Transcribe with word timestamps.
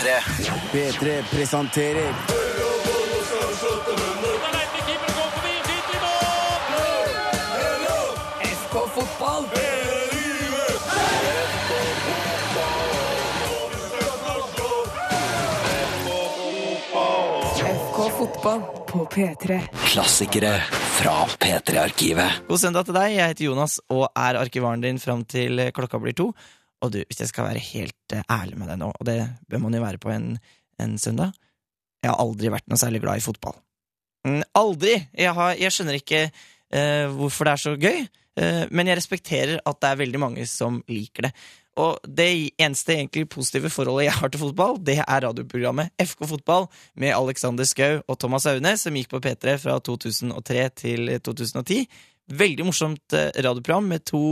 P3. 0.00 0.20
P3 0.72 1.22
presenterer 1.30 2.14
Fotball! 8.94 9.44
FK 17.56 18.10
Fotball 18.18 18.60
på 18.88 19.04
P3. 19.04 19.60
Klassikere 19.84 20.60
fra 20.70 21.26
P3-arkivet. 21.26 22.30
God 22.48 22.58
søndag 22.58 22.88
til 22.88 22.96
deg. 22.96 23.18
Jeg 23.18 23.34
heter 23.34 23.44
Jonas 23.50 23.76
og 23.92 24.08
er 24.16 24.40
arkivaren 24.40 24.80
din 24.80 24.98
fram 25.02 25.26
til 25.28 25.60
klokka 25.76 26.00
blir 26.00 26.16
to. 26.16 26.30
Og 26.80 26.92
du, 26.94 27.00
hvis 27.04 27.20
jeg 27.22 27.30
skal 27.30 27.50
være 27.50 27.62
helt 27.62 28.14
eh, 28.16 28.24
ærlig 28.32 28.58
med 28.60 28.70
deg 28.72 28.80
nå, 28.80 28.90
og 28.92 29.08
det 29.08 29.18
bør 29.50 29.64
man 29.66 29.76
jo 29.76 29.82
være 29.84 30.00
på 30.00 30.12
en, 30.14 30.32
en 30.80 30.96
søndag 31.00 31.34
Jeg 32.00 32.12
har 32.12 32.20
aldri 32.22 32.52
vært 32.52 32.68
noe 32.70 32.80
særlig 32.80 33.02
glad 33.04 33.20
i 33.20 33.24
fotball. 33.24 33.58
Mm, 34.24 34.42
aldri! 34.56 34.94
Jeg, 35.16 35.34
har, 35.36 35.54
jeg 35.60 35.74
skjønner 35.74 35.98
ikke 35.98 36.26
uh, 36.30 37.06
hvorfor 37.16 37.44
det 37.44 37.52
er 37.52 37.60
så 37.60 37.72
gøy, 37.76 37.98
uh, 38.40 38.62
men 38.72 38.88
jeg 38.88 38.96
respekterer 38.96 39.60
at 39.60 39.80
det 39.80 39.90
er 39.90 39.98
veldig 40.00 40.22
mange 40.22 40.46
som 40.48 40.78
liker 40.88 41.28
det. 41.28 41.32
Og 41.80 42.00
det 42.04 42.28
eneste 42.60 42.96
egentlig 42.96 43.28
positive 43.32 43.70
forholdet 43.72 44.08
jeg 44.08 44.16
har 44.16 44.32
til 44.32 44.42
fotball, 44.42 44.80
det 44.84 44.96
er 45.02 45.22
radioprogrammet 45.26 45.92
FK 46.00 46.24
Fotball 46.32 46.66
med 47.00 47.14
Alexander 47.14 47.68
Skau 47.68 48.00
og 48.00 48.18
Thomas 48.20 48.48
Aune, 48.50 48.72
som 48.80 48.96
gikk 48.96 49.12
på 49.12 49.20
P3 49.24 49.54
fra 49.62 49.76
2003 49.84 50.66
til 50.82 51.12
2010. 51.20 51.84
Veldig 52.40 52.66
morsomt 52.66 53.16
radioprogram 53.16 53.88
med 53.92 54.04
to 54.10 54.24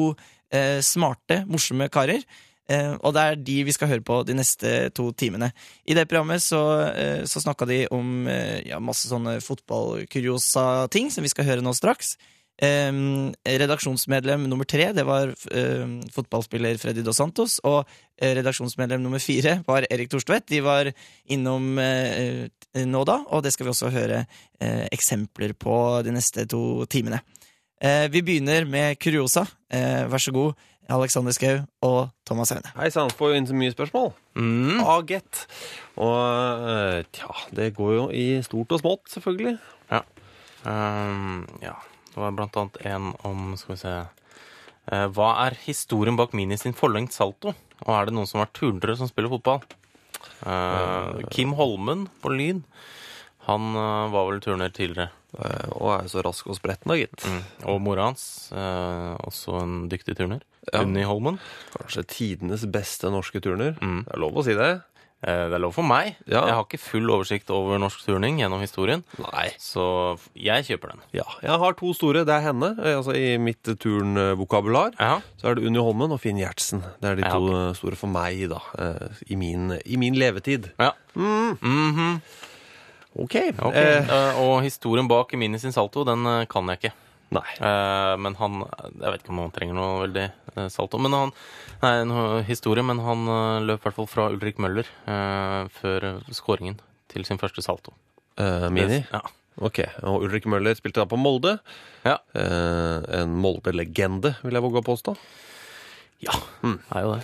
eh, 0.52 0.79
smarte, 0.84 1.43
morsomme 1.48 1.88
karer. 1.93 2.25
Eh, 2.69 2.95
og 3.01 3.15
det 3.16 3.23
er 3.25 3.39
de 3.41 3.59
vi 3.65 3.73
skal 3.73 3.89
høre 3.89 4.05
på 4.05 4.20
de 4.29 4.37
neste 4.37 4.91
to 4.97 5.09
timene. 5.16 5.51
I 5.89 5.97
det 5.97 6.05
programmet 6.09 6.45
så, 6.45 6.62
eh, 6.93 7.23
så 7.25 7.41
snakka 7.41 7.69
de 7.69 7.86
om 7.95 8.28
eh, 8.28 8.69
ja, 8.69 8.81
masse 8.81 9.09
sånne 9.09 9.39
fotballkuriosa-ting, 9.45 11.09
som 11.14 11.25
vi 11.25 11.33
skal 11.33 11.48
høre 11.48 11.64
nå 11.64 11.72
straks. 11.77 12.19
Eh, 12.61 12.92
redaksjonsmedlem 13.47 14.45
nummer 14.50 14.69
tre 14.69 14.91
det 14.92 15.05
var 15.06 15.31
fotballspiller 16.12 16.77
Freddy 16.83 17.06
Dos 17.06 17.22
Santos. 17.22 17.56
Og 17.65 17.89
redaksjonsmedlem 18.20 19.00
nummer 19.00 19.22
fire 19.22 19.62
var 19.65 19.89
Erik 19.89 20.12
Thorstvedt. 20.12 20.50
De 20.53 20.61
var 20.61 20.92
innom 21.33 21.78
nå 21.78 23.03
da, 23.09 23.19
og 23.31 23.47
det 23.47 23.55
skal 23.55 23.69
vi 23.69 23.72
også 23.72 23.94
høre 23.94 24.25
eksempler 24.92 25.55
på 25.55 26.03
de 26.05 26.12
neste 26.19 26.44
to 26.50 26.83
timene. 26.91 27.22
Eh, 27.81 28.09
vi 28.11 28.23
begynner 28.27 28.67
med 28.67 28.98
kuriosa. 28.98 29.47
Eh, 29.71 30.05
vær 30.11 30.23
så 30.23 30.33
god, 30.34 30.55
Alexander 30.91 31.33
Schou 31.33 31.61
og 31.87 32.11
Thomas 32.27 32.51
Aune. 32.53 32.73
Hei 32.75 32.89
sann, 32.91 33.12
får 33.15 33.31
jo 33.31 33.39
inn 33.39 33.47
så 33.47 33.55
mye 33.55 33.75
spørsmål. 33.75 34.12
Mm. 34.34 34.81
Agett. 34.83 35.45
Og 35.97 36.69
eh, 36.73 37.03
tja, 37.15 37.31
det 37.55 37.73
går 37.77 37.93
jo 37.95 38.06
i 38.11 38.27
stort 38.47 38.75
og 38.75 38.83
smått, 38.83 39.05
selvfølgelig. 39.15 39.59
Ehm, 40.67 41.45
ja, 41.62 41.77
det 42.11 42.19
var 42.19 42.34
blant 42.34 42.56
annet 42.59 42.79
en 42.91 43.12
om 43.27 43.53
Skal 43.56 43.77
vi 43.77 43.77
se 43.79 43.93
eh, 43.95 45.05
Hva 45.15 45.29
er 45.45 45.55
historien 45.62 46.19
bak 46.19 46.34
Mini 46.34 46.59
sin 46.59 46.75
forlengt 46.75 47.15
salto? 47.15 47.53
Og 47.84 47.93
er 47.95 48.09
det 48.09 48.17
noen 48.17 48.27
som 48.27 48.43
har 48.43 48.51
turnere 48.56 48.97
som 48.99 49.11
spiller 49.11 49.31
fotball? 49.31 49.62
Uh, 50.43 51.23
Kim 51.31 51.55
Holmen 51.55 52.09
på 52.23 52.33
Lyn. 52.34 52.65
Han 53.47 53.71
uh, 53.79 54.11
var 54.11 54.27
vel 54.33 54.43
turner 54.43 54.75
tidligere. 54.75 55.12
Eh, 55.37 55.69
Og 55.77 55.91
er 56.01 56.09
så 56.09 56.23
rask 56.25 56.47
og 56.48 56.57
spretten, 56.57 56.89
da, 56.89 56.95
gitt. 56.97 57.21
Mm. 57.29 57.43
Og 57.69 57.81
mora 57.84 58.07
hans, 58.09 58.51
eh, 58.53 59.17
også 59.29 59.61
en 59.62 59.89
dyktig 59.93 60.17
turner. 60.17 60.41
Ja. 60.73 60.83
Unni 60.83 61.03
Holmen. 61.05 61.39
Kanskje 61.77 62.07
tidenes 62.07 62.65
beste 62.67 63.11
norske 63.12 63.41
turner. 63.45 63.77
Mm. 63.81 64.05
Det 64.06 64.15
er 64.15 64.21
lov 64.25 64.33
å 64.41 64.45
si 64.45 64.55
det. 64.56 64.71
Eh, 65.21 65.49
det 65.51 65.55
er 65.56 65.59
lov 65.59 65.73
for 65.75 65.83
meg. 65.83 66.15
Ja. 66.31 66.45
Jeg 66.47 66.55
har 66.55 66.65
ikke 66.65 66.79
full 66.79 67.09
oversikt 67.11 67.51
over 67.51 67.77
norsk 67.83 68.05
turning 68.06 68.39
gjennom 68.39 68.61
historien, 68.62 69.03
Nei. 69.19 69.49
så 69.59 70.17
jeg 70.39 70.65
kjøper 70.69 70.93
den. 70.93 71.01
Ja, 71.12 71.25
jeg 71.43 71.59
har 71.59 71.72
to 71.75 71.93
store. 71.93 72.25
Det 72.25 72.34
er 72.37 72.44
henne. 72.53 72.71
eh, 72.78 72.94
Altså 72.97 73.17
I 73.19 73.37
mitt 73.37 73.62
turnvokabular 73.65 74.94
Ja. 74.99 75.21
så 75.37 75.50
er 75.50 75.55
det 75.56 75.65
Unni 75.67 75.78
Holmen 75.83 76.12
og 76.12 76.21
Finn 76.21 76.38
Gjertsen. 76.38 76.83
Det 77.00 77.11
er 77.11 77.17
de 77.17 77.22
to 77.22 77.75
store 77.75 77.97
for 77.97 78.06
meg, 78.09 78.49
da. 78.49 78.61
I 79.28 79.34
min, 79.37 79.72
i 79.84 79.97
min 79.97 80.15
levetid. 80.15 80.71
ja. 80.78 80.93
Mhm. 81.17 81.59
OK. 81.61 82.22
Ok, 83.16 83.34
okay. 83.64 84.02
eh, 84.04 84.41
Og 84.42 84.62
historien 84.62 85.08
bak 85.08 85.32
Mini 85.34 85.58
sin 85.58 85.72
salto, 85.72 86.04
den 86.04 86.26
eh, 86.26 86.44
kan 86.50 86.69
jeg 86.69 86.78
ikke. 86.82 86.92
nei. 87.30 87.46
Eh, 87.60 88.16
men 88.20 88.34
han 88.38 88.60
Jeg 89.00 89.10
vet 89.12 89.22
ikke 89.22 89.32
om 89.34 89.41
han 89.42 89.50
trenger 89.56 89.74
noe 89.78 90.02
veldig 90.06 90.26
eh, 90.56 90.69
salto. 90.72 90.98
Men 90.98 91.12
han 91.16 91.32
Nei, 91.82 91.92
en 92.02 92.44
historie, 92.44 92.82
men 92.82 92.98
han 93.04 93.24
eh, 93.28 93.60
løp 93.64 93.80
i 93.80 93.86
hvert 93.88 93.96
fall 93.98 94.08
fra 94.10 94.28
Ulrik 94.34 94.58
Møller 94.58 94.86
eh, 95.06 95.69
før 95.80 96.04
eh, 96.12 96.32
skåringen 96.34 96.78
til 97.08 97.24
sin 97.24 97.38
første 97.41 97.62
salto. 97.64 97.92
Eh, 98.38 98.69
mini? 98.70 99.02
Ja. 99.12 99.20
Ok. 99.60 99.80
Og 100.06 100.22
Ulrik 100.28 100.46
Møller 100.46 100.75
spilte 100.78 101.00
da 101.02 101.06
på 101.10 101.19
Molde. 101.19 101.56
Ja. 102.04 102.19
Eh, 102.34 102.98
en 103.22 103.32
Molde-legende, 103.42 104.36
vil 104.44 104.54
jeg 104.58 104.62
våge 104.62 104.82
å 104.82 104.86
påstå. 104.86 105.16
ja. 106.22 106.34
Er 106.94 107.02
jo 107.06 107.14
det. 107.16 107.22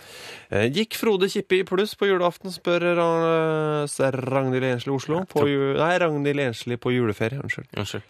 Eh, 0.55 0.69
Gikk 0.71 0.95
Frode 1.01 1.27
Kippe 1.33 1.59
i 1.59 1.65
pluss 1.67 1.97
på 1.99 2.07
julaften, 2.07 2.53
spør 2.55 2.85
Ragnhild 2.95 4.69
Ensli 4.69 4.93
Oslo. 4.95 5.25
På 5.27 5.49
ju 5.51 5.73
nei, 5.75 5.95
Ragnhild 5.99 6.45
Ensli 6.47 6.79
på 6.79 6.93
juleferie. 6.95 7.41
Unnskyld. 7.43 7.73
Unnskyld. 7.75 8.05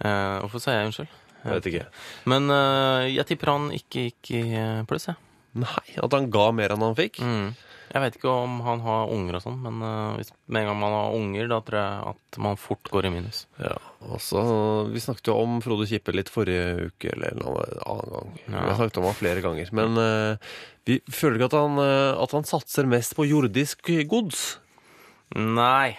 Eh, 0.00 0.36
hvorfor 0.44 0.62
sier 0.62 0.78
jeg 0.78 0.90
unnskyld? 0.90 1.16
Jeg 1.40 1.56
vet 1.56 1.66
ikke. 1.70 1.88
Men 2.30 2.52
eh, 2.54 3.08
jeg 3.16 3.26
tipper 3.32 3.54
han 3.54 3.66
ikke 3.74 4.06
gikk 4.06 4.32
i 4.38 4.44
eh, 4.60 4.84
pluss, 4.88 5.08
jeg. 5.10 5.18
Nei, 5.58 5.86
at 5.98 6.14
han 6.14 6.30
ga 6.30 6.46
mer 6.54 6.76
enn 6.76 6.84
han 6.86 6.94
fikk. 6.94 7.18
Mm. 7.26 7.50
Jeg 7.90 8.02
vet 8.04 8.16
ikke 8.16 8.30
om 8.30 8.60
han 8.62 8.82
har 8.84 9.10
unger 9.10 9.38
og 9.38 9.42
sånn, 9.42 9.56
men 9.64 9.80
uh, 9.82 10.14
hvis, 10.14 10.30
med 10.46 10.62
en 10.62 10.68
gang 10.70 10.78
man 10.78 10.94
har 10.94 11.14
unger, 11.18 11.48
da 11.50 11.58
tror 11.66 11.78
jeg 11.80 12.10
at 12.12 12.38
man 12.44 12.60
fort 12.60 12.90
går 12.94 13.08
i 13.08 13.12
minus. 13.16 13.40
Ja, 13.58 13.74
altså, 14.06 14.42
Vi 14.92 15.02
snakket 15.02 15.32
jo 15.32 15.38
om 15.42 15.56
Frode 15.64 15.88
Kippe 15.90 16.14
litt 16.14 16.30
forrige 16.30 16.90
uke, 16.90 17.10
eller 17.16 17.34
en 17.34 17.42
annen 17.48 18.12
gang. 18.14 18.36
Ja. 18.44 18.52
Vi 18.52 18.68
har 18.68 18.78
snakket 18.78 19.00
om 19.02 19.08
han 19.10 19.18
flere 19.18 19.42
ganger. 19.46 19.72
Men 19.80 19.98
uh, 19.98 20.52
vi 20.86 21.00
føler 21.10 21.40
ikke 21.40 21.50
at 21.50 21.58
han, 21.58 21.82
uh, 21.82 22.20
at 22.22 22.36
han 22.38 22.46
satser 22.46 22.90
mest 22.90 23.18
på 23.18 23.26
jordisk 23.26 23.90
gods. 24.10 24.44
Nei. 25.34 25.98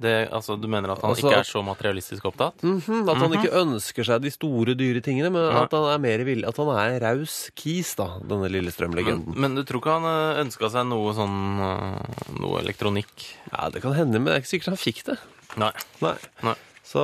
Det, 0.00 0.30
altså, 0.32 0.54
du 0.56 0.68
mener 0.70 0.92
at 0.94 1.00
han 1.02 1.10
Altså, 1.10 1.26
ikke 1.28 1.40
er 1.42 1.48
så 1.48 1.60
materialistisk 1.66 2.24
opptatt? 2.30 2.62
Mhm, 2.62 3.08
at 3.10 3.18
han 3.20 3.32
ikke 3.36 3.50
ønsker 3.58 4.06
seg 4.06 4.22
de 4.22 4.30
store, 4.32 4.74
dyre 4.78 5.02
tingene, 5.04 5.28
men 5.34 5.42
Ja. 5.50 5.64
at 5.66 5.74
han 5.74 5.84
er 5.90 5.98
mer 5.98 6.22
villig 6.24 6.46
At 6.48 6.56
han 6.62 6.70
er 6.78 7.00
raus 7.02 7.50
kis, 7.58 7.94
da, 7.98 8.06
denne 8.22 8.48
Lillestrøm-legenden. 8.48 9.34
Men, 9.34 9.40
men 9.40 9.54
du 9.58 9.64
tror 9.68 9.82
ikke 9.82 9.96
han 10.00 10.46
ønska 10.46 10.70
seg 10.70 10.86
noe 10.88 11.12
sånn 11.18 11.36
eh, 11.60 12.24
Noe 12.38 12.62
elektronikk? 12.62 13.26
Ja, 13.52 13.68
det 13.68 13.82
kan 13.82 13.92
hende, 13.98 14.20
men 14.22 14.30
det 14.30 14.38
er 14.38 14.44
ikke 14.44 14.54
sikkert 14.54 14.72
han 14.76 14.80
fikk 14.80 15.02
det. 15.10 15.18
Nei. 15.60 15.72
Nei. 16.00 16.14
Nei. 16.46 16.54
Så 16.86 17.02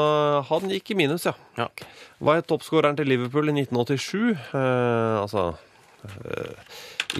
han 0.49 0.71
gikk 0.71 0.91
i 0.95 0.99
minus, 0.99 1.27
ja. 1.29 1.35
Ja. 1.59 1.69
Var 2.23 2.41
toppskåreren 2.49 2.97
til 2.97 3.07
Liverpool 3.11 3.51
i 3.51 3.55
1987. 3.61 4.31
Eh, 4.55 5.21
altså 5.21 5.57
eh, 6.07 6.55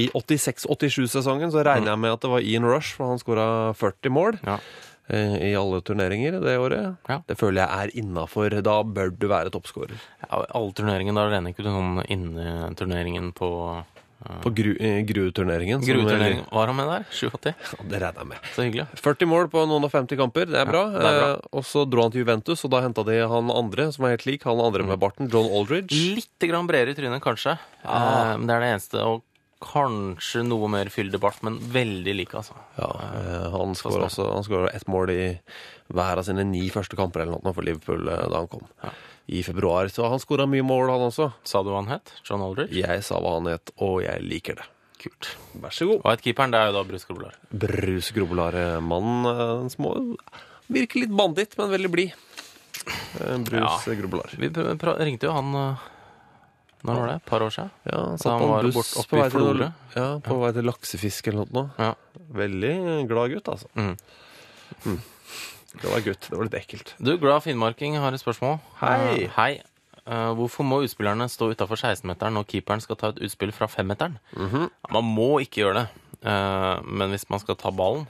I 0.03 0.09
86-87-sesongen 0.15 1.53
så 1.55 1.63
regner 1.67 1.93
jeg 1.93 2.01
med 2.03 2.15
at 2.17 2.25
det 2.25 2.31
var 2.33 2.43
Ian 2.43 2.67
Rush, 2.67 2.97
for 2.97 3.13
han 3.13 3.21
skåra 3.23 3.47
40 3.77 4.11
mål 4.15 4.39
Ja. 4.47 4.59
Eh, 5.09 5.37
i 5.51 5.55
alle 5.57 5.81
turneringer 5.87 6.41
det 6.43 6.57
året. 6.59 6.97
Ja. 7.09 7.21
Det 7.27 7.37
føler 7.39 7.63
jeg 7.65 7.87
er 7.87 7.97
innafor. 8.03 8.57
Da 8.63 8.79
bør 8.83 9.11
du 9.17 9.27
være 9.31 9.51
toppskårer. 9.55 9.99
Ja, 10.27 10.45
alle 10.55 10.73
turneringer, 10.77 11.15
da 11.15 11.29
regner 11.31 11.53
ikke 11.55 11.67
du 11.67 11.71
sånn 11.73 12.01
inneturneringen 12.09 13.33
på 13.37 13.51
uh, 14.27 14.41
På 14.43 14.51
Gru, 14.57 14.73
eh, 14.81 15.03
Grue-turneringen. 15.07 15.83
som- 15.83 15.91
Grueturneringen. 15.95 16.47
Var 16.51 16.67
han 16.67 16.77
med 16.77 16.89
der? 16.89 17.05
87? 17.13 17.55
Ja, 17.77 17.85
det 17.91 18.01
regner 18.03 18.23
jeg 18.25 18.27
med. 18.33 18.39
Så 18.57 18.65
hyggelig. 18.67 18.87
40 19.05 19.27
mål 19.31 19.49
på 19.53 19.67
noen 19.69 19.85
og 19.87 19.93
50 19.93 20.17
kamper, 20.19 20.47
det 20.51 20.59
er 20.63 20.67
bra. 20.71 20.85
det 20.91 21.05
er 21.05 21.21
bra. 21.21 21.31
Eh, 21.37 21.47
og 21.53 21.63
så 21.69 21.85
dro 21.89 22.03
han 22.07 22.11
til 22.15 22.25
Juventus, 22.25 22.65
og 22.65 22.71
da 22.73 22.81
henta 22.83 23.05
de 23.07 23.21
han 23.29 23.51
andre, 23.53 23.91
som 23.93 24.03
var 24.09 24.17
helt 24.17 24.27
lik. 24.27 24.43
Han 24.49 24.59
andre 24.65 24.83
med 24.89 24.99
barten, 24.99 25.29
John 25.31 25.47
Aldridge. 25.53 25.95
Litt 26.17 26.49
grann 26.49 26.67
bredere 26.67 26.97
i 26.97 26.99
trynet, 26.99 27.23
kanskje. 27.23 27.59
Ja. 27.85 28.33
Eh, 28.33 28.37
men 28.41 28.47
det 28.49 28.57
er 28.57 28.61
det 28.67 28.73
eneste. 28.75 29.05
Og 29.07 29.23
kanskje 29.67 30.43
noe 30.47 30.69
mer 30.71 30.91
fyldig 30.93 31.21
men 31.47 31.59
veldig 31.73 32.15
like, 32.17 32.37
altså. 32.39 32.57
Ja, 32.79 32.89
eh, 33.19 33.49
han 33.53 33.75
skåra 33.79 34.07
også 34.09 34.29
Han 34.33 34.47
ett 34.71 34.87
mål 34.91 35.13
i 35.15 35.25
hver 35.93 36.21
av 36.23 36.27
sine 36.27 36.45
ni 36.47 36.67
første 36.75 36.99
kamper 36.99 37.23
eller 37.25 37.43
noe 37.45 37.55
for 37.57 37.67
Liverpool 37.67 38.09
eh, 38.09 38.25
da 38.31 38.43
han 38.43 38.51
kom. 38.53 38.65
Ja. 38.85 38.93
I 39.27 39.43
februar. 39.43 39.91
Så 39.91 40.07
han 40.11 40.23
skåra 40.23 40.47
mye 40.51 40.65
mål, 40.67 40.91
han 40.95 41.09
også. 41.09 41.33
Sa 41.47 41.63
du 41.67 41.73
hva 41.73 41.83
han 41.83 41.91
het? 41.91 42.15
John 42.25 42.45
Aldridge? 42.47 42.79
Jeg 42.79 43.03
sa 43.07 43.19
hva 43.23 43.37
han 43.41 43.51
het, 43.51 43.73
og 43.83 44.01
jeg 44.05 44.23
liker 44.23 44.61
det. 44.61 44.69
Kult. 45.03 45.33
Vær 45.63 45.75
så 45.75 45.89
god. 45.91 46.05
Hva 46.05 46.15
het 46.15 46.23
keeperen? 46.25 46.55
Det 46.55 46.61
er 46.61 46.71
jo 46.71 46.77
da 46.79 46.85
Bruce 46.89 47.11
Grobelar. 47.11 47.35
Brus 47.67 48.13
Grobelar, 48.17 48.61
mannen 48.85 49.67
eh, 49.67 50.31
Virker 50.73 51.05
litt 51.05 51.13
banditt, 51.15 51.59
men 51.59 51.75
veldig 51.75 51.91
blid. 51.93 52.17
Bruce 52.87 53.45
Brus 53.47 53.87
Ja. 53.87 53.99
Grobelar. 53.99 54.33
Vi 54.39 54.51
ringte 54.51 55.29
jo 55.29 55.35
han 55.37 55.53
Når 56.87 57.01
var 57.01 57.11
det? 57.11 57.17
Et 57.21 57.29
par 57.31 57.45
år 57.47 57.53
siden? 57.55 57.71
Ja, 57.91 58.01
satt 58.17 58.33
han 58.33 58.51
var 58.51 58.67
buss 58.69 58.77
bort 58.79 58.93
oppe 59.03 59.11
på 59.17 59.21
i 59.25 59.31
Florø? 59.35 59.69
ja, 59.97 60.07
på 60.25 60.39
vei 60.41 60.51
til 60.57 60.69
laksefisk 60.71 61.31
eller 61.33 61.53
noe. 61.57 61.69
Ja. 61.81 61.93
Veldig 62.41 62.75
glad 63.11 63.35
gutt, 63.35 63.53
altså. 63.53 63.69
Mm. 63.75 63.95
Det 65.77 65.93
var 65.93 66.05
gutt. 66.05 66.29
Det 66.31 66.37
var 66.37 66.49
litt 66.49 66.59
ekkelt. 66.59 66.95
Du, 66.99 67.17
Glad 67.21 67.45
finnmarking 67.45 67.99
har 68.01 68.15
et 68.17 68.23
spørsmål. 68.23 68.59
Hei. 68.81 69.27
Uh, 69.27 69.35
hei. 69.37 69.51
Uh, 70.07 70.31
hvorfor 70.39 70.65
må 70.65 70.81
utspillerne 70.87 71.27
stå 71.29 71.51
utafor 71.53 71.81
16-meteren 71.81 72.37
når 72.39 72.47
keeperen 72.53 72.83
skal 72.85 72.99
ta 73.01 73.11
et 73.13 73.23
utspill 73.27 73.53
fra 73.53 73.69
5-meteren? 73.71 74.19
Mhm. 74.39 74.69
Man 74.95 75.09
må 75.17 75.31
ikke 75.45 75.65
gjøre 75.65 75.83
det, 75.83 75.87
Uh, 76.27 76.81
men 76.83 77.13
hvis 77.13 77.29
man 77.31 77.39
skal 77.39 77.59
ta 77.61 77.71
ballen, 77.71 78.07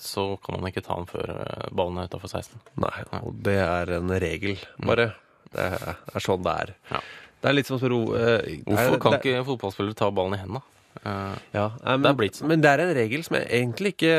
så 0.00 0.24
kan 0.42 0.58
man 0.58 0.68
ikke 0.68 0.82
ta 0.84 0.96
den 0.98 1.06
før 1.06 1.28
ballen 1.72 2.00
er 2.00 2.08
utafor 2.10 2.32
16. 2.32 2.58
Nei, 2.82 3.04
og 3.20 3.36
det 3.46 3.54
er 3.62 3.92
en 3.96 4.10
regel, 4.20 4.58
bare. 4.82 5.12
Det 5.52 5.68
er 5.78 6.24
sånn 6.24 6.42
det 6.44 6.52
er. 6.64 6.72
Ja. 6.90 7.00
Det 7.42 7.50
er 7.50 7.56
litt 7.56 7.66
som 7.68 7.78
å 7.78 7.80
spørre 7.82 8.00
eh, 8.18 8.60
Hvorfor 8.66 9.00
kan 9.02 9.16
det- 9.16 9.22
ikke 9.24 9.46
fotballspillere 9.48 9.98
ta 9.98 10.10
ballen 10.14 10.36
i 10.36 10.42
hendene? 10.42 10.62
Eh, 11.02 11.38
ja, 11.56 11.64
eh, 11.82 11.96
men, 11.96 12.02
Det 12.02 12.10
er 12.10 12.18
blitt 12.20 12.36
sånn. 12.38 12.48
Men 12.48 12.60
det 12.62 12.70
er 12.70 12.82
en 12.84 12.94
regel 12.94 13.24
som 13.26 13.36
jeg 13.36 13.48
egentlig 13.48 13.94
ikke 13.96 14.12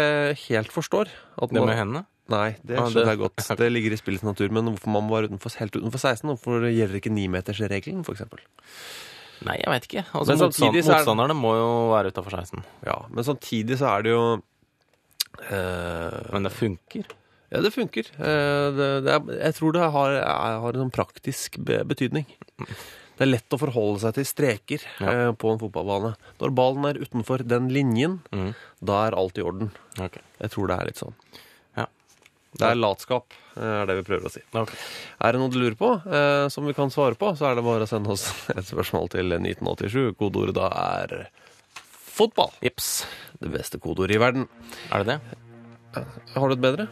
helt 0.50 0.74
forstår. 0.74 1.08
Det 1.40 1.52
med 1.54 1.78
hendene? 1.78 2.06
Nei, 2.34 2.56
det 2.64 2.78
skjønner 2.78 2.88
ah, 2.88 2.90
det- 2.90 3.08
jeg 3.08 3.20
godt. 3.20 3.48
Det 3.62 3.72
ligger 3.72 3.94
i 3.94 4.00
spillets 4.00 4.24
natur. 4.24 4.50
Men 4.52 4.66
hvorfor 4.72 4.92
man 4.92 5.08
var 5.12 5.28
utenfor, 5.28 5.56
helt 5.60 5.76
utenfor 5.76 6.00
16? 6.00 6.30
Hvorfor 6.32 6.68
gjelder 6.68 7.00
ikke 7.00 7.12
nimetersregelen, 7.12 8.04
f.eks.? 8.04 8.24
Nei, 9.44 9.58
jeg 9.60 9.72
vet 9.74 9.88
ikke. 9.90 10.04
Altså, 10.16 10.38
motstand, 10.40 10.76
er- 10.76 10.88
Motstanderne 10.88 11.36
må 11.36 11.52
jo 11.60 11.70
være 11.92 12.12
utafor 12.14 12.32
16. 12.32 12.64
Ja, 12.88 12.98
men 13.10 13.24
samtidig 13.28 13.78
så 13.80 13.92
er 13.92 14.04
det 14.04 14.12
jo 14.16 14.24
eh, 15.52 16.32
Men 16.32 16.44
det 16.48 16.54
funker. 16.56 17.06
Ja, 17.54 17.62
det 17.62 17.74
funker. 17.76 18.08
Eh, 18.18 18.68
det, 18.74 18.90
det 19.06 19.14
er, 19.14 19.34
jeg 19.44 19.56
tror 19.60 19.76
det 19.76 19.92
har, 19.94 20.16
er, 20.24 20.60
har 20.64 20.74
en 20.74 20.86
sånn 20.88 20.96
praktisk 20.96 21.60
betydning. 21.60 22.26
betydning. 22.26 22.74
Det 23.18 23.26
er 23.26 23.30
lett 23.30 23.54
å 23.54 23.60
forholde 23.62 24.02
seg 24.02 24.16
til 24.18 24.26
streker 24.26 24.86
Ja. 25.00 25.12
eh, 25.12 25.32
på 25.38 25.52
en 25.54 25.60
fotballbane. 25.62 26.16
Når 26.42 26.54
ballen 26.58 26.86
er 26.90 27.02
utenfor 27.02 27.44
den 27.46 27.70
linjen, 27.70 28.20
mm. 28.34 28.54
da 28.82 29.08
er 29.08 29.18
alt 29.18 29.38
i 29.38 29.46
orden. 29.46 29.72
Okay. 30.00 30.24
Jeg 30.42 30.54
tror 30.56 30.68
det 30.72 30.78
er 30.80 30.90
litt 30.90 31.02
sånn. 31.02 31.14
Ja. 31.78 31.86
Det 32.58 32.70
er 32.72 32.80
latskap, 32.80 33.34
eh, 33.56 33.62
er 33.82 33.86
det 33.90 34.00
vi 34.02 34.06
prøver 34.10 34.30
å 34.30 34.34
si. 34.34 34.42
Okay. 34.52 34.80
Er 35.22 35.32
det 35.34 35.42
noe 35.42 35.54
du 35.54 35.60
lurer 35.62 35.78
på, 35.78 35.92
eh, 36.10 36.48
som 36.54 36.66
vi 36.66 36.74
kan 36.78 36.90
svare 36.94 37.18
på, 37.20 37.36
så 37.38 37.52
er 37.52 37.56
det 37.60 37.66
bare 37.66 37.86
å 37.86 37.90
sende 37.90 38.14
oss 38.14 38.26
et 38.58 38.66
spørsmål 38.66 39.12
til 39.14 39.30
1987. 39.38 40.16
Kodeordet 40.18 40.58
da 40.58 40.72
er 40.74 41.30
fotball. 42.14 42.54
Jips. 42.66 43.06
Det 43.42 43.52
beste 43.54 43.78
kodeordet 43.82 44.18
i 44.18 44.22
verden. 44.22 44.50
Er 44.92 45.04
det 45.04 45.16
det? 45.16 45.38
Har 46.34 46.50
du 46.50 46.56
et 46.56 46.66
bedre? 46.66 46.88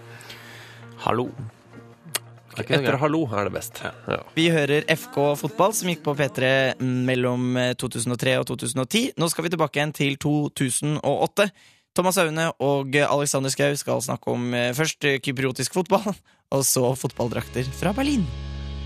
Hallo. 1.01 1.31
Er 2.57 2.65
Etter 2.67 2.97
hallo 2.99 3.21
er 3.31 3.47
det 3.47 3.53
best. 3.55 3.79
Ja. 3.83 4.17
Vi 4.35 4.49
hører 4.51 4.83
FK 4.91 5.17
fotball, 5.39 5.71
som 5.77 5.87
gikk 5.91 6.01
på 6.03 6.13
P3 6.19 6.49
mellom 6.83 7.55
eh, 7.57 7.73
2003 7.79 8.33
og 8.41 8.47
2010. 8.51 9.13
Nå 9.21 9.29
skal 9.31 9.45
vi 9.47 9.51
tilbake 9.53 9.79
igjen 9.79 9.93
til 9.95 10.17
2008. 10.19 11.47
Thomas 11.95 12.17
Aune 12.23 12.49
og 12.63 12.95
Alexander 12.95 13.51
Schou 13.51 13.75
skal 13.79 14.03
snakke 14.03 14.31
om 14.35 14.53
eh, 14.55 14.71
først 14.75 15.07
eh, 15.07 15.19
kypriotisk 15.23 15.73
fotball, 15.79 16.11
og 16.55 16.63
så 16.67 16.91
fotballdrakter 16.99 17.67
fra 17.79 17.93
Berlin. 17.95 18.23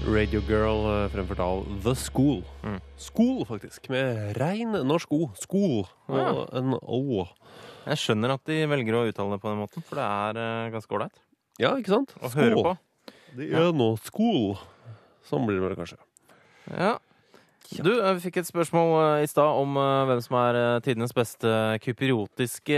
Radio 0.06 0.41
Girl 0.45 0.85
eh, 0.91 1.07
fremført 1.13 1.41
av 1.41 1.63
The 1.85 1.95
School. 1.97 2.44
Mm. 2.65 2.79
School, 3.01 3.44
faktisk. 3.50 3.89
Med 3.94 4.35
rein 4.38 4.73
norsk 4.85 5.09
O. 5.18 5.31
School. 5.41 5.88
Og 6.09 6.18
Ja. 6.21 6.31
en 6.61 6.75
O. 6.81 7.25
Jeg 7.85 8.01
skjønner 8.01 8.33
at 8.38 8.45
de 8.50 8.63
velger 8.69 8.97
å 8.97 9.06
uttale 9.09 9.33
det 9.38 9.41
på 9.41 9.50
den 9.51 9.61
måten, 9.61 9.85
for 9.85 9.97
det 9.97 10.06
er 10.06 10.41
eh, 10.41 10.71
ganske 10.73 10.94
ålreit 10.97 11.18
Ja, 11.61 11.75
ikke 11.77 11.94
sant? 11.94 12.13
å 12.21 12.29
høre 12.33 12.57
på. 12.61 12.75
Det 13.35 13.49
er 13.51 13.73
nå 13.75 13.89
School. 14.05 14.55
Sånn 15.25 15.45
blir 15.47 15.59
det 15.59 15.67
vel 15.67 15.77
kanskje. 15.79 15.99
Ja. 16.71 16.95
Du, 17.81 17.89
eh, 17.97 18.13
vi 18.15 18.27
fikk 18.27 18.37
et 18.39 18.47
spørsmål 18.47 18.91
eh, 18.99 19.23
i 19.25 19.29
stad 19.29 19.57
om 19.57 19.77
eh, 19.81 20.03
hvem 20.09 20.21
som 20.21 20.37
er 20.37 20.57
tidenes 20.85 21.13
beste 21.15 21.49
kypriotiske 21.83 22.77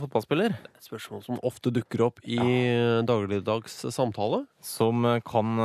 fotballspiller. 0.00 0.56
Et 0.78 0.88
spørsmål 0.88 1.22
som 1.26 1.40
ofte 1.44 1.72
dukker 1.74 2.06
opp 2.08 2.22
i 2.24 2.38
ja. 2.40 3.02
dagligdags 3.06 3.76
samtale. 3.92 4.44
Som 4.64 5.04
kan 5.28 5.62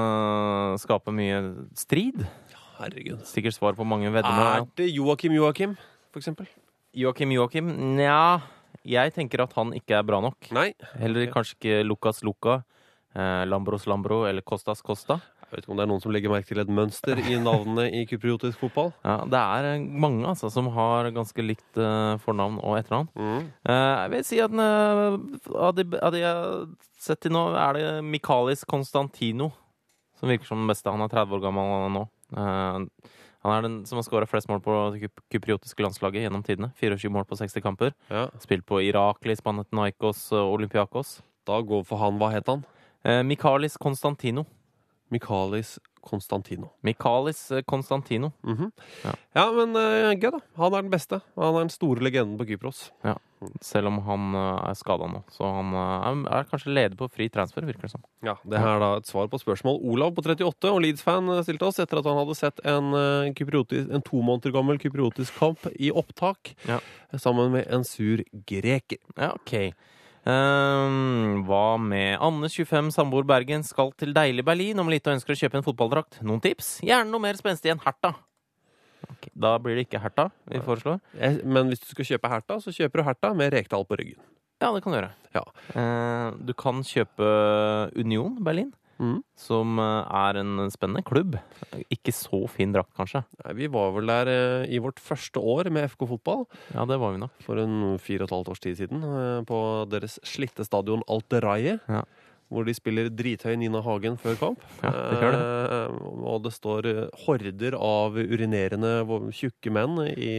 skape 0.81 1.13
mye 1.15 1.41
strid. 1.77 2.25
Herregud. 2.77 3.23
Sikkert 3.25 3.57
svar 3.57 3.77
på 3.77 3.87
mange 3.87 4.11
Er 4.11 4.67
det 4.77 4.91
Joakim 4.91 5.33
Joakim, 5.33 5.77
for 6.11 6.21
eksempel? 6.21 6.49
Joakim 6.93 7.31
Joakim? 7.31 7.71
Nja, 7.97 8.41
jeg 8.85 9.13
tenker 9.15 9.47
at 9.47 9.55
han 9.57 9.73
ikke 9.73 9.97
er 9.97 10.05
bra 10.05 10.19
nok. 10.21 10.51
Nei. 10.53 10.73
Heller 10.99 11.31
kanskje 11.31 11.57
ikke 11.57 11.83
Lukas 11.87 12.21
Luka. 12.23 12.61
Lambros 13.49 13.87
Lambro 13.89 14.23
eller 14.29 14.45
Costas 14.45 14.83
Costa. 14.85 15.19
Jeg 15.47 15.55
vet 15.55 15.63
ikke 15.63 15.71
om 15.71 15.79
det 15.79 15.85
er 15.85 15.89
noen 15.93 16.01
som 16.03 16.11
legger 16.11 16.31
merke 16.33 16.49
til 16.49 16.59
et 16.59 16.71
mønster 16.71 17.19
i 17.23 17.37
navnene 17.39 17.85
i 17.95 18.01
kypriotisk 18.09 18.59
fotball. 18.59 18.89
Ja, 19.07 19.21
det 19.31 19.39
er 19.39 19.67
eh, 19.69 19.85
mange 20.03 20.27
altså, 20.27 20.49
som 20.51 20.67
har 20.75 21.07
ganske 21.15 21.45
likt 21.45 21.79
eh, 21.79 22.17
fornavn 22.25 22.57
og 22.59 22.75
etternavn. 22.81 23.07
Mm. 23.15 23.45
Eh, 23.63 23.93
jeg 24.01 24.11
vil 24.13 24.25
si 24.27 24.41
at 24.43 24.57
eh, 24.65 25.15
av, 25.55 25.71
de, 25.77 25.87
av 26.03 26.11
de 26.11 26.19
jeg 26.19 26.33
har 26.33 26.67
sett 26.99 27.23
til 27.23 27.31
nå, 27.31 27.45
er 27.55 27.79
det 27.79 27.87
Mikalis 28.03 28.65
Konstantino 28.67 29.53
som 30.19 30.29
virker 30.29 30.49
som 30.49 30.59
den 30.59 30.67
beste. 30.67 30.91
Han 30.91 31.05
er 31.05 31.13
30 31.13 31.37
år 31.37 31.43
gammel 31.47 31.87
nå. 31.93 32.03
Eh, 32.35 33.15
han 33.47 33.53
er 33.53 33.63
den 33.63 33.81
som 33.87 34.01
har 34.01 34.07
skåra 34.07 34.27
flest 34.27 34.49
mål 34.51 34.59
på 34.65 34.77
det 34.95 35.11
kypriotiske 35.31 35.83
landslaget 35.85 36.25
gjennom 36.25 36.43
tidene. 36.43 36.73
24 36.81 37.13
mål 37.13 37.27
på 37.29 37.37
60 37.39 37.63
kamper. 37.63 37.93
Ja. 38.11 38.27
Spilt 38.43 38.65
på 38.67 38.81
Irak, 38.83 39.21
Panathinaikos 39.23 40.25
og 40.35 40.57
Olympiakos. 40.57 41.21
Da 41.47 41.61
går 41.61 41.85
for 41.87 42.01
han 42.01 42.19
Hva 42.19 42.33
het 42.33 42.49
han? 42.51 42.65
Eh, 43.03 43.23
Mikalis 43.23 43.77
Konstantino. 43.77 44.45
Mikalis 45.09 45.77
Konstantino. 46.01 46.69
Mikalis 46.81 47.51
eh, 47.51 47.61
Konstantino. 47.61 48.31
Mhm. 48.43 48.71
Ja. 49.03 49.13
ja. 49.33 49.45
men 49.51 49.75
uh, 49.75 50.11
gøy, 50.15 50.29
da. 50.31 50.39
Han 50.59 50.75
er 50.75 50.85
den 50.85 50.91
beste. 50.91 51.19
Han 51.35 51.55
er 51.55 51.65
den 51.65 51.73
store 51.73 52.03
legenden 52.05 52.37
på 52.39 52.47
Kypros. 52.47 52.87
Ja. 53.03 53.17
Selv 53.61 53.91
om 53.91 53.99
han 54.05 54.35
uh, 54.35 54.69
er 54.69 54.77
skada 54.79 55.09
nå. 55.11 55.21
Så 55.33 55.47
han 55.47 55.73
uh, 55.75 56.31
er, 56.31 56.47
kanskje 56.49 56.73
leder 56.73 56.95
på 56.99 57.09
fri 57.11 57.27
transfer, 57.33 57.67
virker 57.67 57.87
det 57.87 57.93
som. 57.95 58.05
Ja, 58.25 58.37
Det 58.43 58.61
her 58.61 58.77
er 58.77 58.83
da 58.83 58.91
et 59.01 59.09
svar 59.09 59.27
på 59.31 59.39
spørsmål. 59.41 59.81
Olav 59.91 60.15
på 60.15 60.23
38 60.25 60.71
og 60.71 60.79
Leeds-fan 60.85 61.29
stilte 61.47 61.67
oss 61.69 61.81
etter 61.83 62.01
at 62.01 62.07
han 62.09 62.21
hadde 62.21 62.37
sett 62.39 62.63
en, 62.67 62.95
en 62.95 64.07
to 64.07 64.23
måneder 64.23 64.55
gammel 64.55 64.79
kypriotisk 64.81 65.37
kamp 65.39 65.67
i 65.75 65.91
opptak 65.91 66.55
Ja. 66.67 66.79
sammen 67.15 67.51
med 67.55 67.67
en 67.67 67.83
sur 67.87 68.23
greker. 68.47 69.03
Ja, 69.15 69.33
ok. 69.35 69.73
Ehm, 70.27 71.43
hva 71.47 71.77
med 71.79 72.17
Anne, 72.19 72.49
25, 72.51 72.89
samboer 72.91 73.27
Bergen, 73.27 73.63
skal 73.63 73.93
til 73.95 74.11
deilig 74.15 74.43
Berlin 74.47 74.81
om 74.83 74.89
litt 74.91 75.05
og 75.07 75.15
ønsker 75.15 75.35
å 75.35 75.39
kjøpe 75.39 75.59
en 75.61 75.65
fotballdrakt? 75.65 76.19
Noen 76.27 76.41
tips? 76.43 76.79
Gjerne 76.83 77.13
noe 77.13 77.23
mer 77.23 77.39
spenstig 77.39 77.71
enn 77.71 77.83
Herta. 77.83 78.11
Okay. 79.07 79.31
Da 79.37 79.53
blir 79.61 79.77
det 79.77 79.85
ikke 79.87 80.01
Herta 80.03 80.27
vi 80.49 80.59
foreslår. 80.65 80.99
Men 81.45 81.71
hvis 81.71 81.83
du 81.83 81.87
skal 81.93 82.09
kjøpe 82.09 82.31
Herta, 82.33 82.57
så 82.59 82.73
kjøper 82.75 82.99
du 82.99 83.07
Herta 83.07 83.31
med 83.37 83.53
Rekdal 83.55 83.87
på 83.87 83.99
ryggen. 83.99 84.19
Ja, 84.57 84.71
det 84.73 84.81
kan 84.83 84.91
du 84.91 84.97
gjøre. 84.97 85.13
Ja. 85.37 85.43
Uh, 85.77 86.37
du 86.43 86.51
kan 86.57 86.81
kjøpe 86.85 87.27
Union 87.95 88.39
Berlin, 88.43 88.73
Mhm. 88.99 89.21
som 89.37 89.77
eh, 89.79 90.07
er 90.27 90.37
en 90.41 90.69
spennende 90.73 91.03
klubb. 91.05 91.35
Ikke 91.93 92.11
så 92.15 92.47
fin 92.49 92.71
drakt, 92.73 92.93
kanskje. 92.97 93.23
Nei, 93.45 93.53
Vi 93.53 93.67
var 93.67 93.91
vel 93.93 94.07
der 94.09 94.27
eh, 94.27 94.67
i 94.73 94.79
vårt 94.79 94.99
første 94.99 95.37
år 95.37 95.69
med 95.71 95.89
FK 95.91 96.07
fotball 96.07 96.45
Ja, 96.73 96.85
det 96.85 96.97
var 96.99 97.13
vi 97.13 97.19
nok. 97.21 97.31
for 97.45 97.57
en 97.61 97.97
fire 97.99 98.23
og 98.25 98.29
et 98.31 98.35
halvt 98.37 98.49
års 98.49 98.59
tid 98.63 98.77
siden 98.77 99.03
eh, 99.03 99.43
på 99.45 99.59
deres 99.89 100.17
slitte 100.25 100.65
stadion 100.65 101.03
Alteraie. 101.07 101.79
Ja. 101.87 102.01
Hvor 102.49 102.63
de 102.63 102.73
spiller 102.73 103.09
drithøy 103.11 103.57
Nina 103.59 103.81
Hagen 103.83 104.15
før 104.17 104.37
kamp. 104.39 104.61
Ja, 104.81 104.89
det 104.89 105.17
gjør 105.19 105.33
det. 105.35 106.01
Og 106.31 106.43
det 106.45 106.53
står 106.55 106.85
horder 107.25 107.75
av 107.75 108.15
urinerende 108.15 109.01
tjukke 109.35 109.69
menn 109.75 109.99
i 110.15 110.31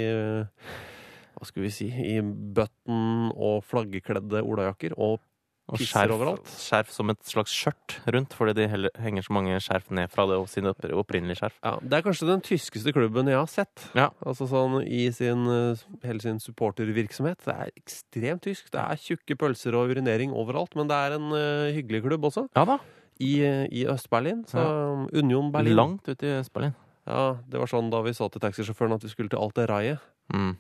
Hva 1.37 1.47
skal 1.47 1.63
vi 1.67 1.71
si 1.71 1.87
I 1.93 2.17
button 2.25 3.29
og 3.37 3.61
flaggekledde 3.69 4.41
olajakker. 4.41 4.97
Og 4.97 5.21
Og 5.69 5.77
skjerf, 5.85 6.47
skjerf 6.57 6.89
som 6.95 7.11
et 7.13 7.19
slags 7.29 7.53
skjørt 7.53 7.99
rundt, 8.15 8.33
fordi 8.33 8.55
de 8.57 8.69
heller, 8.73 8.91
henger 8.99 9.23
så 9.27 9.35
mange 9.37 9.59
skjerf 9.61 9.91
ned 9.93 10.09
fra 10.11 10.25
det 10.31 10.39
sine 10.49 10.71
opp- 10.73 10.87
opprinnelige 11.03 11.37
skjerf. 11.43 11.59
ja, 11.63 11.75
Det 11.83 11.93
er 11.99 12.03
kanskje 12.07 12.27
den 12.31 12.41
tyskeste 12.41 12.93
klubben 12.97 13.29
jeg 13.29 13.37
har 13.37 13.47
sett. 13.53 13.85
Ja. 13.95 14.09
Altså 14.25 14.49
sånn 14.49 14.79
I 14.89 15.11
sin, 15.13 15.45
eh, 15.47 15.77
hele 16.05 16.21
sin 16.25 16.39
supportervirksomhet. 16.41 17.45
Det 17.45 17.55
er 17.55 17.71
ekstremt 17.77 18.43
tysk. 18.43 18.71
Det 18.73 18.81
er 18.81 18.97
tjukke 18.97 19.37
pølser 19.37 19.75
og 19.77 19.91
urinering 19.93 20.33
overalt. 20.33 20.75
Men 20.75 20.89
det 20.89 20.97
er 20.97 21.17
en 21.19 21.29
uh, 21.33 21.69
hyggelig 21.77 22.03
klubb 22.09 22.25
også. 22.25 22.49
Ja 22.57 22.65
da. 22.65 22.79
I, 23.21 23.41
eh, 23.43 23.67
i 23.71 23.85
Øst-Berlin. 23.85 24.45
Så 24.49 25.09
Union 25.13 25.53
Berlin. 25.53 25.75
Langt 25.77 26.09
ute 26.09 26.23
i 26.25 26.41
Øst-Berlin. 26.41 26.75
Ja, 27.07 27.37
Det 27.49 27.59
var 27.59 27.67
sånn 27.67 27.91
da 27.91 28.01
vi 28.03 28.13
sa 28.13 28.29
til 28.29 28.41
taxisjåføren 28.41 28.95
at 28.95 29.03
vi 29.03 29.09
skulle 29.09 29.29
til 29.29 29.39
Alteraie. 29.41 29.99
Mm. 30.33 30.57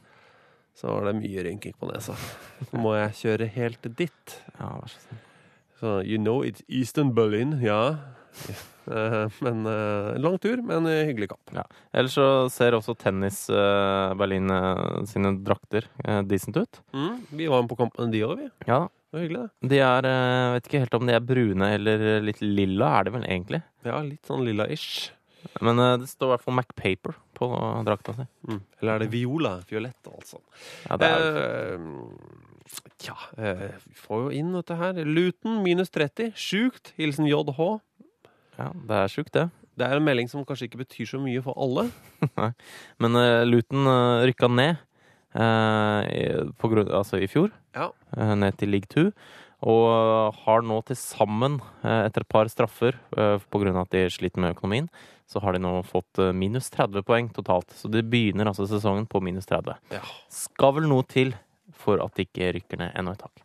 Så 0.78 0.92
var 0.92 1.08
det 1.08 1.16
mye 1.18 1.42
rynking 1.42 1.74
på 1.74 1.88
nesa. 1.90 2.14
Så 2.68 2.78
må 2.78 2.92
jeg 2.94 3.16
kjøre 3.22 3.48
helt 3.56 3.88
dit. 3.98 4.36
Ja, 4.60 4.76
vær 4.78 4.92
så 4.92 5.00
snill. 5.02 5.24
Så 5.78 5.94
you 6.06 6.18
know 6.18 6.42
it's 6.46 6.62
Eastern 6.66 7.12
Berlin, 7.14 7.56
ja. 7.62 7.80
Eh, 8.88 9.24
men 9.44 9.66
uh, 9.66 10.14
lang 10.16 10.38
tur, 10.40 10.62
men 10.64 10.86
eh, 10.88 11.04
hyggelig 11.10 11.28
kamp. 11.32 11.50
Ellers 11.92 12.14
så 12.16 12.26
ser 12.52 12.76
også 12.78 12.94
tennis 12.98 13.42
Berlin 14.18 14.48
sine 15.10 15.34
drakter 15.44 15.84
decent 16.26 16.56
ut. 16.56 16.80
Mm, 16.94 17.18
vi 17.30 17.50
var 17.50 17.62
med 17.62 17.70
på 17.72 17.78
kampen 17.82 18.14
de 18.14 18.22
òg, 18.26 18.38
vi. 18.40 18.48
Ja, 18.70 18.86
Det 18.88 19.16
var 19.16 19.24
hyggelig, 19.24 19.42
det. 19.44 19.68
de 19.74 19.78
er 19.84 20.08
Vet 20.54 20.66
ikke 20.70 20.82
helt 20.84 20.96
om 20.98 21.06
de 21.08 21.14
er 21.16 21.24
brune 21.24 21.70
eller 21.74 22.06
litt 22.24 22.42
lilla, 22.44 22.90
er 22.98 23.08
de 23.08 23.14
vel 23.18 23.28
egentlig. 23.28 23.62
Ja, 23.86 24.00
litt 24.04 24.26
sånn 24.28 24.46
lilla-ish. 24.46 25.10
Men 25.64 25.78
det 26.02 26.08
står 26.10 26.28
i 26.28 26.32
hvert 26.34 26.44
fall 26.44 26.58
MacPaper 26.58 27.14
på 27.38 27.48
drakta 27.86 28.14
si. 28.18 28.26
Mm. 28.48 28.60
Eller 28.80 28.92
er 28.94 29.04
det 29.04 29.10
viola? 29.12 29.52
Fiolett, 29.68 30.10
altså. 30.10 30.40
Ja, 30.90 30.96
det 31.00 31.08
er, 31.14 31.78
Eh, 31.78 32.34
Tja, 32.98 33.14
eh, 33.38 33.70
vi 33.86 33.94
får 33.96 34.24
jo 34.26 34.30
inn 34.36 34.50
dette 34.52 34.76
her. 34.76 34.92
Luton 35.06 35.62
minus 35.64 35.88
30. 35.94 36.32
Sjukt. 36.36 36.92
Hilsen 36.98 37.24
JH. 37.30 37.80
ja, 38.58 38.66
det 38.74 38.96
er 38.98 39.08
sjukt, 39.08 39.32
det. 39.32 39.46
Det 39.78 39.86
er 39.86 39.96
en 39.96 40.04
melding 40.04 40.28
som 40.28 40.44
kanskje 40.44 40.66
ikke 40.68 40.80
betyr 40.82 41.06
så 41.06 41.20
mye 41.22 41.40
for 41.42 41.54
alle. 41.56 41.86
Men 43.00 43.14
uh, 43.16 43.44
Luton 43.46 43.86
uh, 43.86 44.24
rykka 44.26 44.50
ned. 44.50 44.76
eh, 45.38 46.02
i- 46.08 46.52
på 46.58 46.70
grunn, 46.72 46.88
altså 46.90 47.18
i 47.22 47.26
fjor, 47.28 47.50
Ja. 47.76 47.90
eh, 48.16 48.34
ned 48.34 48.56
til 48.58 48.70
league 48.72 48.88
2. 48.88 49.12
Og 49.62 50.34
har 50.44 50.62
nå 50.62 50.78
til 50.86 50.96
sammen, 50.96 51.60
eh, 51.84 52.06
etter 52.08 52.22
et 52.24 52.28
par 52.28 52.46
straffer, 52.48 52.94
eh, 53.16 53.38
av 53.76 53.82
at 53.82 53.90
de 53.90 54.06
sliter 54.08 54.38
med 54.40 54.56
økonomien, 54.56 54.88
så 55.28 55.42
har 55.44 55.54
de 55.54 55.60
nå 55.62 55.74
fått 55.86 56.20
eh, 56.22 56.32
minus 56.32 56.70
30 56.74 57.04
poeng 57.06 57.28
totalt. 57.36 57.74
Så 57.76 57.90
de 57.92 58.02
begynner 58.02 58.48
altså 58.48 58.68
sesongen 58.70 59.08
på 59.10 59.20
minus 59.24 59.48
30. 59.50 59.76
Ja. 59.92 60.02
Skal 60.32 60.78
vel 60.78 60.88
noe 60.90 61.04
til 61.08 61.34
for 61.78 62.02
at 62.02 62.14
de 62.16 62.26
ikke 62.26 62.52
rykker 62.56 62.80
ned 62.80 62.94
ennå 62.98 63.14
et 63.14 63.22
tak. 63.22 63.42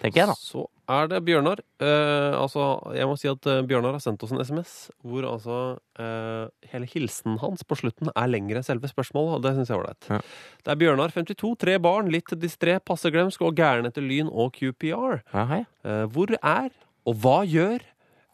Tenker 0.00 0.22
jeg, 0.22 0.28
da. 0.30 0.36
Så 0.38 0.64
er 0.88 1.08
det 1.10 1.20
Bjørnar. 1.26 1.60
Eh, 1.84 2.36
altså, 2.38 2.64
jeg 2.96 3.08
må 3.10 3.16
si 3.20 3.28
at 3.30 3.48
eh, 3.50 3.64
Bjørnar 3.68 3.96
har 3.98 4.02
sendt 4.02 4.22
oss 4.24 4.32
en 4.32 4.40
SMS 4.40 4.74
hvor 5.04 5.26
altså 5.28 5.58
eh, 6.00 6.46
hele 6.72 6.88
hilsenen 6.88 7.40
hans 7.42 7.66
på 7.66 7.76
slutten 7.78 8.12
er 8.14 8.30
lengre 8.30 8.62
enn 8.62 8.66
selve 8.66 8.90
spørsmålet, 8.90 9.36
og 9.36 9.44
det 9.44 9.54
syns 9.56 9.72
jeg 9.72 9.76
er 9.76 9.82
ålreit. 9.82 10.08
Ja. 10.14 10.20
Det 10.64 10.74
er 10.74 10.80
Bjørnar, 10.84 11.14
52, 11.14 11.52
tre 11.66 11.76
barn, 11.82 12.12
litt 12.14 12.32
distré, 12.40 12.78
passe 12.80 13.12
glemsk 13.14 13.44
og 13.44 13.58
gæren 13.58 13.90
etter 13.90 14.06
Lyn 14.06 14.30
og 14.32 14.54
QPR. 14.56 15.20
Ja. 15.34 15.62
Eh, 15.84 16.06
hvor 16.14 16.32
er, 16.38 16.72
og 17.08 17.20
hva 17.24 17.42
gjør, 17.48 17.84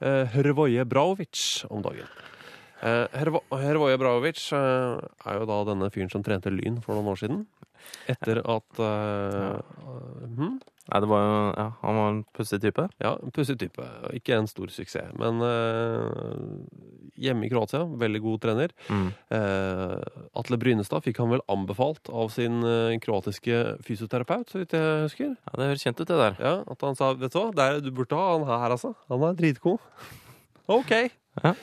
eh, 0.04 0.36
Hrvoje 0.36 0.86
Braovic 0.88 1.64
om 1.72 1.82
dagen? 1.84 2.08
Eh, 2.82 3.06
Hrvo- 3.22 3.44
Hrvoje 3.54 3.98
Braovic 4.00 4.40
eh, 4.52 4.98
er 5.30 5.38
jo 5.40 5.46
da 5.48 5.60
denne 5.70 5.90
fyren 5.94 6.10
som 6.12 6.22
trente 6.26 6.50
Lyn 6.52 6.80
for 6.84 6.94
noen 6.98 7.12
år 7.14 7.20
siden. 7.22 7.44
Etter 8.08 8.38
at 8.48 8.78
uh, 8.80 9.58
hmm? 10.38 10.54
Nei, 10.88 11.00
det 11.04 11.08
var 11.10 11.20
jo 11.20 11.34
Ja, 11.52 11.64
han 11.82 11.96
var 11.98 12.06
en 12.14 12.20
pussig 12.32 12.58
type. 12.62 12.86
Ja, 13.00 13.10
en 13.20 13.32
pussig 13.32 13.58
type. 13.60 13.84
Ikke 14.16 14.38
en 14.38 14.48
stor 14.48 14.72
suksess. 14.72 15.10
Men 15.20 15.36
uh, 15.44 16.32
hjemme 17.20 17.44
i 17.44 17.50
Kroatia, 17.52 17.82
veldig 18.00 18.22
god 18.24 18.40
trener. 18.46 18.72
Mm. 18.88 19.10
Uh, 19.28 20.00
Atle 20.40 20.56
Brynestad 20.64 21.04
fikk 21.04 21.20
han 21.20 21.32
vel 21.34 21.44
anbefalt 21.52 22.08
av 22.08 22.32
sin 22.32 22.64
kroatiske 23.04 23.60
fysioterapeut, 23.84 24.48
så 24.52 24.62
vidt 24.64 24.72
jeg 24.76 25.04
husker. 25.04 25.36
Ja, 25.36 25.54
Det 25.60 25.70
høres 25.74 25.84
kjent 25.84 26.00
ut, 26.00 26.08
det 26.08 26.20
der. 26.24 26.40
Ja, 26.40 26.54
At 26.72 26.88
han 26.88 26.96
sa 26.96 27.12
vet 27.12 27.36
du 27.36 27.40
hva, 27.42 27.46
det 27.52 27.68
er, 27.68 27.80
du 27.84 27.92
burde 28.00 28.16
ha 28.16 28.32
han 28.38 28.48
her, 28.48 28.76
altså. 28.78 28.94
Han 29.12 29.28
er 29.28 29.36
dritgod. 29.44 29.80
OK. 30.80 30.92
Ja. 31.44 31.54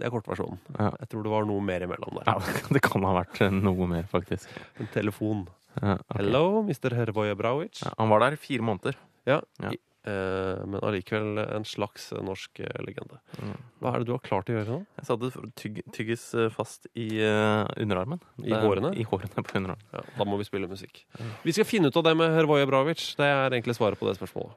Det 0.00 0.08
er 0.08 0.14
kortversjonen. 0.14 0.58
Ja. 0.78 0.90
Jeg 1.02 1.10
tror 1.12 1.26
det 1.26 1.32
var 1.34 1.44
noe 1.48 1.60
mer 1.64 1.84
imellom 1.86 2.16
der. 2.22 2.30
Ja, 2.32 2.38
det 2.74 2.80
kan 2.86 3.04
ha 3.04 3.12
vært 3.20 3.42
noe 3.52 3.86
mer, 3.90 4.08
faktisk. 4.10 4.48
En 4.80 4.88
telefon. 4.94 5.44
Ja, 5.76 5.98
okay. 6.00 6.16
Hello, 6.24 6.62
Mr. 6.66 6.96
Hervoje 6.98 7.36
Brauic. 7.38 7.84
Han 7.98 8.10
var 8.10 8.24
der 8.24 8.34
i 8.34 8.40
fire 8.40 8.64
måneder. 8.66 8.96
Ja. 9.28 9.36
I- 9.68 9.76
eh, 10.08 10.62
men 10.64 10.80
allikevel 10.80 11.38
en 11.44 11.66
slags 11.68 12.08
norsk 12.16 12.62
eh, 12.64 12.80
legende. 12.86 13.20
Mm. 13.38 13.52
Hva 13.84 13.92
er 13.92 14.00
det 14.02 14.08
du 14.08 14.14
har 14.16 14.22
klart 14.24 14.48
å 14.50 14.56
gjøre 14.56 14.72
nå? 14.72 14.78
Jeg 14.98 15.06
satte 15.10 15.30
tygg, 15.60 15.82
tyggis 15.94 16.24
eh, 16.40 16.48
fast 16.56 16.88
i 16.96 17.06
uh, 17.20 17.68
underarmen. 17.76 18.18
I 18.40 18.48
Det- 18.50 18.62
hårene? 18.64 18.94
I 18.96 19.04
hårene 19.06 19.44
på 19.44 19.60
underarmen. 19.60 19.84
Ja, 19.92 20.02
da 20.16 20.26
må 20.26 20.40
vi 20.40 20.48
spille 20.48 20.66
musikk. 20.72 21.04
Vi 21.44 21.52
skal 21.54 21.68
finne 21.68 21.92
ut 21.92 22.00
av 22.00 22.08
det 22.08 22.16
med 22.18 22.32
Hervoje 22.38 22.66
Brauic. 22.72 23.10
Det 23.20 23.28
er 23.28 23.52
egentlig 23.52 23.76
svaret 23.78 24.00
på 24.00 24.08
det 24.08 24.16
spørsmålet. 24.18 24.56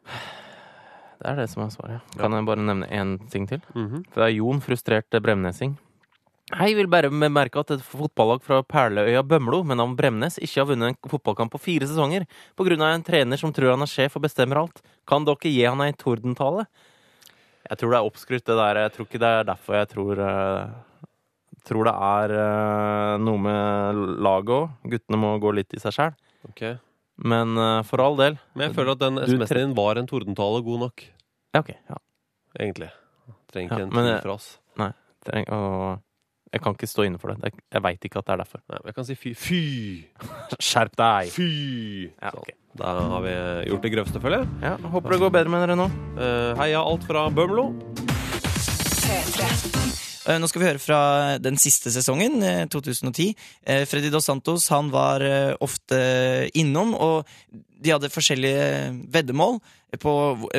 Det 1.19 1.29
er 1.29 1.41
det 1.41 1.49
som 1.51 1.63
er 1.65 1.71
svaret. 1.73 2.13
Kan 2.19 2.35
jeg 2.35 2.45
bare 2.47 2.65
nevne 2.65 2.89
én 2.89 3.17
ting 3.31 3.47
til? 3.49 3.61
Mhm. 3.75 4.05
Det 4.13 4.23
er 4.23 4.35
Jon, 4.35 4.61
frustrert 4.61 5.09
bremnesing. 5.23 5.77
Hei, 6.53 6.73
vil 6.75 6.89
bare 6.91 7.09
bemerke 7.09 7.61
at 7.61 7.71
et 7.71 7.81
fotballag 7.81 8.43
fra 8.43 8.59
Perleøya 8.61 9.23
Bømlo 9.25 9.63
med 9.63 9.79
navn 9.79 9.95
Bremnes 9.95 10.35
ikke 10.37 10.59
har 10.59 10.67
vunnet 10.69 10.91
en 10.91 11.09
fotballkamp 11.09 11.53
på 11.55 11.61
fire 11.61 11.87
sesonger 11.87 12.25
på 12.59 12.65
grunn 12.67 12.83
av 12.83 12.91
en 12.93 13.05
trener 13.05 13.39
som 13.39 13.53
tror 13.55 13.71
han 13.71 13.81
er 13.81 13.89
sjef 13.89 14.17
og 14.19 14.25
bestemmer 14.25 14.59
alt. 14.59 14.81
Kan 15.07 15.23
dere 15.25 15.49
gi 15.49 15.63
han 15.63 15.81
ei 15.81 15.93
tordentale? 15.95 16.67
Jeg 17.63 17.79
tror 17.79 17.93
det 17.93 17.97
er 17.97 18.09
oppskrytt, 18.09 18.45
det 18.45 18.57
der. 18.59 18.81
Jeg 18.83 18.93
tror 18.93 19.07
ikke 19.07 19.21
det 19.23 19.31
er 19.39 19.47
derfor 19.47 19.79
jeg 19.79 19.89
tror 19.95 20.19
uh, 20.19 20.73
Tror 21.63 21.87
det 21.87 21.93
er 21.95 22.31
uh, 22.35 23.17
noe 23.23 23.39
med 23.39 23.99
laget 24.19 24.51
òg. 24.51 24.71
Guttene 24.91 25.19
må 25.21 25.37
gå 25.39 25.53
litt 25.55 25.71
i 25.71 25.79
seg 25.79 25.95
sjæl. 25.95 26.17
Ok. 26.49 26.65
Men 27.17 27.57
uh, 27.57 27.83
for 27.85 28.01
all 28.01 28.15
del. 28.17 28.39
Men 28.55 28.69
jeg 28.69 28.75
føler 28.75 28.91
at 28.95 28.99
den 29.03 29.19
SMS-en 29.21 29.57
din 29.69 29.75
var 29.77 29.99
en 30.01 30.07
tordentale 30.09 30.63
god 30.65 30.79
nok, 30.87 31.03
Ja, 31.53 31.59
OK. 31.61 31.69
Ja. 31.89 31.97
egentlig. 32.59 32.89
Trenger 33.53 33.69
ikke 33.69 33.79
Ja, 33.79 33.85
en 33.85 33.93
men 33.93 34.03
Nei. 34.03 34.11
jeg- 34.15 34.23
fra 34.23 34.33
oss. 34.33 34.59
Treng, 35.23 35.45
og 35.55 36.01
jeg 36.51 36.61
kan 36.61 36.73
ikke 36.75 36.87
stå 36.89 37.05
inne 37.07 37.17
for 37.21 37.31
det. 37.31 37.37
Jeg, 37.43 37.53
Jeg 37.71 37.81
veit 37.83 38.01
ikke 38.03 38.17
at 38.19 38.25
det 38.25 38.33
er 38.33 38.37
derfor. 38.43 38.59
Nei, 38.69 38.77
men 38.83 38.89
jeg 38.91 38.95
kan 38.95 39.05
si 39.05 39.15
fy. 39.15 39.33
Fy! 39.33 39.61
Skjerp 40.59 40.95
deg! 40.99 41.29
Fy! 41.31 42.09
Ja, 42.21 42.31
Sånn. 42.33 42.43
Da 42.75 42.89
har 43.13 43.21
vi 43.21 43.33
gjort 43.69 43.81
det 43.85 43.91
grøvste, 43.93 44.19
føler 44.19 44.39
jeg. 44.41 44.49
Ja, 44.65 44.75
håper 44.89 45.11
det 45.13 45.19
går 45.21 45.29
bedre 45.31 45.49
med 45.53 45.61
dere 45.67 45.77
nå. 45.77 45.87
Uh, 46.17 46.55
heia 46.59 46.81
alt 46.81 47.03
fra 47.07 47.29
Bømlo. 47.29 47.69
Nå 50.23 50.47
skal 50.47 50.61
vi 50.61 50.67
høre 50.69 50.79
fra 50.79 50.99
den 51.43 51.57
siste 51.59 51.91
sesongen, 51.91 52.37
eh, 52.47 52.63
2010. 52.71 53.33
Eh, 53.67 53.83
Freddy 53.89 54.11
Dos 54.13 54.29
Santos 54.29 54.69
han 54.71 54.91
var 54.93 55.21
eh, 55.21 55.51
ofte 55.59 55.97
innom, 56.55 56.93
og 56.95 57.27
de 57.51 57.91
hadde 57.91 58.11
forskjellige 58.13 58.93
veddemål 59.11 59.59
på 59.99 60.13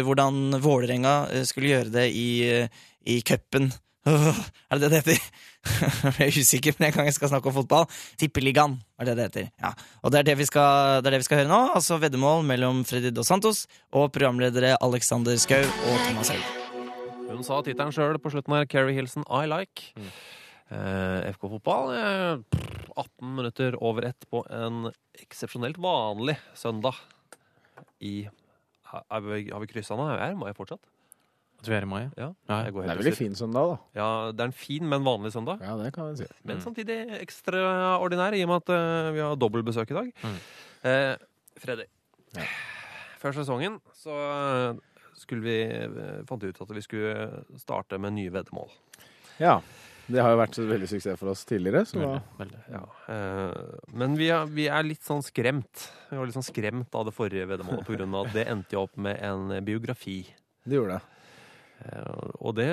hvordan 0.04 0.58
Vålerenga 0.62 1.14
eh, 1.32 1.46
skulle 1.48 1.72
gjøre 1.72 1.94
det 1.96 2.10
i, 2.12 2.28
eh, 2.44 2.84
i 3.08 3.20
cupen. 3.24 3.72
Er 4.70 4.76
det 4.76 4.90
det 4.90 4.90
det 4.90 5.00
heter? 5.00 5.28
Jeg 6.18 6.26
er 6.28 6.40
usikker, 6.44 6.74
men 6.76 6.90
jeg 6.90 6.94
gang 6.98 7.06
jeg 7.08 7.14
skal 7.16 7.30
snakke 7.30 7.48
om 7.48 7.54
fotball. 7.56 7.86
Tippeligaen 8.20 8.74
er 9.00 9.08
det 9.08 9.14
det 9.16 9.28
heter. 9.30 9.46
Ja. 9.62 9.70
Og 10.04 10.12
det 10.12 10.20
er 10.20 10.26
det, 10.28 10.48
skal, 10.50 11.00
det 11.00 11.08
er 11.08 11.16
det 11.16 11.22
vi 11.22 11.28
skal 11.30 11.40
høre 11.40 11.48
nå. 11.48 11.60
Altså 11.78 11.96
veddemål 12.02 12.44
mellom 12.44 12.82
Freddy 12.84 13.14
Dos 13.16 13.32
Santos 13.32 13.64
og 13.88 14.12
programledere 14.12 14.76
Alexander 14.84 15.40
Schou 15.40 15.64
og 15.64 16.04
Thomas 16.04 16.34
Haug. 16.34 16.63
Hun 17.34 17.44
sa 17.46 17.60
tittelen 17.66 17.92
sjøl 17.94 18.18
på 18.22 18.30
slutten 18.32 18.54
her. 18.54 18.66
Kerry 18.70 18.94
Hilson, 18.96 19.24
I 19.28 19.44
like. 19.50 19.90
Eh, 20.70 21.30
FK 21.34 21.48
fotball. 21.56 21.92
Eh, 21.94 22.62
18 22.96 23.34
minutter 23.36 23.74
over 23.82 24.06
ett 24.08 24.26
på 24.30 24.44
en 24.54 24.90
eksepsjonelt 25.18 25.78
vanlig 25.82 26.36
søndag 26.54 26.94
i 28.00 28.28
Har 28.94 29.20
vi, 29.26 29.48
har 29.50 29.58
vi 29.58 29.66
kryssa 29.66 29.96
nå? 29.98 30.04
Er 30.14 30.36
mai 30.38 30.52
fortsatt? 30.54 30.78
At 31.58 31.66
vi 31.66 31.74
er 31.74 31.82
i 31.82 31.88
mai? 31.90 32.02
Ja. 32.16 32.28
Ja, 32.48 32.58
Jeg 32.66 32.74
går 32.76 32.82
Det 32.84 32.90
er 32.92 33.00
veldig 33.00 33.16
fin 33.16 33.34
søndag, 33.34 33.70
da. 33.72 33.76
Ja, 33.98 34.08
det 34.30 34.40
er 34.44 34.50
en 34.52 34.52
fin, 34.54 34.86
men 34.88 35.02
vanlig 35.02 35.32
søndag. 35.34 35.58
Ja, 35.64 35.74
det 35.80 35.92
kan 35.96 36.10
vi 36.12 36.16
si. 36.22 36.26
Men 36.44 36.58
Mm. 36.58 36.62
samtidig 36.62 36.98
ekstraordinær, 37.20 38.34
i 38.38 38.42
og 38.44 38.48
med 38.48 38.56
at 38.62 38.68
uh, 38.70 39.12
vi 39.14 39.18
har 39.24 39.34
dobbeltbesøk 39.34 39.90
i 39.90 39.94
dag. 39.94 40.12
Mm. 40.22 40.38
Eh, 40.84 41.16
Freddy. 41.58 41.86
Ja. 42.36 42.42
Før 43.18 43.32
sesongen 43.32 43.80
så 43.96 44.12
eh, 44.12 44.74
skulle 45.24 45.44
vi, 45.44 45.56
eh, 45.64 46.20
fant 46.28 46.44
vi 46.44 46.52
ut 46.52 46.60
at 46.62 46.76
vi 46.76 46.84
skulle 46.84 47.42
starte 47.60 47.98
med 48.00 48.16
nye 48.18 48.32
veddemål. 48.34 48.70
Ja. 49.40 49.58
Det 50.04 50.20
har 50.20 50.34
jo 50.34 50.36
vært 50.36 50.56
så 50.58 50.66
veldig 50.68 50.88
suksess 50.90 51.16
for 51.16 51.32
oss 51.32 51.46
tidligere, 51.48 51.80
så 51.88 51.96
Veldig, 52.02 52.18
veldig. 52.36 52.58
Ja, 52.74 52.82
eh, 53.08 53.86
men 53.96 54.18
vi 54.20 54.28
er, 54.36 54.50
vi 54.52 54.66
er 54.68 54.84
litt 54.84 55.04
sånn 55.06 55.24
skremt. 55.24 55.86
Vi 56.10 56.18
var 56.18 56.28
litt 56.28 56.36
sånn 56.36 56.44
skremt 56.44 56.92
av 56.92 57.08
det 57.08 57.14
forrige 57.16 57.48
veddemålet, 57.48 58.04
av 58.04 58.18
at 58.26 58.34
det 58.36 58.44
endte 58.52 58.76
jo 58.76 58.84
opp 58.84 58.98
med 59.00 59.16
en 59.24 59.64
biografi. 59.64 60.18
Det 60.64 60.76
gjorde 60.76 60.98
det. 60.98 61.14
Eh, 61.84 62.34
og 62.40 62.54
det 62.56 62.68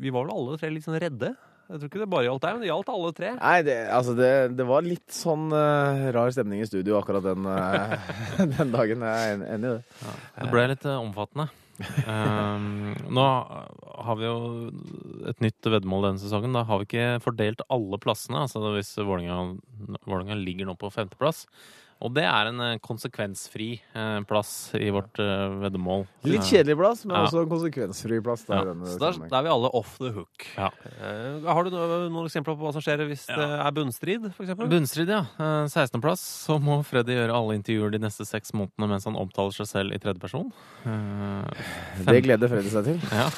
Vi 0.00 0.12
var 0.12 0.24
vel 0.24 0.36
alle 0.36 0.60
tre 0.60 0.70
litt 0.72 0.84
sånn 0.86 1.00
redde. 1.00 1.34
Jeg 1.70 1.78
tror 1.78 1.90
ikke 1.90 2.00
det 2.02 2.10
bare 2.10 2.26
gjaldt 2.26 2.42
deg, 2.42 2.54
men 2.54 2.62
det 2.64 2.68
gjaldt 2.70 2.88
alle 2.90 3.10
tre. 3.14 3.28
Nei, 3.36 3.58
det, 3.62 3.74
altså 3.94 4.14
det, 4.18 4.30
det 4.58 4.64
var 4.66 4.82
litt 4.82 5.12
sånn 5.14 5.52
uh, 5.54 6.08
rar 6.16 6.32
stemning 6.34 6.64
i 6.64 6.66
studio 6.66 6.96
akkurat 6.98 7.22
den, 7.22 7.46
uh, 7.46 7.94
den 8.56 8.72
dagen. 8.74 9.04
Jeg 9.06 9.36
er 9.36 9.44
enig 9.54 9.68
i 9.68 9.74
det. 9.76 10.14
Det 10.34 10.48
ble 10.50 10.64
litt 10.72 10.88
uh, 10.88 10.96
omfattende. 10.98 11.46
Um, 11.80 12.94
nå 13.12 13.26
har 14.04 14.16
vi 14.20 14.26
jo 14.26 14.36
et 15.30 15.42
nytt 15.44 15.68
veddemål 15.68 16.08
denne 16.08 16.22
sesongen. 16.22 16.56
Da 16.56 16.64
har 16.68 16.80
vi 16.80 16.88
ikke 16.88 17.20
fordelt 17.24 17.64
alle 17.72 18.00
plassene. 18.02 18.44
Altså 18.46 18.74
hvis 18.74 18.94
Vålerenga 19.00 20.38
ligger 20.40 20.68
nå 20.68 20.76
på 20.80 20.92
femteplass. 20.94 21.46
Og 22.00 22.14
det 22.16 22.22
er 22.24 22.48
en 22.48 22.60
eh, 22.64 22.78
konsekvensfri 22.80 23.66
eh, 23.92 24.20
plass 24.24 24.70
i 24.78 24.86
vårt 24.94 25.18
eh, 25.20 25.52
veddemål. 25.60 26.06
Litt 26.24 26.46
kjedelig 26.48 26.76
plass, 26.80 27.02
men 27.04 27.16
Ja. 27.18 27.26
også 27.26 27.42
en 27.42 27.50
konsekvensfri 27.50 28.20
plass. 28.24 28.44
Der, 28.48 28.56
Ja, 28.56 28.64
denne 28.70 28.86
Så 28.88 28.98
der, 29.02 29.18
der, 29.28 29.36
er 29.36 29.42
vi 29.44 29.50
alle 29.52 29.70
off 29.76 29.98
the 30.00 30.10
hook. 30.14 30.46
Ja. 30.56 30.70
Har 31.44 31.64
du 31.64 31.70
noe, 31.74 31.98
noen 32.08 32.24
eksempler 32.30 32.56
på 32.56 32.64
hva 32.64 32.72
som 32.72 32.80
skjer 32.80 33.04
hvis 33.10 33.26
Ja. 33.28 33.36
det 33.36 33.48
er 33.66 33.70
bunnstrid, 33.76 34.30
f.eks.? 34.32 34.54
Bunnstrid, 34.64 35.12
ja. 35.12 35.20
Eh, 35.36 35.68
16.-plass. 35.68 36.24
Så 36.48 36.56
må 36.58 36.80
Freddy 36.88 37.18
gjøre 37.18 37.36
alle 37.36 37.58
intervjuer 37.60 37.92
de 37.92 37.98
neste 38.06 38.24
seks 38.24 38.54
månedene 38.56 38.88
mens 38.94 39.04
han 39.04 39.16
omtaler 39.20 39.52
seg 39.52 39.68
selv 39.68 39.92
i 39.92 39.98
tredjeperson. 40.00 40.48
Eh, 40.88 41.64
Det 42.08 42.22
gleder 42.24 42.48
Freddy 42.48 42.72
seg 42.72 42.84
til. 42.84 43.00
Ja. 43.20 43.28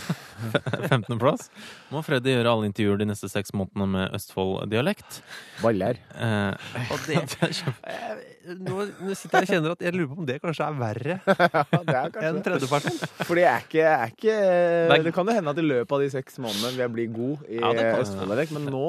15.-plass. 0.90 1.49
Må 1.95 2.00
Freddy 2.07 2.33
gjøre 2.35 2.50
alle 2.50 2.69
intervjuer 2.71 2.99
de 3.02 3.07
neste 3.11 3.28
seks 3.31 3.52
månedene 3.54 3.88
med 3.90 4.14
Østfold-dialekt. 4.19 5.21
Baller. 5.62 5.99
Eh, 6.14 6.54
Og 6.90 6.99
det, 7.07 7.19
Jeg- 7.42 7.66
nå, 7.66 8.31
nå 8.58 9.14
sitter 9.14 9.38
jeg 9.38 9.46
og 9.46 9.50
kjenner 9.52 9.75
at 9.76 9.84
jeg 9.87 9.94
lurer 9.94 10.11
på 10.12 10.18
om 10.22 10.26
det 10.28 10.37
kanskje 10.42 10.66
er 10.66 10.78
verre 10.80 11.16
Ja, 11.94 12.02
enn 12.28 12.40
tredjeperson. 12.44 12.99
For 13.28 13.38
jeg 13.40 13.49
er 13.52 13.64
ikke, 13.66 13.87
er 13.87 14.12
ikke 14.12 14.34
er- 14.34 15.06
Det 15.06 15.14
kan 15.14 15.26
jo 15.30 15.37
hende 15.38 15.54
at 15.54 15.61
i 15.62 15.64
løpet 15.66 15.94
av 15.96 16.02
de 16.04 16.11
seks 16.12 16.38
månedene 16.42 16.72
vil 16.75 16.84
jeg 16.84 16.92
bli 16.99 17.06
god 17.14 17.46
i 17.49 17.61
Ja, 17.62 17.72
Østfold-dialekt, 18.02 18.52
men 18.58 18.66
nå 18.75 18.84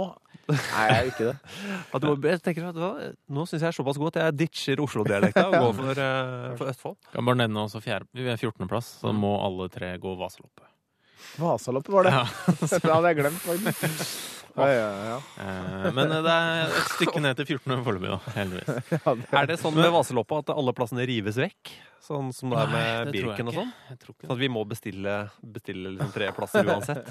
er 0.52 0.90
jeg 0.92 1.12
ikke 1.14 1.28
det. 1.30 1.36
At 1.96 2.02
du, 2.04 2.10
må- 2.10 2.18
jeg 2.28 2.42
tenker 2.44 2.66
at, 2.68 2.76
hva, 2.76 2.90
Nå 3.32 3.46
syns 3.48 3.62
jeg 3.64 3.70
er 3.70 3.78
såpass 3.78 4.00
god 4.02 4.12
at 4.18 4.22
jeg 4.26 4.38
ditcher 4.42 4.82
Oslo-dialekta 4.84 5.46
og 5.48 5.54
går 5.56 5.74
for, 5.80 6.02
eh, 6.10 6.50
for 6.60 6.74
Østfold. 6.74 6.98
Kan 7.14 7.30
bare 7.30 7.40
nevne 7.46 7.64
også 7.64 7.80
fjerde, 7.86 8.10
vi 8.18 8.28
er 8.28 8.36
14.-plass, 8.42 8.98
så 9.06 9.14
må 9.16 9.38
alle 9.46 9.70
tre 9.72 9.94
gå 10.04 10.18
Vasaloppet. 10.20 10.68
Vasaloppet 11.40 11.94
var 11.94 12.08
det. 12.08 12.14
Ja. 12.14 12.24
det 12.74 12.94
hadde 12.94 13.12
jeg 13.12 13.20
glemt, 13.22 13.44
faktisk. 13.48 14.14
Ja, 14.54 14.68
ja, 14.70 14.90
ja. 15.10 15.16
Eh, 15.42 15.88
Men 15.98 16.12
det 16.14 16.30
er 16.30 16.68
et 16.68 16.90
stykke 16.94 17.22
ned 17.26 17.40
til 17.40 17.48
14 17.56 17.80
foreløpig, 17.88 18.12
da. 18.12 18.34
Heldigvis. 18.36 18.92
ja 18.94 19.14
det. 19.18 19.30
Er 19.40 19.48
det 19.50 19.58
sånn 19.64 19.74
med 19.80 19.90
Vaseloppa 19.96 20.44
at 20.44 20.52
alle 20.54 20.76
plassene 20.78 21.08
rives 21.10 21.40
vekk? 21.42 21.72
Sånn 22.04 22.30
som 22.36 22.52
det 22.54 22.60
er 22.62 22.70
med 22.74 23.08
det 23.10 23.16
Birken 23.16 23.50
og 23.50 23.56
sånn? 23.58 23.72
Sånn 23.96 24.34
at 24.36 24.38
vi 24.42 24.50
må 24.52 24.62
bestille, 24.70 25.16
bestille 25.42 25.96
liksom 25.96 26.12
tre 26.14 26.30
plasser 26.38 26.68
uansett? 26.74 27.10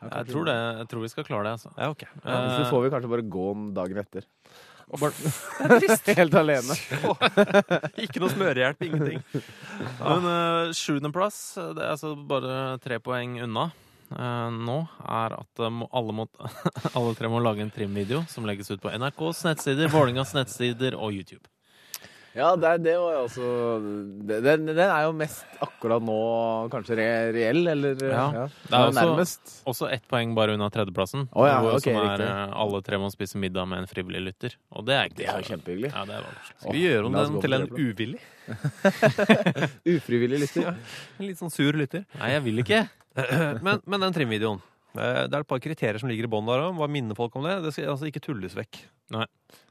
Jeg 0.00 0.30
tror 0.30 0.46
det. 0.48 0.56
Jeg 0.80 0.88
tror 0.94 1.04
vi 1.04 1.10
skal 1.12 1.26
klare 1.28 1.44
det, 1.50 1.54
altså. 1.58 1.72
Ja, 1.76 1.90
ok. 1.92 2.06
Så 2.24 2.32
Eh, 2.32 2.68
får 2.70 2.84
vi 2.86 2.92
kanskje 2.94 3.10
bare 3.18 3.26
gå 3.36 3.46
dagen 3.76 4.00
etter. 4.00 4.24
Helt 6.20 6.34
alene. 6.34 6.76
Ikke 8.04 8.22
noe 8.22 8.32
smørehjelp, 8.32 8.82
ingenting. 8.88 9.22
Men 10.00 10.26
uh, 10.26 10.72
sjuendeplass, 10.76 11.38
det 11.76 11.84
er 11.84 11.94
altså 11.94 12.16
bare 12.16 12.78
tre 12.82 12.98
poeng 13.02 13.38
unna 13.44 13.68
uh, 13.70 14.50
nå, 14.54 14.80
er 15.06 15.36
at 15.38 15.62
uh, 15.62 15.70
må, 15.72 15.88
alle, 15.94 16.16
må, 16.20 16.26
alle 16.96 17.14
tre 17.18 17.30
må 17.30 17.42
lage 17.44 17.64
en 17.64 17.72
trimvideo 17.74 18.24
som 18.30 18.48
legges 18.48 18.72
ut 18.72 18.82
på 18.82 18.92
NRKs 18.92 19.44
nettsider, 19.48 19.90
Vålingas 19.92 20.34
nettsider 20.36 20.98
og 20.98 21.14
YouTube. 21.14 21.44
Ja, 22.30 22.52
det, 22.54 22.68
det 22.84 22.92
var 22.94 23.12
jo 23.16 23.20
også 23.26 23.46
det- 24.28 24.36
Den, 24.44 24.66
den 24.70 24.78
er 24.78 25.02
jo 25.02 25.12
mest 25.18 25.44
akkurat 25.60 26.02
nå 26.06 26.18
kanskje 26.70 26.94
re, 27.00 27.06
reell, 27.34 27.66
eller 27.72 27.96
Ja. 28.06 28.26
ja. 28.32 28.44
Det 28.46 28.70
er 28.70 28.84
også- 28.86 29.00
nærmest. 29.00 29.54
Også 29.66 29.88
ett 29.90 30.06
poeng 30.08 30.34
bare 30.36 30.54
unna 30.54 30.68
tredjeplassen, 30.70 31.28
Oh, 31.34 31.46
ja, 31.48 31.58
hvor, 31.60 31.74
okay, 31.74 31.92
som 31.92 31.96
er 31.98 32.06
riktig. 32.18 32.28
eh, 32.30 32.52
alle 32.62 32.82
tre 32.86 32.96
må 33.02 33.10
spise 33.10 33.34
middag 33.36 33.66
med 33.66 33.78
en 33.82 33.86
frivillig 33.90 34.22
lytter. 34.28 34.54
Og 34.72 34.86
det 34.86 34.94
er 34.94 35.04
ikke 35.10 35.16
Det 35.16 35.26
er 35.26 35.42
kjempehyggelig. 35.42 35.90
Ja, 35.92 36.04
det 36.04 36.14
er. 36.20 36.24
Skal 36.60 36.72
vi 36.72 36.84
gjøre 36.86 37.06
om 37.06 37.14
oh, 37.14 37.24
den 37.24 37.40
til 37.40 37.52
en 37.52 37.68
uvillig? 37.68 38.20
Ufrivillig 39.84 40.38
lytter. 40.44 40.74
En 41.18 41.26
litt 41.26 41.38
sånn 41.40 41.50
sur 41.52 41.72
lytter. 41.76 42.04
Nei, 42.18 42.30
jeg 42.36 42.42
vil 42.46 42.62
ikke. 42.64 42.84
Men, 43.66 43.80
men 43.90 44.00
den 44.06 44.14
trimvideoen. 44.14 44.60
eh, 44.94 45.26
Det 45.26 45.34
er 45.34 45.40
et 45.42 45.48
par 45.50 45.58
kriterier 45.58 45.98
som 45.98 46.08
ligger 46.08 46.28
i 46.28 46.30
bånn 46.30 46.46
der 46.46 46.62
òg. 46.68 46.76
Hva 46.78 46.86
minner 46.88 47.18
folk 47.18 47.34
om 47.36 47.42
det? 47.44 47.56
Det 47.64 47.72
skal 47.74 47.90
altså 47.96 48.06
ikke 48.06 48.22
tulles 48.22 48.54
vekk. 48.54 48.84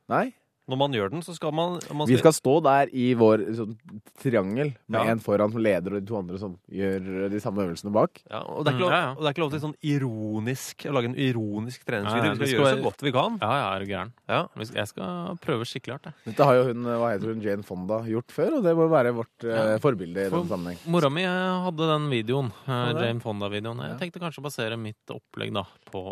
Nei. 0.09 0.25
Når 0.69 0.77
man 0.77 0.91
gjør 0.93 1.09
den, 1.11 1.21
så 1.25 1.33
skal 1.35 1.51
man, 1.51 1.79
man 1.91 2.07
Vi 2.07 2.17
skal 2.21 2.31
stå 2.37 2.61
der 2.63 2.91
i 2.93 3.13
vår 3.17 3.41
sånn, 3.57 3.75
triangel 4.21 4.75
med 4.87 4.99
Ja. 5.01 5.11
en 5.11 5.19
foran 5.19 5.51
som 5.51 5.61
leder 5.63 5.95
og 5.95 6.01
de 6.01 6.05
to 6.07 6.17
andre 6.19 6.37
som 6.37 6.57
gjør 6.71 7.29
de 7.33 7.39
samme 7.41 7.63
øvelsene 7.65 7.91
bak. 7.91 8.21
ja, 8.29 8.39
og, 8.45 8.63
det 8.65 8.73
er 8.73 8.77
ikke 8.77 8.85
lov, 8.85 8.89
Mm, 8.89 8.93
ja, 8.93 9.01
ja. 9.01 9.11
og 9.11 9.17
det 9.23 9.27
er 9.27 9.33
ikke 9.33 9.43
lov 9.43 9.51
til 9.51 9.59
sånn 9.65 9.75
ironisk 9.83 10.85
å 10.85 10.93
lage 10.93 11.09
en 11.09 11.15
ironisk 11.17 11.83
treningsvideo. 11.87 12.31
Vi 12.31 12.37
skal 12.37 12.47
skal 12.49 12.59
gjøre 12.59 12.77
så 12.79 12.83
godt 12.85 13.01
vi 13.07 13.11
kan. 13.15 13.37
Ja, 13.41 13.51
ja, 13.59 13.67
er 13.79 13.85
gæren. 13.89 14.11
Ja. 14.29 14.41
Jeg 14.75 14.87
skal 14.87 15.37
prøve 15.41 15.65
skikkelig 15.65 15.95
hardt, 15.97 16.09
jeg. 16.09 16.13
Dette 16.29 16.45
har 16.45 16.55
jo 16.59 16.63
hun, 16.69 16.83
hva 16.83 17.11
heter 17.13 17.33
hun, 17.33 17.41
Jane 17.41 17.63
Fonda 17.63 18.01
gjort 18.05 18.29
før, 18.35 18.57
og 18.59 18.63
det 18.63 18.75
må 18.77 18.89
være 18.89 19.13
vårt 19.15 19.43
eh, 19.43 19.73
Ja. 19.73 19.77
forbilde 19.79 20.27
i 20.27 20.29
For- 20.29 20.43
den 20.43 20.49
sammenheng. 20.49 20.77
Mora 20.85 21.09
mi 21.09 21.23
eh, 21.23 21.63
hadde 21.65 21.87
den 21.93 22.09
videoen, 22.09 22.51
eh. 22.67 22.93
Jane 22.93 23.19
Fonda-videoen. 23.19 23.79
Jeg 23.81 23.91
Ja. 23.91 23.97
tenkte 23.97 24.19
kanskje 24.19 24.39
å 24.39 24.47
basere 24.49 24.77
mitt 24.79 25.05
opplegg 25.09 25.53
da 25.53 25.63
på 25.91 26.03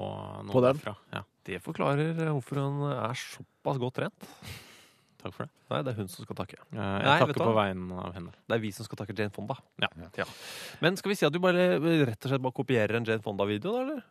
noe 0.43 0.51
På 0.51 0.61
den? 0.61 0.77
derfra. 0.77 0.95
Ja, 1.13 1.21
Det 1.47 1.59
forklarer 1.63 2.17
hvorfor 2.27 2.59
hun 2.59 2.81
er 2.91 3.15
såpass 3.19 3.79
godt 3.79 3.95
trent. 4.01 4.27
takk 5.21 5.33
for 5.33 5.45
det. 5.47 5.51
Nei, 5.71 5.79
det 5.87 5.93
er 5.93 5.97
hun 6.01 6.09
som 6.11 6.25
skal 6.27 6.37
takke. 6.41 6.59
Eh, 6.71 6.75
Jeg 6.77 7.07
Nei, 7.07 7.15
takker 7.23 7.39
på 7.47 7.55
vegne 7.55 8.01
av 8.03 8.13
henne. 8.17 8.33
Det 8.47 8.57
er 8.57 8.61
vi 8.63 8.71
som 8.75 8.85
skal 8.87 8.99
takke 9.01 9.15
Jane 9.17 9.31
Fonda. 9.35 9.55
Ja. 9.81 10.27
Men 10.83 10.99
skal 10.99 11.11
vi 11.13 11.17
si 11.19 11.25
at 11.27 11.33
du 11.35 11.39
bare 11.43 11.79
rett 11.79 12.19
og 12.27 12.29
slett 12.31 12.43
bare 12.43 12.55
kopierer 12.59 12.99
en 12.99 13.07
Jane 13.07 13.23
Fonda-video, 13.23 13.73
da? 13.73 13.81
eller? 13.87 14.05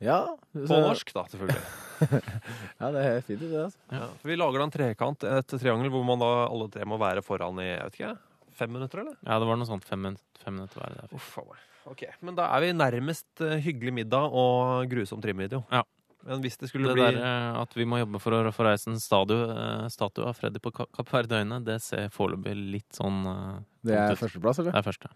Ja, 0.00 0.18
På 0.56 0.80
norsk, 0.80 1.12
da, 1.12 1.26
selvfølgelig. 1.28 1.62
Ja, 2.80 2.88
det 2.94 3.00
er 3.04 3.18
fint, 3.26 3.42
det. 3.44 3.52
altså. 3.66 3.78
Ja. 3.92 4.06
For 4.22 4.30
vi 4.32 4.36
lager 4.40 4.62
da 4.62 4.64
en 4.64 4.72
trekant, 4.72 5.24
et 5.28 5.52
triangel, 5.60 5.90
hvor 5.92 6.06
man 6.08 6.22
da 6.22 6.30
alle 6.48 6.70
tre 6.72 6.86
må 6.88 6.96
være 7.00 7.20
foran 7.24 7.60
i 7.60 7.66
jeg 7.68 7.82
vet 7.84 7.98
ikke, 7.98 8.12
fem 8.56 8.72
minutter, 8.72 9.02
eller? 9.04 9.18
Ja, 9.28 9.36
det 9.42 9.48
var 9.50 9.60
noe 9.60 9.68
sånt. 9.68 9.84
Fem, 9.84 10.00
min 10.08 10.16
fem 10.40 10.56
minutter 10.56 10.80
hver. 10.80 11.12
Uff 11.12 11.34
a 11.36 11.44
meg. 11.50 11.66
Ok, 11.92 12.06
Men 12.24 12.36
da 12.40 12.46
er 12.56 12.64
vi 12.64 12.72
nærmest 12.76 13.44
eh, 13.44 13.58
hyggelig 13.64 13.92
middag 14.00 14.32
og 14.32 14.88
grusom 14.88 15.20
trimvideo. 15.24 15.62
Ja. 15.72 15.84
Men 16.28 16.42
hvis 16.44 16.58
det 16.60 16.68
skulle 16.68 16.90
Det 16.90 16.96
bli 16.98 17.04
der 17.06 17.20
eh, 17.24 17.60
at 17.62 17.72
vi 17.78 17.86
må 17.88 17.96
jobbe 18.02 18.20
for 18.20 18.34
å 18.36 18.52
få 18.52 18.66
reist 18.66 18.88
en 18.90 18.98
statue, 19.00 19.46
eh, 19.50 20.26
av 20.26 20.34
Freddy 20.36 20.60
på 20.60 20.72
Kapp 20.76 21.08
Verdøyene, 21.14 21.62
det 21.64 21.78
ser 21.82 22.10
foreløpig 22.12 22.52
litt 22.74 22.92
sånn 22.98 23.22
eh, 23.30 23.54
Det 23.88 23.96
er 23.96 24.12
ut. 24.12 24.20
førsteplass, 24.20 24.60
eller? 24.60 24.72
Det 24.76 24.82
er 24.82 24.88
første. 24.90 25.12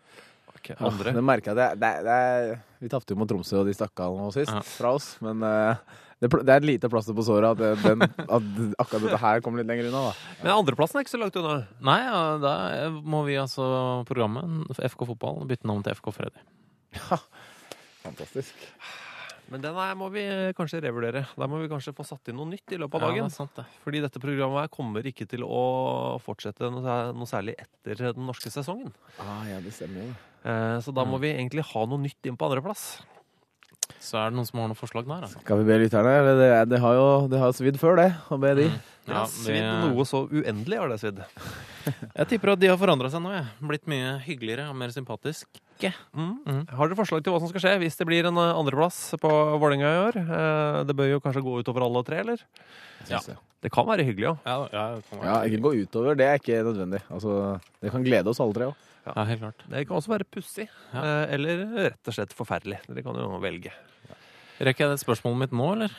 Okay, 0.55 0.77
andre. 0.81 1.11
Oh, 1.11 1.19
det 1.19 1.25
merker 1.27 1.51
jeg. 1.53 1.57
Det, 1.59 1.67
er- 1.67 1.77
det, 1.77 1.91
er- 1.91 2.07
det 2.07 2.15
er, 2.55 2.63
vi 2.81 2.89
tapte 2.89 3.13
jo 3.13 3.19
mot 3.21 3.29
Tromsø, 3.29 3.59
og 3.61 3.67
de 3.69 3.75
stakk 3.77 4.01
av 4.01 4.17
nå 4.17 4.31
sist 4.33 4.53
Ja. 4.55 4.63
fra 4.65 4.95
oss. 4.97 5.11
Men 5.21 5.43
uh, 5.45 5.77
det, 6.23 6.31
det 6.31 6.49
er 6.55 6.57
et 6.63 6.69
lite 6.71 6.89
plaster 6.89 7.13
på 7.13 7.25
såret 7.27 7.53
at, 7.61 7.83
den, 7.85 8.01
at 8.07 8.47
akkurat 8.81 9.03
dette 9.05 9.19
her 9.21 9.43
kommer 9.45 9.61
litt 9.61 9.69
lenger 9.69 9.91
unna. 9.91 10.07
da. 10.09 10.15
Men 10.41 10.55
andreplassen 10.55 10.97
er 10.97 11.05
ikke 11.05 11.13
så 11.17 11.21
langt 11.21 11.37
unna. 11.37 11.59
Nei, 11.85 11.99
ja, 12.07 12.23
da 12.41 12.55
må 13.03 13.25
vi 13.29 13.37
altså 13.37 13.67
programmet 14.09 14.73
FK 14.79 15.05
Fotball 15.11 15.45
bytte 15.51 15.69
navn 15.69 15.85
til 15.85 15.99
FK 16.01 16.15
Freddy. 16.17 16.47
Fantastisk. 18.07 18.55
Men 19.53 19.61
den 19.61 19.75
her 19.77 19.95
må 19.95 20.09
vi 20.11 20.23
kanskje 20.57 20.81
revurdere. 20.83 21.27
Der 21.37 21.49
må 21.51 21.59
vi 21.61 21.69
kanskje 21.69 21.93
få 21.95 22.05
satt 22.09 22.29
inn 22.33 22.37
noe 22.41 22.49
nytt 22.49 22.73
i 22.73 22.79
løpet 22.81 22.97
av 22.97 23.03
Ja, 23.03 23.09
det 23.09 23.15
dagen. 23.21 23.27
er 23.31 23.35
sant 23.35 23.55
det. 23.59 23.65
Fordi 23.85 24.01
dette 24.01 24.19
programmet 24.23 24.65
her 24.65 24.69
kommer 24.73 25.05
ikke 25.05 25.27
til 25.29 25.45
å 25.45 26.19
fortsette 26.25 26.71
noe, 26.73 27.27
særlig 27.29 27.55
etter 27.61 28.13
den 28.15 28.25
norske 28.27 28.51
sesongen. 28.51 28.93
Ah, 29.21 29.45
ja, 29.47 29.61
det 29.61 29.73
stemmer 29.77 30.09
jo. 30.09 30.15
Eh, 30.45 30.79
Så 30.81 30.93
da 30.95 31.05
må 31.05 31.21
vi 31.21 31.33
egentlig 31.35 31.63
ha 31.65 31.85
noe 31.87 31.99
nytt 32.01 32.25
inn 32.25 32.37
på 32.37 32.49
andreplass. 32.49 33.03
Så 34.05 34.19
er 34.21 34.29
det 34.33 34.37
noen 34.37 34.47
som 34.49 34.59
har 34.61 34.69
noen 34.69 34.77
forslag 34.79 35.07
der, 35.09 35.23
altså. 35.25 35.41
Skal 35.41 35.63
vi 35.63 35.69
be 35.71 35.79
lytterne? 35.81 36.11
Eller 36.21 36.37
det, 36.41 36.49
det 36.75 36.81
har 36.83 36.97
jo 36.99 37.05
det 37.33 37.39
har 37.41 37.55
svidd 37.57 37.79
før, 37.81 37.97
det. 38.03 38.11
Å 38.29 38.37
be 38.43 38.51
de. 38.59 38.67
Mm. 38.69 38.83
Det 39.05 39.13
Ja, 39.13 39.19
har 39.21 39.29
svidd 39.29 39.67
noe 39.85 40.05
så 40.09 40.21
uendelig, 40.33 40.79
har 40.81 40.89
det 40.93 40.99
svidd. 41.03 41.19
Jeg 42.19 42.29
tipper 42.31 42.53
at 42.55 42.61
de 42.63 42.71
har 42.73 42.79
forandra 42.81 43.11
seg 43.13 43.21
nå, 43.21 43.33
jeg. 43.35 43.49
Blitt 43.69 43.89
mye 43.93 44.15
hyggeligere 44.25 44.69
og 44.73 44.77
mer 44.81 44.93
sympatisk. 44.95 45.49
Mm. 45.85 46.31
Mm. 46.47 46.61
Har 46.73 46.89
dere 46.89 46.97
forslag 46.97 47.25
til 47.27 47.35
hva 47.35 47.41
som 47.43 47.51
skal 47.51 47.61
skje 47.65 47.73
hvis 47.83 47.99
det 48.01 48.07
blir 48.09 48.29
en 48.31 48.39
eh, 48.41 48.53
andreplass 48.57 49.01
på 49.21 49.29
Vålerenga 49.61 49.91
i 49.91 49.99
år? 50.07 50.21
Eh, 50.23 50.79
Det 50.89 50.97
bør 50.97 51.11
jo 51.11 51.21
kanskje 51.25 51.43
gå 51.45 51.59
utover 51.61 51.85
alle 51.85 52.05
tre, 52.09 52.23
eller? 52.25 52.45
Ja. 53.11 53.21
Det 53.65 53.73
kan 53.73 53.85
være 53.89 54.05
hyggelig 54.09 54.31
òg. 54.33 54.49
Ja, 54.49 54.57
ja, 54.73 54.87
Ja, 55.21 55.37
ikke 55.49 55.61
gå 55.67 55.75
utover. 55.85 56.17
Det 56.17 56.25
er 56.31 56.41
ikke 56.41 56.63
nødvendig. 56.65 57.03
Altså, 57.13 57.59
det 57.85 57.93
kan 57.93 58.05
glede 58.07 58.33
oss 58.33 58.41
alle 58.41 58.57
tre 58.57 58.71
òg. 58.73 58.89
ja, 59.11 59.25
helt 59.29 59.43
klart. 59.45 59.65
Det 59.69 59.85
kan 59.89 59.97
også 60.01 60.15
være 60.15 60.25
pussig. 60.33 60.69
Ja. 60.95 61.03
eh, 61.05 61.35
Eller 61.37 61.67
rett 61.91 62.09
og 62.09 62.17
slett 62.17 62.33
forferdelig. 62.33 62.81
Dere 62.89 63.05
kan 63.05 63.21
jo 63.21 63.29
velge. 63.45 63.73
Rekker 64.61 64.87
jeg 64.87 64.95
det 64.95 65.03
spørsmålet 65.03 65.45
mitt 65.47 65.55
nå, 65.57 65.69
eller? 65.75 65.95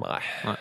Nei. 0.00 0.20
Nei. 0.46 0.56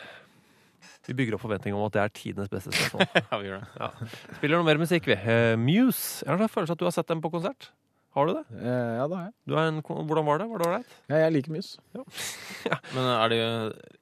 Vi 1.09 1.15
bygger 1.17 1.37
opp 1.37 1.41
forventninger 1.41 1.73
om 1.79 1.87
at 1.87 1.95
det 1.95 2.01
er 2.03 2.11
tidenes 2.13 2.49
beste 2.51 2.69
spørsmål. 2.75 3.07
Ja, 3.31 3.37
vi 3.41 3.47
gjør 3.49 3.61
det. 3.63 4.09
Spiller 4.37 4.59
noe 4.59 4.67
mer 4.67 4.77
musikk, 4.81 5.07
vi. 5.09 5.15
Uh, 5.23 5.55
Muse. 5.57 6.21
Jeg 6.25 6.29
har 6.35 6.43
en 6.45 6.51
følelse 6.51 6.75
at 6.75 6.81
du 6.81 6.85
har 6.85 6.93
sett 6.93 7.09
dem 7.09 7.23
på 7.23 7.31
konsert. 7.33 7.71
Har 8.17 8.25
du 8.25 8.33
det? 8.33 8.43
Eh, 8.57 8.91
ja, 8.97 9.03
det 9.05 9.17
har 9.19 9.25
jeg. 9.27 9.33
Du 9.45 9.53
er 9.53 9.67
en, 9.69 9.79
hvordan 9.85 10.25
var 10.25 10.39
det? 10.41 10.47
Var 10.49 10.61
det 10.61 10.65
ålreit? 10.67 10.93
Ja, 11.11 11.19
jeg 11.23 11.33
liker 11.35 11.53
mus. 11.53 11.67
Men 12.95 13.05
er 13.05 13.29
de 13.31 13.37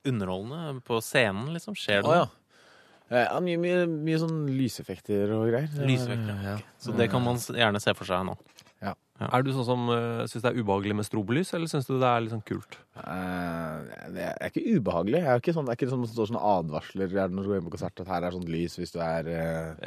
underholdende 0.08 0.82
på 0.88 1.00
scenen, 1.04 1.50
liksom? 1.56 1.76
Skjer 1.78 2.02
det 2.06 2.08
noe? 2.08 2.21
ja. 2.23 2.28
Eh, 3.12 3.26
Ja, 3.28 3.39
mye, 3.43 3.60
mye, 3.60 3.82
mye 3.88 4.19
sånn 4.19 4.39
lyseffekter 4.52 5.30
og 5.36 5.45
greier. 5.52 5.67
Lyseffekter, 5.88 6.39
ja. 6.43 6.56
Så 6.84 6.95
det 6.95 7.10
kan 7.12 7.23
man 7.23 7.38
gjerne 7.39 7.80
se 7.84 7.93
for 8.00 8.08
seg 8.10 8.26
nå. 8.28 8.36
Er 9.18 9.42
du 9.46 9.50
sånn 9.56 9.66
som 9.66 9.88
uh, 9.90 10.26
syns 10.30 10.44
det 10.46 10.52
er 10.52 10.60
ubehagelig 10.62 10.96
med 11.00 11.08
strobelys, 11.08 11.54
eller 11.58 11.70
syns 11.72 11.88
du 11.90 11.96
det 11.98 12.06
er 12.06 12.22
litt 12.22 12.34
sånn 12.36 12.44
kult? 12.46 12.78
Uh, 12.98 13.82
det 14.14 14.28
er 14.30 14.52
ikke 14.52 14.64
ubehagelig. 14.78 15.22
Jeg 15.24 15.32
er 15.34 15.42
ikke 15.42 15.56
sånn, 15.56 15.66
det 15.66 15.74
er 15.74 15.80
ikke 15.80 15.90
sånn 15.90 16.04
at 16.06 16.12
det 16.12 16.18
står 16.18 16.30
sånne 16.32 16.44
advarsler 16.54 17.16
er 17.18 17.34
når 17.34 17.48
du 17.48 17.52
går 17.52 17.60
inn 17.60 17.68
på 17.68 17.74
konsert 17.74 18.04
at 18.04 18.12
her 18.14 18.28
er 18.28 18.36
sånn 18.38 18.46
lys 18.50 18.78
hvis 18.78 18.94
du 18.94 19.00
er 19.02 19.08
har 19.18 19.30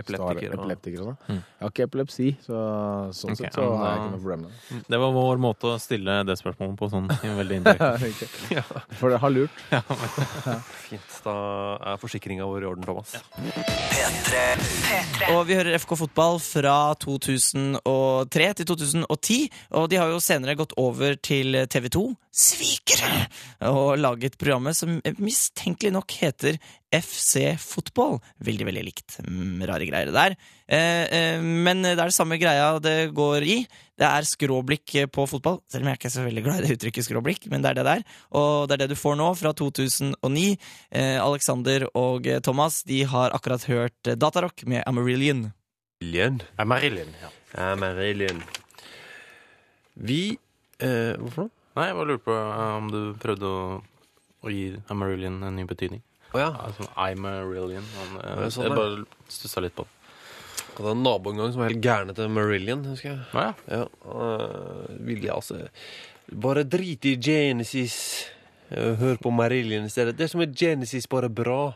Epileptiker 0.03 0.51
og- 0.51 0.59
epileptiker 0.59 1.01
og 1.01 1.07
sånn. 1.11 1.19
Mm. 1.29 1.41
Jeg 1.41 1.65
har 1.65 1.71
ikke 1.75 1.87
epilepsi, 1.87 2.29
så 2.43 2.57
sånn 3.21 3.35
okay, 3.35 3.47
sett 3.47 3.55
så 3.55 3.67
har 3.77 3.87
jeg 3.91 4.01
ikke 4.01 4.11
noe 4.11 4.21
problem 4.25 4.41
med 4.41 4.51
det. 4.51 4.83
Det 4.91 5.01
var 5.05 5.15
vår 5.15 5.43
måte 5.47 5.71
å 5.71 5.79
stille 5.83 6.19
det 6.27 6.37
spørsmålet 6.41 6.77
på, 6.81 6.91
sånn 6.91 7.09
i 7.11 7.35
veldig 7.41 7.61
indirekte. 7.61 8.29
Ja, 8.57 8.65
For 8.99 9.13
det 9.13 9.21
har 9.23 9.31
lurt. 9.31 9.55
Fint. 10.89 11.11
Da 11.23 11.35
er 11.93 12.01
forsikringa 12.01 12.47
vår 12.49 12.65
i 12.65 12.69
orden, 12.71 12.83
Thomas. 12.83 13.15
Og 15.31 15.47
vi 15.47 15.55
hører 15.55 15.77
FK 15.79 15.95
fotball 16.01 16.41
fra 16.43 16.77
2003 16.99 18.49
til 18.59 18.67
2010. 18.73 19.20
Og 19.77 19.89
de 19.91 19.99
har 20.01 20.11
jo 20.11 20.23
senere 20.23 20.57
gått 20.59 20.75
over 20.81 21.17
til 21.21 21.55
TV2, 21.71 22.05
Svikere, 22.31 23.27
og 23.67 23.99
laget 23.99 24.37
programmet 24.39 24.77
som 24.79 25.01
mistenkelig 25.19 25.91
nok 25.97 26.15
heter 26.21 26.61
FC 26.95 27.57
Fotball. 27.59 28.21
Veldig, 28.47 28.67
veldig 28.69 28.85
likt. 28.87 29.17
Mm, 29.27 29.65
rare 29.67 29.89
greier 29.89 30.11
det 30.11 30.15
der. 30.15 30.37
Eh, 30.71 31.05
eh, 31.11 31.43
men 31.43 31.83
det 31.83 31.97
er 31.97 32.05
det 32.05 32.15
samme 32.15 32.39
greia 32.39 32.79
det 32.83 33.11
går 33.17 33.47
i. 33.47 33.59
Det 33.99 34.07
er 34.07 34.29
skråblikk 34.31 34.95
på 35.11 35.27
fotball. 35.29 35.59
Selv 35.67 35.83
om 35.83 35.91
jeg 35.91 35.99
er 35.99 36.01
ikke 36.01 36.13
så 36.15 36.25
veldig 36.25 36.47
glad 36.47 36.63
i 36.63 36.69
det 36.69 36.79
uttrykket 36.79 37.09
skråblikk, 37.09 37.51
men 37.51 37.67
det 37.67 37.73
er 37.73 37.81
det 37.81 37.89
der. 37.91 38.07
Og 38.31 38.71
det 38.71 38.79
er 38.79 38.85
det 38.85 38.95
du 38.95 38.99
får 39.03 39.19
nå, 39.19 39.29
fra 39.39 39.53
2009. 39.59 40.47
Eh, 40.95 41.19
Alexander 41.19 41.89
og 41.99 42.31
Thomas 42.47 42.85
de 42.87 43.03
har 43.11 43.35
akkurat 43.35 43.67
hørt 43.71 44.15
Datarock 44.15 44.65
med 44.71 44.87
Amarillion. 44.87 45.49
Amarillion. 46.01 46.43
Ja, 46.57 46.65
Marilyn, 46.65 47.15
ja. 47.21 47.35
Ja, 47.59 47.77
Marillion. 47.77 48.45
Vi 50.01 50.21
eh, 50.81 51.15
Hvorfor 51.21 51.47
noe? 51.47 51.57
Nei, 51.79 51.87
jeg 51.91 51.97
bare 52.01 52.09
lurte 52.11 52.27
på 52.27 52.35
eh, 52.35 52.77
om 52.81 52.89
du 52.91 53.01
prøvde 53.23 53.47
å, 53.47 53.65
å 54.43 54.53
gi 54.53 54.65
Amarillion 54.93 55.37
en 55.47 55.57
ny 55.61 55.65
betydning. 55.69 56.03
Å 56.35 56.39
ja. 56.41 56.49
Ja, 56.55 56.69
sånn 56.77 56.91
I'm 56.95 57.27
a 57.27 57.33
Marillion. 57.45 57.87
Han, 57.99 58.19
eh, 58.23 58.45
sånn, 58.55 58.69
jeg 58.69 58.77
bare 58.79 59.31
stussa 59.31 59.63
litt 59.65 59.75
på 59.79 59.87
det. 59.87 59.97
hadde 60.77 60.93
en 60.95 61.03
nabo 61.05 61.33
en 61.33 61.41
gang 61.43 61.53
som 61.55 61.63
var 61.63 61.73
helt 61.73 61.85
gærne 61.85 62.15
til 62.17 62.31
Marillion, 62.33 62.85
husker 62.91 63.13
jeg. 63.13 63.23
Ja, 63.35 63.47
ja. 63.71 63.81
Ja, 63.81 64.15
øh, 64.15 64.91
vil 65.09 65.25
jeg 65.27 65.35
altså 65.35 65.65
Bare 66.31 66.63
drit 66.63 67.07
i 67.11 67.17
Genesis. 67.19 67.97
øh, 68.71 68.95
Hør 69.01 69.17
på 69.19 69.33
Marillion 69.35 69.89
i 69.89 69.91
stedet. 69.91 70.15
Det 70.19 70.29
som 70.31 70.41
er 70.45 70.53
Genesis, 70.55 71.09
bare 71.11 71.29
bra. 71.29 71.73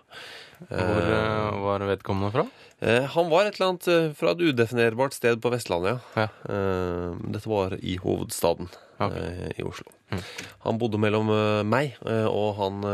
Hvor 0.68 1.08
eh, 1.10 1.62
var 1.64 1.82
vedkommende 1.88 2.30
fra? 2.34 2.44
Eh, 2.82 3.04
han 3.14 3.28
var 3.30 3.46
et 3.46 3.54
eller 3.58 3.70
annet 3.72 3.86
eh, 3.88 4.08
fra 4.18 4.32
et 4.34 4.42
udefinerbart 4.42 5.14
sted 5.16 5.38
på 5.40 5.50
Vestlandet, 5.54 6.00
ja. 6.18 6.26
Eh, 6.50 7.14
dette 7.32 7.48
var 7.48 7.76
i 7.80 7.94
hovedstaden 8.02 8.68
Ok. 8.98 9.14
eh, 9.14 9.52
i 9.58 9.64
Oslo. 9.66 9.88
Mm. 10.10 10.20
Han 10.66 10.78
bodde 10.82 10.98
mellom 11.00 11.30
meg 11.66 11.96
og 12.04 12.50
han 12.58 12.84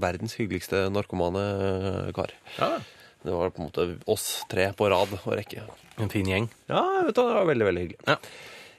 verdens 0.00 0.36
hyggeligste 0.38 0.86
narkomane 0.94 1.42
kar. 2.16 2.32
Ja. 2.58 2.70
Det 3.22 3.34
var 3.34 3.50
på 3.54 3.60
en 3.62 3.68
måte 3.68 3.84
oss 4.10 4.42
tre 4.50 4.70
på 4.76 4.88
rad 4.90 5.12
og 5.18 5.26
rekke. 5.36 5.62
En 6.00 6.08
fin 6.10 6.26
gjeng. 6.26 6.48
Ja, 6.70 6.80
vet 7.06 7.14
du, 7.14 7.20
det 7.22 7.34
var 7.36 7.46
veldig, 7.50 7.66
veldig 7.68 7.82
hyggelig. 7.84 8.00
Ja. 8.08 8.16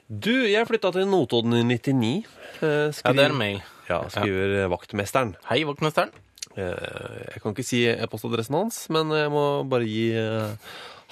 Du, 0.08 0.32
jeg 0.50 0.66
flytta 0.68 0.90
til 0.96 1.06
Notodden 1.08 1.54
i 1.60 1.62
99. 1.64 2.26
Skriver, 2.58 2.98
Ja, 3.04 3.14
det 3.16 3.24
er 3.24 3.30
en 3.32 3.38
mail. 3.40 3.62
Ja, 3.88 4.02
skriver 4.12 4.56
ja. 4.64 4.66
vaktmesteren. 4.72 5.34
Hei, 5.48 5.62
vaktmesteren. 5.68 6.10
Eh, 6.56 7.34
Jeg 7.34 7.42
kan 7.42 7.54
ikke 7.54 7.66
si 7.66 7.84
e-postadressen 7.90 8.54
hans, 8.58 8.84
men 8.94 9.10
jeg 9.14 9.30
må 9.32 9.44
bare 9.68 9.86
gi 9.88 10.12
eh, 10.18 10.54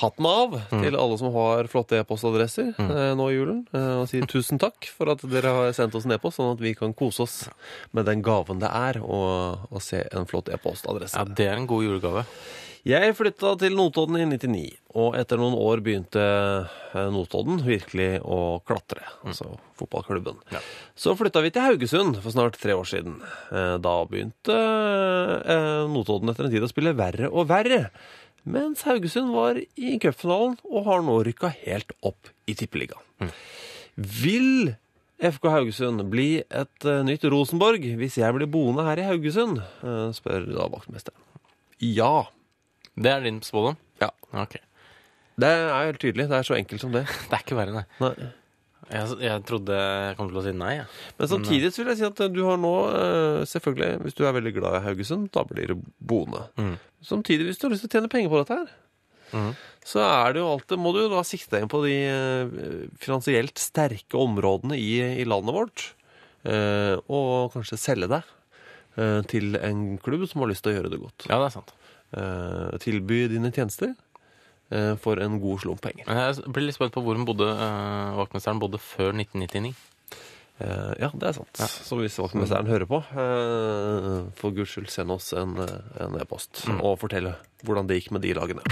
hatten 0.02 0.26
av 0.26 0.55
til 0.70 0.96
alle 0.98 1.16
som 1.20 1.35
har 1.35 1.68
flotte 1.70 1.98
e-postadresser 2.00 2.72
mm. 2.78 2.92
nå 3.18 3.26
i 3.31 3.35
julen. 3.37 3.61
eh, 3.74 3.92
Og 4.00 4.07
si 4.11 4.22
tusen 4.31 4.59
takk 4.62 4.88
for 4.90 5.12
at 5.12 5.22
dere 5.31 5.52
har 5.59 5.74
sendt 5.76 5.94
oss 5.98 6.07
en 6.09 6.14
e-post, 6.16 6.38
sånn 6.40 6.55
at 6.55 6.62
vi 6.62 6.74
kan 6.78 6.94
kose 6.94 7.26
oss 7.26 7.37
med 7.92 8.07
den 8.09 8.22
gaven 8.24 8.62
det 8.62 8.70
er 8.70 9.00
å, 9.02 9.20
å 9.70 9.83
se 9.83 10.05
en 10.11 10.26
flott 10.31 10.48
e-postadresse. 10.55 11.18
Ja, 11.18 11.26
det 11.26 11.48
er 11.50 11.59
en 11.61 11.68
god 11.70 11.85
julegave. 11.87 12.24
Jeg 12.83 13.12
flytta 13.14 13.53
til 13.61 13.77
Notodden 13.79 14.16
i 14.18 14.25
99, 14.27 14.62
og 14.99 15.14
etter 15.14 15.38
noen 15.38 15.55
år 15.55 15.79
begynte 15.87 16.18
eh, 16.18 17.05
Notodden 17.14 17.61
virkelig 17.62 18.16
å 18.27 18.59
klatre. 18.66 19.05
Altså 19.23 19.53
fotballklubben. 19.79 20.40
Ja. 20.51 20.59
Så 20.99 21.14
flytta 21.18 21.45
vi 21.45 21.53
til 21.55 21.62
Haugesund 21.62 22.18
for 22.25 22.35
snart 22.35 22.59
tre 22.59 22.75
år 22.75 22.88
siden. 22.90 23.21
Eh, 23.55 23.77
Da 23.85 23.95
begynte 24.11 24.57
eh, 24.57 25.85
Notodden 25.95 26.33
etter 26.35 26.49
en 26.49 26.55
tid 26.57 26.66
å 26.66 26.73
spille 26.73 26.97
verre 26.99 27.31
og 27.31 27.47
verre. 27.53 27.85
Mens 28.51 28.83
Haugesund 28.88 29.31
var 29.31 29.62
i 29.62 29.95
cupfinalen 30.03 30.59
og 30.66 30.87
har 30.90 31.07
nå 31.07 31.21
rykka 31.31 31.53
helt 31.62 31.95
opp 32.03 32.33
i 32.51 32.57
Tippeligaen. 32.59 33.31
Vil 33.95 34.73
FK 35.23 35.47
Haugesund 35.55 36.03
bli 36.11 36.40
et 36.51 36.90
nytt 37.07 37.23
Rosenborg 37.31 37.87
hvis 38.01 38.18
jeg 38.18 38.35
blir 38.35 38.51
boende 38.51 38.83
her 38.90 38.99
i 38.99 39.07
Haugesund? 39.07 39.62
Spør 40.18 40.51
da 40.51 40.66
vaktmesteren. 40.75 41.23
Ja. 41.79 42.25
Det 42.98 43.11
er 43.12 43.24
din 43.24 43.40
spådom? 43.44 43.78
Ja. 44.02 44.11
Ok. 44.37 44.59
Det 45.40 45.48
er 45.48 45.88
helt 45.88 46.00
tydelig. 46.02 46.28
Det 46.28 46.38
er 46.38 46.46
så 46.46 46.57
enkelt 46.59 46.83
som 46.85 46.92
det. 46.94 47.07
Det 47.31 47.37
er 47.38 47.44
ikke 47.44 47.59
verre, 47.59 47.81
nei. 47.81 47.85
Nei. 48.02 48.31
Jeg, 48.92 49.14
jeg 49.22 49.42
trodde 49.48 49.76
jeg 49.78 50.16
kom 50.18 50.28
til 50.28 50.38
å 50.40 50.44
si 50.44 50.52
nei. 50.59 50.72
Ja. 50.81 50.85
Men 51.16 51.31
samtidig 51.31 51.70
så 51.72 51.81
vil 51.81 51.92
jeg 51.92 52.00
si 52.02 52.07
at 52.09 52.22
du 52.35 52.40
har 52.44 52.59
nå 52.61 52.72
eh, 52.90 53.44
Selvfølgelig, 53.48 54.02
hvis 54.05 54.16
du 54.18 54.24
er 54.26 54.35
veldig 54.37 54.52
glad 54.59 54.76
i 54.76 54.83
Haugesund, 54.85 55.31
da 55.33 55.44
blir 55.48 55.72
du 55.72 55.85
boende. 56.02 56.42
Mm. 56.61 56.74
Samtidig, 57.07 57.46
hvis 57.48 57.61
du 57.61 57.66
har 57.66 57.72
lyst 57.72 57.87
til 57.87 57.92
å 57.92 57.94
tjene 57.94 58.11
penger 58.12 58.33
på 58.33 58.42
dette 58.42 58.59
her, 58.59 58.74
mm. 59.33 59.48
så 59.94 60.02
er 60.05 60.35
det 60.35 60.42
jo 60.42 60.50
alltid 60.50 60.83
Må 60.83 60.92
du 60.96 61.00
da 61.14 61.22
sikte 61.24 61.57
deg 61.57 61.64
inn 61.64 61.72
på 61.72 61.81
de 61.87 61.96
eh, 62.11 62.52
finansielt 63.00 63.62
sterke 63.62 64.20
områdene 64.20 64.76
i, 64.76 64.92
i 65.22 65.28
landet 65.31 65.57
vårt. 65.57 65.88
eh, 66.44 66.98
og 67.07 67.55
kanskje 67.55 67.81
selge 67.81 68.11
deg 68.12 68.28
eh, 68.98 69.20
til 69.31 69.57
en 69.62 69.87
klubb 70.02 70.26
som 70.28 70.44
har 70.44 70.52
lyst 70.52 70.66
til 70.66 70.74
å 70.74 70.81
gjøre 70.81 70.92
det 70.92 71.00
godt. 71.00 71.31
Ja, 71.31 71.38
det 71.38 71.48
er 71.48 71.57
sant. 71.57 71.72
Eh, 72.12 72.79
tilby 72.83 73.25
dine 73.33 73.48
tjenester 73.55 73.94
eh, 74.70 74.92
for 75.01 75.20
en 75.22 75.38
god 75.40 75.62
slump 75.64 75.81
penger. 75.85 76.05
Jeg 76.05 76.53
blir 76.53 76.66
litt 76.66 76.77
spent 76.77 76.92
på 76.92 77.01
hvor 77.05 77.16
hun 77.16 77.25
bodde, 77.29 77.48
eh, 77.48 78.12
vaktmesteren 78.20 78.61
bodde 78.61 78.81
før 78.83 79.14
1999. 79.16 79.72
Eh, 80.61 80.92
ja, 81.01 81.09
det 81.16 81.31
er 81.31 81.38
sant. 81.38 81.62
Så 81.62 81.96
hvis 81.98 82.18
vaktmesteren 82.20 82.68
hører 82.68 82.85
på, 82.90 83.01
eh, 83.16 84.18
for 84.38 84.53
guds 84.53 84.75
skyld 84.75 84.92
send 84.92 85.14
oss 85.14 85.33
en 85.33 85.57
e-post 85.57 86.20
e-post 86.20 86.64
og 86.77 86.98
fortell 87.01 87.33
hvordan 87.64 87.88
det 87.88 88.03
gikk 88.03 88.12
med 88.18 88.27
de 88.27 88.35
lagene. 88.37 88.62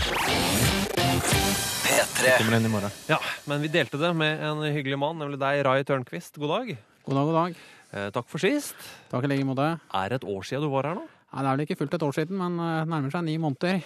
P3 1.90 2.36
Kommer 2.38 2.58
inn 2.58 2.68
i 2.68 2.72
morgen. 2.72 2.92
Ja, 3.08 3.18
men 3.48 3.64
vi 3.64 3.72
delte 3.72 3.98
det 4.00 4.12
med 4.16 4.42
en 4.44 4.60
hyggelig 4.68 4.98
mann, 5.00 5.18
nemlig 5.18 5.40
deg, 5.40 5.64
Rai 5.66 5.80
Tørnquist. 5.88 6.36
God 6.36 6.52
dag. 6.58 6.74
God 7.08 7.16
dag, 7.16 7.30
god 7.30 7.38
dag. 7.40 7.62
Eh, 7.90 8.10
takk 8.14 8.28
for 8.30 8.38
sist. 8.42 8.76
Takk 9.10 9.24
i 9.26 9.32
like 9.32 9.48
måte. 9.48 9.72
Er 9.96 10.12
det 10.12 10.20
et 10.20 10.28
år 10.28 10.44
siden 10.46 10.68
du 10.68 10.70
var 10.70 10.86
her 10.90 11.00
nå? 11.00 11.08
Nei, 11.30 11.42
det 11.42 11.46
er 11.46 11.54
vel 11.54 11.64
ikke 11.66 11.78
fullt 11.78 11.92
et 11.94 12.06
år 12.06 12.16
siden, 12.16 12.38
men 12.40 12.56
eh, 12.58 12.80
det 12.82 12.90
nærmer 12.90 13.14
seg 13.14 13.26
ni 13.26 13.36
måneder. 13.38 13.84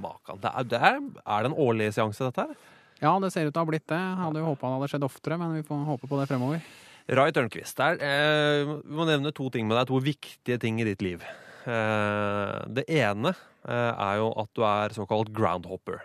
Makan. 0.00 0.38
Det 0.40 0.52
er, 0.52 0.68
det 0.70 0.78
er, 0.80 1.02
er 1.20 1.42
det 1.44 1.50
en 1.50 1.58
årlig 1.60 1.90
seanse, 1.92 2.24
dette 2.24 2.46
her? 2.46 2.70
Ja, 3.02 3.12
det 3.20 3.32
ser 3.34 3.48
ut 3.48 3.52
til 3.52 3.60
å 3.60 3.64
ha 3.64 3.68
blitt 3.68 3.88
det. 3.90 3.98
Jeg 3.98 4.20
hadde 4.22 4.40
jo 4.40 4.48
håpa 4.52 4.68
det 4.68 4.78
hadde 4.78 4.88
skjedd 4.94 5.06
oftere, 5.08 5.38
men 5.40 5.56
vi 5.58 5.66
får 5.66 5.84
håpe 5.88 6.08
på 6.08 6.20
det 6.20 6.28
fremover. 6.30 6.62
Rai 7.12 7.32
Tørnquist, 7.34 7.80
eh, 7.82 8.62
vi 8.62 8.94
må 8.94 9.04
nevne 9.08 9.32
to 9.34 9.48
ting 9.52 9.66
med 9.66 9.76
deg. 9.76 9.88
To 9.90 9.98
viktige 10.00 10.60
ting 10.62 10.78
i 10.80 10.86
ditt 10.86 11.02
liv. 11.02 11.24
Eh, 11.66 12.54
det 12.78 12.86
ene 12.88 13.34
eh, 13.34 13.92
er 13.92 14.20
jo 14.22 14.30
at 14.38 14.50
du 14.54 14.64
er 14.66 14.94
såkalt 14.96 15.32
groundhopper. 15.34 16.00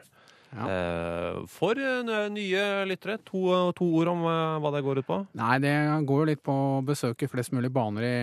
Ja. 0.57 0.65
Eh, 0.73 1.39
for 1.53 1.77
eh, 1.77 2.27
nye 2.33 2.65
lyttere, 2.89 3.19
to, 3.29 3.45
to 3.77 3.87
ord 4.01 4.11
om 4.15 4.25
hva 4.25 4.73
det 4.73 4.83
går 4.83 5.03
ut 5.03 5.07
på. 5.07 5.21
Nei, 5.37 5.55
det 5.63 5.75
går 6.09 6.23
jo 6.23 6.29
litt 6.33 6.43
på 6.43 6.57
å 6.57 6.83
besøke 6.85 7.29
flest 7.31 7.53
mulig 7.55 7.71
baner 7.71 8.09
i 8.09 8.17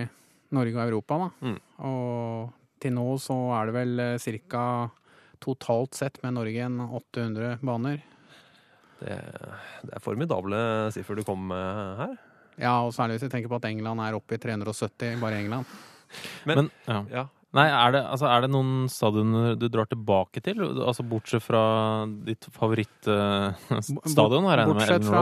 Norge 0.55 0.75
og 0.79 0.87
Europa, 0.89 1.17
da. 1.25 1.29
Mm. 1.45 1.57
Og 1.89 2.53
til 2.83 2.93
nå 2.95 3.05
så 3.23 3.35
er 3.59 3.69
det 3.69 3.75
vel 3.75 4.03
ca. 4.49 4.65
totalt 5.43 5.93
sett 5.97 6.21
med 6.23 6.33
Norge 6.37 6.63
en 6.65 6.79
800 6.87 7.57
baner. 7.65 8.01
Det, 8.99 9.15
det 9.83 9.91
er 9.97 10.03
formidable 10.03 10.57
siffer 10.95 11.17
du 11.19 11.23
kom 11.27 11.47
med 11.51 11.97
her. 11.99 12.15
Ja, 12.57 12.77
og 12.87 12.93
særlig 12.95 13.17
hvis 13.17 13.25
vi 13.27 13.33
tenker 13.33 13.51
på 13.51 13.57
at 13.59 13.65
England 13.67 13.99
er 13.99 14.15
oppe 14.15 14.37
i 14.37 14.39
370, 14.39 15.17
bare 15.19 15.35
i 15.35 15.43
England. 15.43 15.65
Men- 16.47 16.55
Men, 16.61 16.69
ja. 16.87 17.01
Ja. 17.11 17.25
Nei, 17.55 17.69
er 17.71 17.93
det, 17.95 18.01
altså, 18.11 18.27
er 18.27 18.43
det 18.43 18.49
noen 18.51 18.89
stadioner 18.91 19.53
du 19.55 19.69
drar 19.71 19.87
tilbake 19.87 20.41
til? 20.43 20.59
Altså 20.83 21.05
Bortsett 21.07 21.43
fra 21.45 21.61
ditt 22.27 22.43
favorittstadion? 22.51 23.55
Uh, 24.43 24.49
jeg 24.51 24.59
med, 24.59 24.73
Bortsett 24.73 24.97
Ellen 24.97 25.07
fra? 25.07 25.21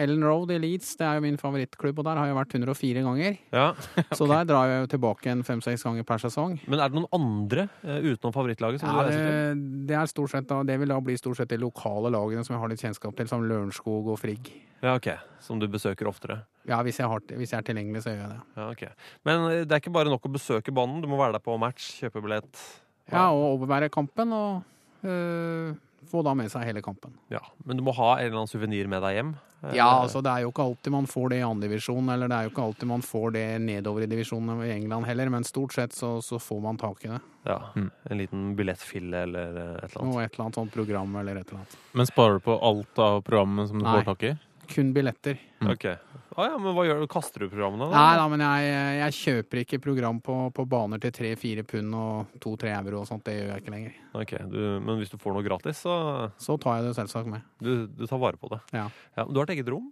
Ellen 0.00 0.24
Road 0.24 0.54
i 0.54 0.58
Leeds, 0.62 0.94
det 0.96 1.04
er 1.08 1.18
jo 1.18 1.24
min 1.26 1.36
favorittklubb, 1.40 2.00
og 2.00 2.06
der 2.08 2.20
har 2.22 2.30
jeg 2.30 2.38
vært 2.38 2.56
104 2.56 3.04
ganger. 3.04 3.36
Ja. 3.52 3.66
Så 4.18 4.28
der 4.30 4.48
drar 4.48 4.70
jeg 4.70 4.86
jo 4.86 4.90
tilbake 4.94 5.34
en 5.34 5.44
fem-seks 5.44 5.84
ganger 5.84 6.08
per 6.08 6.24
sesong. 6.24 6.56
Men 6.64 6.80
er 6.80 6.88
det 6.92 6.96
noen 7.02 7.10
andre 7.20 7.66
uh, 7.84 7.98
utenom 8.00 8.32
favorittlaget? 8.32 8.80
Som 8.80 8.88
Ja, 8.88 9.04
du 9.04 9.10
det, 9.10 9.12
reiser 9.12 9.28
til? 9.28 9.66
det, 9.92 9.98
er 10.00 10.12
stort 10.14 10.32
sett, 10.32 10.48
da, 10.48 10.62
det 10.72 10.78
vil 10.80 10.94
da 10.96 11.00
bli 11.04 11.18
stort 11.20 11.42
sett 11.42 11.52
de 11.52 11.60
lokale 11.60 12.14
lagene 12.16 12.46
som 12.48 12.56
jeg 12.56 12.64
har 12.64 12.72
litt 12.72 12.86
kjennskap 12.86 13.12
til, 13.20 13.28
som 13.28 13.44
Lørenskog 13.44 14.08
og 14.14 14.20
Frigg. 14.24 14.54
Ja, 14.80 14.96
ok. 14.96 15.12
Som 15.44 15.60
du 15.60 15.68
besøker 15.70 16.08
oftere? 16.08 16.42
Ja, 16.68 16.78
hvis 16.86 17.00
jeg, 17.00 17.08
har, 17.10 17.22
hvis 17.38 17.52
jeg 17.52 17.58
er 17.58 17.66
tilgjengelig, 17.66 18.04
så 18.04 18.12
gjør 18.12 18.20
jeg 18.22 18.32
det. 18.34 18.40
Ja, 18.56 18.66
okay. 18.70 18.90
Men 19.26 19.46
eh, 19.50 19.62
det 19.66 19.74
er 19.74 19.82
ikke 19.82 19.94
bare 19.94 20.12
nok 20.12 20.28
å 20.28 20.34
besøke 20.36 20.74
banen, 20.74 21.00
du 21.02 21.08
må 21.10 21.18
være 21.20 21.36
der 21.38 21.44
på 21.44 21.56
match, 21.60 21.88
kjøpe 22.02 22.22
billett. 22.22 22.66
Ja, 23.10 23.30
og 23.34 23.56
overvære 23.56 23.90
kampen, 23.92 24.32
og 24.36 25.08
øh, 25.08 25.72
få 26.10 26.22
da 26.26 26.34
med 26.38 26.52
seg 26.52 26.68
hele 26.68 26.82
kampen. 26.84 27.16
Ja, 27.32 27.42
Men 27.66 27.80
du 27.80 27.84
må 27.86 27.94
ha 27.98 28.14
en 28.18 28.28
eller 28.28 28.42
annen 28.44 28.50
suvenir 28.50 28.90
med 28.90 29.02
deg 29.04 29.18
hjem? 29.18 29.34
Eller? 29.62 29.76
Ja, 29.78 29.88
altså 30.02 30.18
det 30.24 30.30
er 30.32 30.42
jo 30.42 30.50
ikke 30.50 30.64
alltid 30.64 30.90
man 30.90 31.06
får 31.06 31.28
det 31.30 31.36
i 31.38 31.44
andredivisjon, 31.46 32.08
eller 32.10 32.30
det 32.30 32.38
er 32.38 32.46
jo 32.46 32.50
ikke 32.50 32.64
alltid 32.64 32.88
man 32.90 33.04
får 33.06 33.34
det 33.36 33.44
nedover 33.62 34.02
i 34.02 34.08
divisjonen 34.10 34.62
i 34.66 34.72
England 34.74 35.06
heller, 35.06 35.30
men 35.30 35.46
stort 35.46 35.76
sett 35.76 35.94
så, 35.94 36.16
så 36.24 36.40
får 36.42 36.62
man 36.64 36.80
tak 36.82 37.04
i 37.06 37.12
det. 37.12 37.20
Ja, 37.46 37.58
En 37.74 38.18
liten 38.18 38.56
billettfille 38.58 39.22
eller 39.26 39.60
eh, 39.62 39.76
et 39.84 39.92
eller 39.92 40.02
annet. 40.02 40.14
Og 40.14 40.22
et 40.22 40.34
eller 40.34 40.44
annet 40.46 40.58
sånt 40.58 40.74
program 40.74 41.14
eller 41.22 41.38
et 41.38 41.46
eller 41.46 41.62
annet. 41.62 41.76
Men 41.94 42.10
sparer 42.10 42.38
du 42.38 42.46
på 42.46 42.58
alt 42.70 43.02
av 43.02 43.22
programmet 43.26 43.70
som 43.70 43.78
du 43.78 43.86
Nei. 43.86 43.94
får 44.00 44.10
tak 44.10 44.26
i? 44.26 44.32
Kun 44.72 44.92
billetter. 44.96 45.38
Ok. 45.68 45.86
Ah, 46.32 46.46
ja, 46.48 46.56
men 46.56 46.72
hva 46.72 46.84
gjør 46.86 47.02
du? 47.02 47.06
Kaster 47.12 47.44
du 47.44 47.50
programmene? 47.52 47.90
da? 47.90 47.92
Nei 47.92 48.16
da, 48.16 48.26
men 48.32 48.42
jeg, 48.44 48.68
jeg 48.96 49.16
kjøper 49.18 49.60
ikke 49.62 49.80
program 49.84 50.20
på, 50.24 50.36
på 50.56 50.64
baner 50.68 51.02
til 51.02 51.12
tre-fire 51.12 51.64
pund 51.68 51.96
og 51.98 52.38
to-tre 52.40 52.72
euro 52.78 53.02
og 53.02 53.08
sånt. 53.10 53.24
Det 53.26 53.34
gjør 53.36 53.50
jeg 53.52 53.64
ikke 53.64 53.74
lenger. 53.74 53.98
Ok, 54.16 54.32
du, 54.48 54.60
Men 54.80 55.02
hvis 55.02 55.12
du 55.12 55.18
får 55.20 55.36
noe 55.36 55.44
gratis, 55.44 55.82
så 55.84 55.96
Så 56.40 56.56
tar 56.62 56.80
jeg 56.80 56.88
det 56.88 56.94
selvsagt 56.96 57.28
med. 57.28 57.44
du, 57.60 57.84
du 57.86 58.06
tar 58.06 58.22
vare 58.22 58.40
på 58.40 58.48
det? 58.54 58.62
Ja. 58.72 58.86
ja 59.18 59.26
du 59.28 59.42
har 59.42 59.50
et 59.50 59.58
eget 59.58 59.68
rom? 59.72 59.90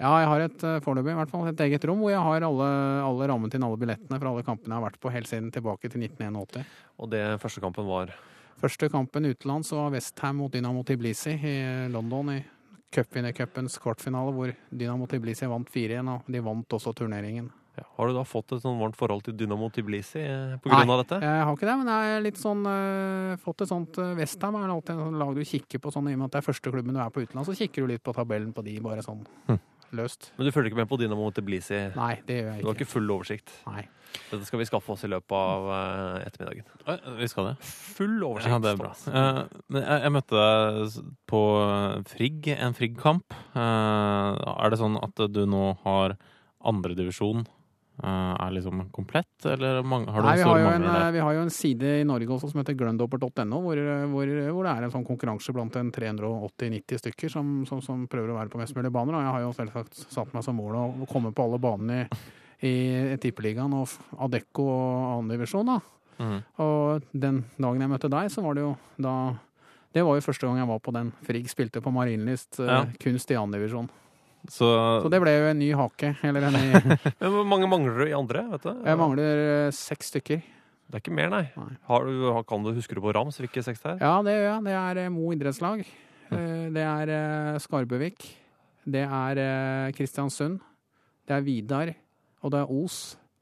Ja, 0.00 0.10
jeg 0.18 0.28
har 0.32 0.42
et 0.48 0.58
forløpig, 0.58 0.82
foreløpig 0.82 1.12
i 1.12 1.18
hvert 1.20 1.30
fall 1.30 1.48
et 1.52 1.60
eget 1.68 1.84
rom 1.86 2.00
hvor 2.02 2.10
jeg 2.10 2.24
har 2.26 2.46
alle, 2.48 2.68
alle 3.06 3.28
rammen 3.30 3.52
inn 3.54 3.66
alle 3.66 3.78
billettene 3.78 4.18
fra 4.18 4.32
alle 4.32 4.42
kampene 4.46 4.72
jeg 4.72 4.80
har 4.80 4.86
vært 4.88 5.02
på 5.04 5.12
helt 5.14 5.30
siden 5.30 5.52
tilbake 5.54 5.90
til 5.92 6.02
1981. 6.08 6.64
Og 6.98 7.12
det 7.12 7.22
første 7.42 7.62
kampen 7.62 7.86
var 7.86 8.10
Første 8.62 8.86
kampen 8.92 9.26
utenlands 9.26 9.72
var 9.74 9.90
Westham 9.90 10.36
mot 10.38 10.52
Dynamo 10.52 10.84
Tbilisi 10.86 11.32
i 11.34 11.54
London 11.90 12.28
i 12.34 12.40
cupvinnercupens 12.92 13.78
kvartfinale, 13.82 14.32
hvor 14.36 14.52
Dynamo 14.70 15.08
Tbilisi 15.10 15.48
vant 15.50 15.68
4-1, 15.72 16.12
og 16.12 16.30
de 16.32 16.42
vant 16.44 16.78
også 16.78 16.92
turneringen. 16.96 17.50
ja. 17.78 17.84
Har 17.96 18.08
du 18.08 18.16
da 18.18 18.24
fått 18.28 18.52
et 18.52 18.62
sånn 18.64 18.80
varmt 18.80 18.98
forhold 18.98 19.24
til 19.24 19.36
Dynamo 19.38 19.70
Tbilisi 19.72 20.20
eh, 20.20 20.56
av 20.60 20.98
dette? 21.00 21.20
jeg 21.24 21.44
har 21.48 21.56
ikke 21.56 21.68
det, 21.70 21.76
men 21.80 21.88
jeg 21.88 22.16
er 22.16 22.24
litt 22.26 22.40
sånn 22.40 22.66
øh, 22.68 23.36
fått 23.40 23.64
et 23.64 23.72
sånt 23.72 24.00
øh, 24.02 24.14
Westham 24.18 24.58
er 24.60 24.74
alltid 24.74 24.94
en 24.96 25.04
sånn 25.06 25.20
lag 25.22 25.32
du 25.36 25.44
kikker 25.48 25.80
på 25.80 25.92
sånn, 25.94 26.10
i 26.12 26.16
og 26.16 26.20
med 26.20 26.28
at 26.28 26.36
det 26.36 26.42
er 26.42 26.48
første 26.50 26.74
klubben 26.74 26.98
du 26.98 27.00
er 27.00 27.14
på 27.14 27.24
utenland, 27.24 27.48
så 27.48 27.56
kikker 27.56 27.86
du 27.86 27.94
litt 27.94 28.04
på 28.04 28.16
tabellen 28.16 28.52
på 28.52 28.64
de, 28.66 28.76
bare 28.84 29.04
sånn 29.06 29.24
løst. 29.96 30.30
Men 30.38 30.46
du 30.48 30.52
følger 30.54 30.70
ikke 30.72 30.80
med 30.82 30.88
på 30.90 30.98
Dynamo 31.00 31.30
Tbilisi? 31.34 31.80
Nei, 31.96 32.14
det 32.28 32.38
gjør 32.40 32.48
jeg 32.52 32.62
Du 32.62 32.68
har 32.68 32.74
ikke. 32.76 32.86
ikke 32.86 32.92
full 32.94 33.10
oversikt? 33.14 33.52
Nei. 33.68 33.84
Dette 34.28 34.44
skal 34.44 34.60
vi 34.60 34.66
skaffe 34.68 34.92
oss 34.92 35.04
i 35.06 35.08
løpet 35.08 35.32
av 35.32 35.68
eh, 35.72 36.26
ettermiddagen. 36.26 36.66
Vi 37.20 37.28
skal 37.32 37.46
det. 37.50 37.54
Full 37.96 38.18
oversikt. 38.28 38.52
Ja, 38.52 38.58
det 38.60 38.72
er 38.74 38.80
bra. 38.82 38.90
Eh, 39.08 39.40
men 39.72 39.86
jeg, 39.86 40.02
jeg 40.04 40.14
møtte 40.18 40.42
deg 40.42 40.98
på 41.32 41.40
Frigg, 42.12 42.50
en 42.58 42.76
Frigg-kamp. 42.76 43.36
Eh, 43.56 44.42
er 44.52 44.72
det 44.74 44.80
sånn 44.82 44.98
at 45.00 45.24
du 45.32 45.42
nå 45.48 45.64
har 45.86 46.16
andredivisjon? 46.68 47.46
Uh, 48.02 48.34
er 48.34 48.50
liksom 48.56 48.80
komplett, 48.90 49.30
eller 49.46 49.76
har 49.78 49.84
du 49.84 50.26
Nei, 50.26 50.36
vi 50.36 50.42
har, 50.42 50.58
jo 50.58 50.70
en, 50.72 50.82
eh, 50.82 50.92
der? 50.98 51.12
vi 51.14 51.20
har 51.22 51.36
jo 51.36 51.42
en 51.44 51.52
side 51.54 51.90
i 52.00 52.04
Norge 52.08 52.34
også 52.34 52.48
som 52.50 52.58
heter 52.58 52.74
glundopper.no, 52.74 53.60
hvor, 53.62 53.78
hvor, 54.10 54.32
hvor 54.56 54.66
det 54.66 54.72
er 54.72 54.86
en 54.88 54.90
sånn 54.90 55.06
konkurranse 55.06 55.54
blant 55.54 55.76
en 55.78 55.92
380-90 55.94 56.98
stykker 56.98 57.30
som, 57.30 57.52
som, 57.68 57.78
som 57.84 58.02
prøver 58.10 58.32
å 58.34 58.40
være 58.40 58.50
på 58.50 58.58
mest 58.58 58.74
mulig 58.74 58.90
baner. 58.90 59.14
Og 59.14 59.22
jeg 59.22 59.34
har 59.36 59.44
jo 59.44 59.52
selvsagt 59.60 60.02
satt 60.10 60.34
meg 60.34 60.42
som 60.42 60.58
mål 60.58 60.80
å 60.80 61.08
komme 61.12 61.30
på 61.30 61.46
alle 61.46 61.62
banene 61.62 62.00
i, 62.58 62.74
i 63.14 63.16
Tippeligaen 63.22 63.72
og 63.78 63.94
Adecco 64.18 64.66
og 64.66 65.22
andredivisjon, 65.22 65.70
da. 65.70 65.78
Mhm. 66.18 66.42
Og 66.66 67.06
den 67.14 67.44
dagen 67.56 67.80
jeg 67.86 67.90
møtte 67.94 68.10
deg, 68.12 68.34
så 68.34 68.42
var 68.44 68.58
det 68.58 68.66
jo 68.66 68.74
da 69.00 69.14
Det 69.92 70.02
var 70.04 70.16
jo 70.16 70.24
første 70.24 70.46
gang 70.48 70.56
jeg 70.58 70.68
var 70.68 70.78
på 70.80 70.92
den. 70.96 71.10
Frigg 71.22 71.48
spilte 71.52 71.82
på 71.84 71.92
Marienlyst 71.92 72.58
eh, 72.64 72.66
Ja. 72.66 72.84
kunst 72.98 73.30
i 73.30 73.36
annendivisjon. 73.36 73.90
Så, 74.50 74.66
Så 75.04 75.10
det 75.12 75.20
ble 75.22 75.30
jo 75.36 75.44
en 75.52 75.58
ny 75.60 75.68
hake. 75.78 76.16
Eller 76.26 76.48
en 76.48 76.56
ny 76.56 76.96
Hvor 77.22 77.44
mange 77.46 77.68
mangler 77.70 77.98
du 78.02 78.04
i 78.10 78.16
andre? 78.16 78.42
vet 78.50 78.62
du? 78.66 78.72
Jeg 78.88 78.98
mangler 78.98 79.42
eh, 79.66 79.70
seks 79.76 80.10
stykker. 80.10 80.42
Det 80.92 80.98
er 80.98 81.02
ikke 81.04 81.14
mer, 81.14 81.30
nei. 81.32 81.44
Nei. 81.56 81.76
Har 81.88 82.04
du, 82.04 82.42
kan 82.48 82.64
du, 82.66 82.72
husker 82.76 82.98
du 82.98 83.00
på 83.04 83.14
rams 83.14 83.38
hvilke 83.40 83.62
seks 83.64 83.80
det 83.84 83.94
er? 83.94 84.02
Ja, 84.02 84.16
det 84.26 84.34
gjør 84.34 84.46
jeg. 84.50 84.64
Det 84.66 84.74
er 84.82 85.00
eh, 85.04 85.08
Mo 85.14 85.30
idrettslag. 85.32 85.84
Eh, 86.32 86.68
Det 86.74 86.82
er 86.84 87.58
Skarbøvik. 87.62 88.26
Det 88.84 89.04
er 89.06 89.92
Kristiansund. 89.94 90.58
Det 91.28 91.36
er 91.38 91.44
Vidar. 91.46 91.92
Og 92.42 92.50
det 92.50 92.60
er 92.64 92.72
Os. 92.82 92.96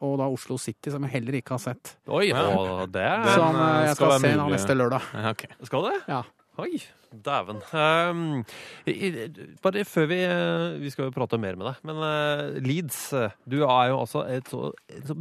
Og 0.05 0.15
da 0.21 0.27
Oslo 0.33 0.57
City, 0.61 0.89
som 0.93 1.05
jeg 1.05 1.13
heller 1.17 1.37
ikke 1.41 1.53
har 1.57 1.61
sett. 1.61 1.95
Oi, 2.09 2.29
Ja. 2.31 2.45
det 2.89 3.03
er 3.05 3.25
Som 3.35 3.57
jeg 3.57 3.97
skal 3.97 3.97
skal 3.97 4.21
se 4.21 4.31
mulig. 4.37 4.53
neste 4.55 4.77
lørdag. 4.77 5.03
ja, 5.13 5.31
ok. 5.35 5.43
Skal 5.69 5.83
det? 5.91 5.97
Ja. 6.09 6.21
Oi, 6.61 6.77
dæven. 7.25 7.63
Um, 7.73 8.45
bare 9.63 9.85
før 9.89 10.07
vi 10.11 10.19
eh, 10.27 10.81
Vi 10.83 10.91
skal 10.93 11.07
jo 11.07 11.15
prate 11.15 11.39
mer 11.41 11.57
med 11.57 11.71
deg, 11.71 11.79
men 11.89 12.01
uh, 12.05 12.59
Leeds 12.61 12.99
Du 13.49 13.63
er 13.65 13.87
jo 13.89 14.01
altså 14.03 14.27
et 14.29 14.51
så, 14.51 14.69
et 14.93 15.07
så 15.09 15.17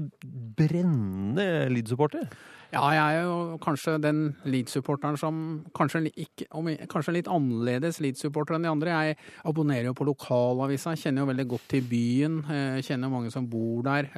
brennende 0.59 1.69
Leeds-supporter. 1.71 2.27
Ja, 2.73 2.83
jeg 2.91 3.21
er 3.21 3.23
jo 3.29 3.55
kanskje 3.63 3.95
den 4.03 4.19
Leeds-supporteren 4.43 5.15
som 5.17 5.39
kanskje, 5.77 6.03
ikke, 6.11 6.49
kanskje 6.91 7.15
litt 7.15 7.31
annerledes 7.31 8.01
Leeds-supporter 8.03 8.57
enn 8.57 8.67
de 8.67 8.73
andre. 8.73 8.99
Jeg 9.07 9.17
abonnerer 9.47 9.87
jo 9.87 9.95
på 9.97 10.09
lokalavisa, 10.11 10.97
kjenner 10.99 11.23
jo 11.23 11.31
veldig 11.31 11.47
godt 11.55 11.65
til 11.71 11.87
byen. 11.89 12.37
Kjenner 12.83 13.07
jo 13.09 13.15
mange 13.15 13.33
som 13.33 13.47
bor 13.49 13.81
der. 13.87 14.11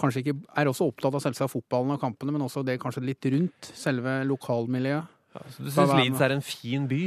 Kanskje 0.00 0.24
ikke 0.24 0.38
Er 0.58 0.72
også 0.72 0.88
opptatt 0.90 1.14
av 1.14 1.22
selvsagt 1.22 1.52
fotballen 1.52 1.94
og 1.94 2.02
kampene, 2.02 2.34
men 2.34 2.48
også 2.48 2.64
det 2.66 2.80
kanskje 2.82 3.06
litt 3.06 3.30
rundt 3.36 3.72
selve 3.76 4.22
lokalmiljøet. 4.32 5.19
Så 5.30 5.62
du 5.62 5.70
syns 5.70 5.94
Leeds 5.94 6.22
er 6.24 6.34
en 6.34 6.44
fin 6.44 6.86
by? 6.90 7.02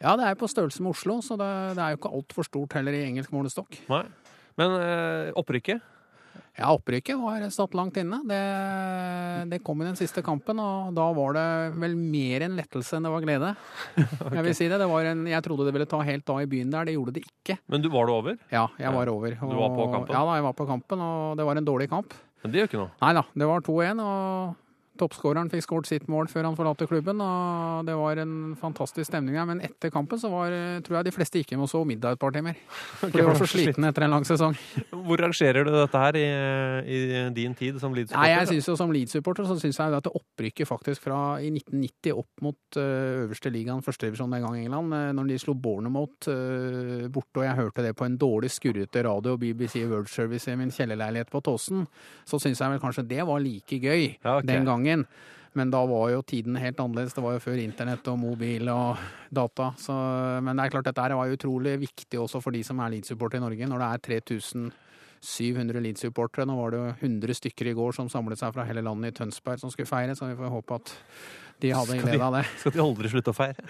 Ja, 0.00 0.14
det 0.16 0.24
er 0.30 0.36
på 0.40 0.48
størrelse 0.48 0.80
med 0.80 0.94
Oslo, 0.94 1.18
så 1.24 1.36
det, 1.36 1.48
det 1.76 1.84
er 1.84 1.92
jo 1.92 2.00
ikke 2.00 2.12
altfor 2.16 2.46
stort 2.46 2.76
heller 2.78 2.96
i 2.96 3.04
engelsk 3.04 3.32
målestokk. 3.36 3.82
Nei. 3.90 4.04
Men 4.60 4.76
øh, 4.80 5.32
opprykket? 5.40 5.82
Ja, 6.56 6.70
opprykket 6.74 7.16
var 7.20 7.44
satt 7.52 7.74
langt 7.76 7.96
inne. 8.00 8.18
Det, 8.28 8.38
det 9.52 9.60
kom 9.64 9.80
i 9.80 9.86
den 9.86 9.96
siste 9.96 10.22
kampen, 10.24 10.58
og 10.60 10.90
da 10.96 11.06
var 11.16 11.36
det 11.36 11.44
vel 11.80 11.94
mer 11.96 12.46
en 12.46 12.56
lettelse 12.58 12.96
enn 12.96 13.06
det 13.06 13.12
var 13.12 13.24
glede. 13.24 13.52
Jeg 14.36 14.46
vil 14.48 14.56
si 14.56 14.70
det. 14.72 14.80
det 14.80 14.88
var 14.90 15.10
en, 15.12 15.22
jeg 15.30 15.44
trodde 15.46 15.68
det 15.68 15.76
ville 15.76 15.88
ta 15.88 16.00
helt 16.04 16.32
av 16.32 16.42
i 16.42 16.48
byen 16.50 16.72
der, 16.72 16.88
det 16.88 16.96
gjorde 16.96 17.14
det 17.16 17.24
ikke. 17.26 17.58
Men 17.70 17.84
du, 17.84 17.90
var 17.92 18.08
du 18.08 18.14
over? 18.16 18.40
Ja, 18.52 18.66
jeg 18.80 18.92
var 18.96 19.12
over. 19.12 19.36
Du 19.36 19.56
var 19.60 19.76
på 19.76 19.86
kampen? 19.92 20.16
Ja 20.16 20.24
da, 20.26 20.40
jeg 20.40 20.48
var 20.48 20.58
på 20.58 20.68
kampen, 20.68 21.04
og 21.06 21.38
det 21.40 21.46
var 21.48 21.60
en 21.60 21.68
dårlig 21.68 21.88
kamp. 21.92 22.16
Men 22.40 22.52
det 22.52 22.60
gjør 22.60 22.72
ikke 22.72 22.82
noe. 22.82 22.92
Nei 23.04 23.14
da, 23.20 23.24
det 23.44 23.48
var 23.52 23.64
2-1, 23.68 24.04
og 24.04 24.69
toppskåreren 25.00 25.50
fikk 25.52 25.64
skåret 25.64 25.90
sitt 25.90 26.06
mål 26.10 26.28
før 26.30 26.50
han 26.50 26.56
forlater 26.58 26.88
klubben. 26.90 27.20
og 27.24 27.86
Det 27.88 27.96
var 27.96 28.20
en 28.22 28.54
fantastisk 28.60 29.08
stemning 29.10 29.38
der, 29.38 29.48
men 29.48 29.62
etter 29.64 29.92
kampen 29.92 30.20
så 30.20 30.30
var, 30.32 30.54
tror 30.86 31.00
jeg 31.00 31.08
de 31.08 31.14
fleste 31.14 31.40
gikk 31.40 31.54
hjem 31.54 31.64
og 31.66 31.70
så 31.72 31.82
middag 31.88 32.16
et 32.16 32.22
par 32.22 32.34
timer. 32.34 32.58
For 33.00 33.12
de 33.14 33.24
var 33.26 33.38
så 33.40 33.48
slitne 33.54 33.90
etter 33.90 34.06
en 34.06 34.14
lang 34.14 34.26
sesong. 34.28 34.56
Hvor 35.06 35.22
rangerer 35.24 35.66
du 35.66 35.72
dette 35.74 36.04
her 36.04 36.18
i, 36.20 36.26
i 36.84 37.00
din 37.36 37.56
tid 37.58 37.80
som 37.82 37.96
Leeds-supporter? 37.96 38.26
Nei, 38.26 38.36
jeg 38.36 38.50
synes 38.52 38.68
jo 38.70 38.76
Som 38.80 38.94
Leeds-supporter 38.94 39.48
så 39.48 39.58
syns 39.60 39.80
jeg 39.80 39.96
at 39.96 40.06
det 40.06 40.14
opprykket 40.16 40.68
faktisk 40.68 41.04
fra 41.08 41.20
i 41.40 41.50
1990 41.52 42.16
opp 42.20 42.44
mot 42.44 42.80
øh, 42.80 43.24
øverste 43.26 43.52
ligaen, 43.52 43.82
førstedivisjon 43.84 44.32
den 44.32 44.44
gang 44.44 44.58
i 44.58 44.64
England, 44.66 44.94
øh, 44.94 45.10
når 45.16 45.30
de 45.30 45.38
slo 45.40 45.54
Bournemouth 45.54 46.30
borte, 47.12 47.40
og 47.40 47.44
jeg 47.44 47.58
hørte 47.58 47.84
det 47.84 47.94
på 47.96 48.06
en 48.06 48.16
dårlig 48.20 48.50
skurrete 48.52 49.02
radio 49.06 49.34
og 49.36 49.40
BBC 49.42 49.84
World 49.88 50.10
Service 50.12 50.50
i 50.50 50.56
min 50.58 50.72
kjellerleilighet 50.74 51.30
på 51.32 51.42
Tåsen, 51.44 51.86
så 52.28 52.40
syns 52.42 52.60
jeg 52.60 52.74
vel 52.74 52.82
kanskje 52.82 53.06
det 53.10 53.26
var 53.26 53.42
like 53.42 53.78
gøy 53.80 54.02
Ja, 54.24 54.36
okay. 54.38 54.48
den 54.48 54.66
gangen. 54.68 54.89
Men 55.58 55.70
da 55.72 55.80
var 55.88 56.12
jo 56.12 56.22
tiden 56.22 56.58
helt 56.62 56.78
annerledes. 56.78 57.14
Det 57.16 57.24
var 57.24 57.34
jo 57.34 57.42
før 57.42 57.58
internett 57.58 58.06
og 58.12 58.20
mobil 58.22 58.70
og 58.70 59.00
data. 59.34 59.72
Så, 59.80 59.96
men 60.46 60.54
det 60.54 60.66
er 60.66 60.74
klart 60.76 60.86
dette 60.86 61.08
var 61.18 61.34
utrolig 61.34 61.74
viktig 61.82 62.20
også 62.22 62.42
for 62.44 62.54
de 62.54 62.62
som 62.66 62.78
er 62.82 62.94
Leeds-supportere 62.94 63.42
i 63.42 63.44
Norge. 63.44 63.70
Når 63.70 63.82
det 63.82 63.88
er 63.90 64.04
3700 64.22 65.82
Leeds-supportere. 65.86 66.46
Nå 66.46 66.54
var 66.60 66.70
det 66.70 66.82
jo 66.82 66.92
100 67.00 67.38
stykker 67.40 67.72
i 67.72 67.74
går 67.80 67.98
som 67.98 68.10
samlet 68.12 68.38
seg 68.38 68.54
fra 68.54 68.66
hele 68.68 68.84
landet 68.86 69.10
i 69.10 69.18
Tønsberg 69.18 69.62
som 69.62 69.74
skulle 69.74 69.90
feire, 69.90 70.14
så 70.14 70.30
vi 70.30 70.38
får 70.38 70.54
håpe 70.54 70.78
at 70.78 70.94
de 71.62 71.72
hadde 71.76 71.98
glede 72.00 72.24
av 72.24 72.36
det. 72.38 72.44
Skal 72.62 72.74
de 72.74 72.82
aldri 72.84 73.10
slutte 73.12 73.32
å 73.32 73.36
feire? 73.36 73.64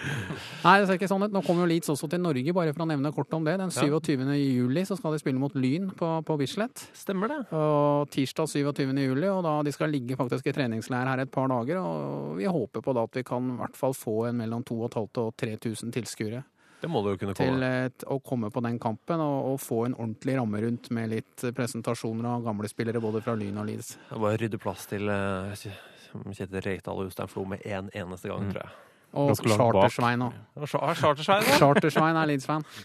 Nei, 0.64 0.74
det 0.80 0.88
ser 0.88 0.98
ikke 0.98 1.10
sånn 1.10 1.26
ut. 1.26 1.34
Nå 1.34 1.42
kommer 1.46 1.64
jo 1.64 1.70
Leeds 1.72 1.92
også 1.92 2.08
til 2.10 2.22
Norge, 2.22 2.54
bare 2.56 2.74
for 2.76 2.84
å 2.84 2.88
nevne 2.90 3.12
kort 3.16 3.34
om 3.36 3.46
det. 3.46 3.56
Den 3.60 3.72
27. 3.74 4.24
juli 4.38 4.84
så 4.88 4.98
skal 4.98 5.16
de 5.16 5.22
spille 5.22 5.40
mot 5.40 5.54
Lyn 5.58 5.90
på, 5.96 6.12
på 6.26 6.38
Bislett. 6.40 6.86
Stemmer 6.96 7.32
det. 7.32 7.40
Og 7.56 8.10
tirsdag 8.14 8.50
27. 8.50 8.86
juli, 8.86 9.28
og 9.30 9.42
da 9.46 9.58
de 9.66 9.74
skal 9.74 9.92
ligge 9.92 10.18
faktisk 10.18 10.50
i 10.50 10.54
treningsleir 10.56 11.10
her 11.10 11.24
et 11.24 11.32
par 11.32 11.50
dager. 11.50 11.82
Og 11.82 12.38
vi 12.38 12.48
håper 12.48 12.84
på 12.84 12.96
da 12.96 13.04
at 13.08 13.20
vi 13.20 13.26
kan 13.26 13.52
i 13.54 13.58
hvert 13.60 13.76
fall 13.78 13.96
få 13.96 14.16
en 14.30 14.40
mellom 14.40 14.64
2500 14.66 15.26
og 15.26 15.36
3000 15.36 15.92
tilskuere 15.94 16.42
Det 16.80 16.88
må 16.88 17.02
du 17.02 17.12
jo 17.12 17.20
kunne 17.20 17.36
komme. 17.36 17.70
Til 18.00 18.08
å 18.12 18.18
komme 18.24 18.50
på 18.52 18.62
den 18.64 18.78
kampen 18.82 19.20
og, 19.20 19.52
og 19.52 19.60
få 19.62 19.84
en 19.88 19.96
ordentlig 19.98 20.36
ramme 20.38 20.62
rundt 20.64 20.90
med 20.96 21.12
litt 21.12 21.46
presentasjoner 21.56 22.30
av 22.34 22.46
gamle 22.46 22.70
spillere 22.70 23.02
både 23.02 23.22
fra 23.24 23.36
Lyn 23.38 23.60
og 23.60 23.68
Leeds. 23.68 23.96
Bare 24.14 24.40
rydde 24.40 24.60
plass 24.62 24.88
til 24.90 25.10
eh, 25.12 25.68
Kjetil 26.12 26.62
Rekdal 26.66 26.98
og 27.00 27.08
Jostein 27.08 27.28
Flo 27.32 27.44
med 27.44 27.62
én 27.66 27.88
en 27.94 28.06
eneste 28.06 28.28
gang, 28.30 28.46
Mm. 28.46 28.52
tror 28.54 28.62
jeg. 28.64 28.70
Og. 29.12 29.32
Chartersvein 29.34 30.20
òg. 30.22 30.34
Chartersvein 30.70 31.42
Charter 31.58 31.90
er 31.90 32.26
Leeds-fan. 32.30 32.62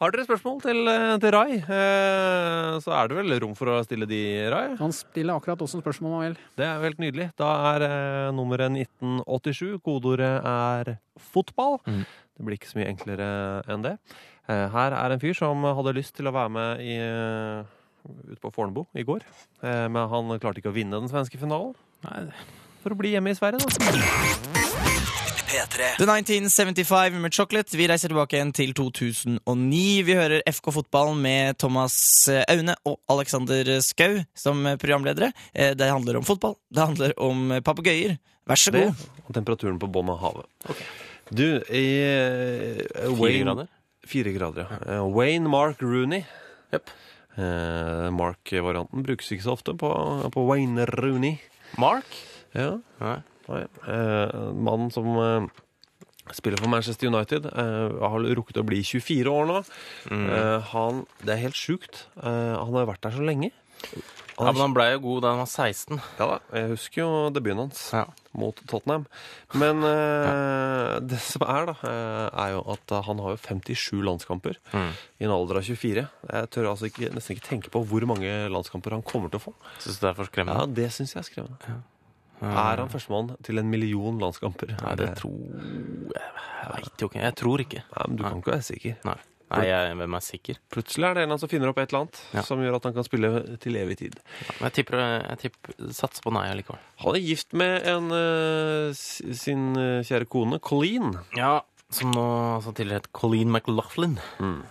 Har 0.00 0.14
dere 0.14 0.24
spørsmål 0.24 0.62
til, 0.64 0.78
eh, 0.88 1.16
til 1.20 1.34
Rai, 1.34 1.58
eh, 1.60 2.78
så 2.80 2.94
er 2.96 3.08
det 3.10 3.18
vel 3.18 3.34
rom 3.42 3.54
for 3.54 3.68
å 3.68 3.84
stille 3.84 4.08
de, 4.08 4.20
Rai? 4.52 4.76
Han 4.80 4.92
stiller 4.96 5.36
akkurat 5.36 5.60
åssen 5.60 5.82
spørsmål 5.84 6.14
han 6.16 6.24
vil. 6.24 6.36
Det 6.56 6.64
er 6.66 6.74
jo 6.78 6.86
helt 6.88 7.02
nydelig. 7.04 7.28
Da 7.36 7.50
er 7.74 7.84
eh, 7.84 8.30
nummeret 8.32 8.72
1987. 8.72 9.78
Kodeordet 9.84 10.32
er 10.44 10.94
fotball. 11.18 11.78
Mm. 11.86 12.04
Det 12.40 12.46
blir 12.46 12.56
ikke 12.56 12.70
så 12.72 12.80
mye 12.80 12.88
enklere 12.94 13.28
enn 13.68 13.82
det. 13.84 13.98
Eh, 14.48 14.68
her 14.72 14.96
er 14.96 15.12
en 15.12 15.20
fyr 15.20 15.36
som 15.36 15.62
hadde 15.68 15.92
lyst 16.00 16.16
til 16.16 16.30
å 16.30 16.32
være 16.32 16.50
med 16.56 16.80
i, 16.80 16.96
ute 18.30 18.40
på 18.40 18.52
Fornebu 18.54 18.84
i 18.98 19.04
går. 19.06 19.24
Eh, 19.62 19.86
men 19.92 20.08
han 20.12 20.32
klarte 20.40 20.62
ikke 20.62 20.72
å 20.72 20.76
vinne 20.76 21.00
den 21.00 21.10
svenske 21.12 21.40
finalen. 21.40 21.74
Nei. 22.06 22.26
For 22.80 22.94
å 22.94 22.98
bli 22.98 23.12
hjemme 23.12 23.32
i 23.32 23.36
Sverige, 23.36 23.60
da. 23.60 24.80
P3. 25.50 25.86
The 25.98 26.06
1975 26.06 27.16
med 27.20 27.34
Chocolate. 27.34 27.74
Vi 27.76 27.88
reiser 27.90 28.12
tilbake 28.12 28.38
igjen 28.38 28.52
til 28.54 28.70
2009. 28.78 29.80
Vi 30.06 30.14
hører 30.14 30.44
FK 30.46 30.70
Fotball 30.76 31.16
med 31.18 31.58
Thomas 31.58 31.96
Aune 32.46 32.76
og 32.86 33.00
Alexander 33.10 33.72
Skau 33.82 34.20
som 34.38 34.62
programledere. 34.78 35.32
Eh, 35.52 35.74
Det 35.74 35.90
handler 35.90 36.20
om 36.20 36.24
fotball. 36.24 36.54
Det 36.70 36.86
handler 36.86 37.14
om 37.18 37.50
papegøyer. 37.66 38.16
Vær 38.46 38.56
så 38.56 38.70
Det, 38.72 38.84
god. 38.86 38.94
og 39.28 39.34
temperaturen 39.34 39.78
på 39.78 39.90
bånn 39.90 40.08
av 40.10 40.18
havet. 40.22 40.46
Du, 41.30 41.60
i 41.70 41.84
eh, 42.02 43.10
Fire 43.18 43.42
grader. 43.44 43.68
Fire 44.06 44.32
grader, 44.32 44.66
ja. 44.66 45.00
Uh, 45.02 45.10
Wayne 45.14 45.50
Mark 45.50 45.82
Rooney. 45.82 46.24
Jepp. 46.72 46.88
Eh, 47.38 48.06
Mark-varianten 48.14 49.04
brukes 49.06 49.30
ikke 49.32 49.46
så 49.46 49.54
ofte 49.54 49.74
på, 49.78 49.90
på 50.34 50.46
Wayne 50.48 50.86
Rooney. 50.90 51.38
Mark? 51.80 52.08
Ja, 52.56 52.78
Nei. 53.02 53.18
Nei. 53.50 53.64
Eh, 53.90 54.34
mannen 54.54 54.90
som 54.94 55.06
eh, 55.18 55.46
spiller 56.34 56.60
for 56.60 56.70
Manchester 56.70 57.10
United, 57.10 57.46
eh, 57.50 57.96
har 58.02 58.26
rukket 58.38 58.60
å 58.62 58.66
bli 58.66 58.82
24 58.86 59.30
år 59.32 59.48
nå. 59.50 59.62
Mm. 60.10 60.26
Eh, 60.30 60.68
han, 60.74 61.04
det 61.24 61.34
er 61.34 61.44
helt 61.46 61.58
sjukt. 61.58 62.04
Eh, 62.22 62.54
han 62.58 62.76
har 62.78 62.90
vært 62.90 63.06
der 63.06 63.16
så 63.16 63.26
lenge. 63.26 63.50
Ja, 64.40 64.46
men 64.54 64.62
han 64.62 64.72
ble 64.72 64.86
jo 64.94 65.00
god 65.04 65.22
da 65.22 65.30
han 65.34 65.40
var 65.42 65.48
16. 65.50 65.98
Ja 66.18 66.26
da, 66.30 66.36
jeg 66.56 66.70
husker 66.70 67.02
jo 67.02 67.08
debuten 67.34 67.58
hans 67.60 67.80
Ja. 67.92 68.06
mot 68.32 68.56
Tottenham. 68.70 69.04
Men 69.52 69.82
eh, 69.84 70.94
det 71.04 71.18
som 71.20 71.44
er, 71.44 71.66
da, 71.68 71.74
eh, 71.84 72.38
er 72.46 72.54
jo 72.54 72.62
at 72.72 72.94
han 73.04 73.20
har 73.20 73.34
jo 73.36 73.40
57 73.44 74.00
landskamper 74.06 74.56
Mm. 74.72 74.92
i 75.20 75.24
en 75.28 75.30
alder 75.34 75.60
av 75.60 75.62
24. 75.68 76.06
Jeg 76.32 76.50
tør 76.56 76.70
altså 76.72 76.88
ikke, 76.88 77.12
nesten 77.12 77.36
ikke 77.36 77.48
tenke 77.50 77.68
på 77.74 77.84
hvor 77.84 78.06
mange 78.08 78.32
landskamper 78.48 78.96
han 78.96 79.02
kommer 79.04 79.28
til 79.28 79.40
å 79.42 79.44
få. 79.50 79.54
Syns 79.78 80.00
du 80.00 80.06
det 80.06 80.10
er 80.14 80.18
for 80.24 80.44
Ja. 80.46 80.66
Det 80.66 80.88
syns 80.90 81.12
jeg 81.14 81.20
er 81.20 81.28
skremmende. 81.28 81.82
Er 82.40 82.76
han 82.80 82.88
førstemann 82.88 83.34
til 83.44 83.58
en 83.58 83.68
million 83.68 84.16
landskamper? 84.18 84.72
Nei, 84.80 84.94
det 84.96 85.16
tror 85.20 85.36
jeg 85.36 86.16
Jeg 86.16 86.72
veit 86.72 86.96
jo 87.02 87.08
ikke. 87.08 87.20
Jeg 87.20 87.34
tror 87.36 87.58
ikke. 87.60 87.82
Nei, 87.92 88.04
men 88.08 88.16
Du 88.16 88.22
kan 88.24 88.38
ikke 88.40 88.52
være 88.56 88.64
sikker. 88.64 88.96
Nei. 89.04 89.16
Nei, 89.50 89.64
jeg, 89.66 89.96
hvem 89.98 90.14
er 90.14 90.22
sikker? 90.24 90.58
Plutselig 90.70 91.06
er 91.08 91.14
det 91.14 91.22
en 91.22 91.24
eller 91.24 91.32
annen 91.34 91.42
som 91.42 91.50
finner 91.50 91.68
opp 91.72 91.78
et 91.82 91.90
eller 91.90 92.04
annet 92.04 92.20
Ja. 92.36 92.42
som 92.46 92.60
gjør 92.62 92.76
at 92.76 92.84
han 92.86 92.94
kan 92.94 93.04
spille 93.08 93.30
til 93.58 93.76
evig 93.80 93.96
tid. 93.98 94.20
Men 94.60 94.68
jeg 94.70 94.72
tipper, 94.78 95.02
jeg 95.26 95.38
tipper 95.46 95.90
satser 95.96 96.22
på 96.22 96.32
nei 96.36 96.46
allikevel. 96.52 96.78
Han 97.02 97.16
er 97.18 97.24
gift 97.24 97.52
med 97.58 97.86
en, 97.90 98.10
uh, 98.14 98.92
sin 98.94 99.72
uh, 99.76 100.00
kjære 100.06 100.28
kone, 100.30 100.60
Colleen. 100.62 101.16
Ja, 101.36 101.60
som 101.90 102.12
nå 102.14 102.22
altså, 102.60 102.70
tidligere 102.78 103.00
het 103.02 103.12
Colleen 103.12 103.50
McLaughlin. 103.50 104.12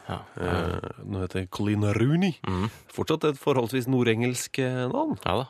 Ja. 0.08 0.20
Eh, 0.40 1.02
nå 1.04 1.20
heter 1.26 1.42
det 1.42 1.50
Colleen 1.52 1.84
Rooney. 1.98 2.38
Mm. 2.48 2.70
Fortsatt 2.96 3.26
et 3.28 3.42
forholdsvis 3.42 3.90
nordengelsk 3.92 4.62
eh, 4.64 4.86
navn. 4.88 5.18
ja 5.26 5.34
da, 5.42 5.50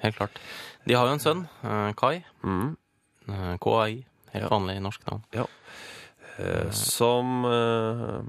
helt 0.00 0.16
klart. 0.16 0.40
De 0.88 0.96
har 0.96 1.04
jo 1.10 1.18
en 1.18 1.20
sønn, 1.20 1.42
eh, 1.60 1.90
Kai. 2.00 2.22
Mm. 2.40 2.70
Eh, 3.28 3.52
KAI. 3.60 3.98
Helt 4.32 4.44
Ja. 4.46 4.48
vanlig 4.48 4.78
norsk 4.80 5.04
navn. 5.10 5.22
Eh, 5.36 5.44
som 6.72 7.44
eh, 7.48 8.20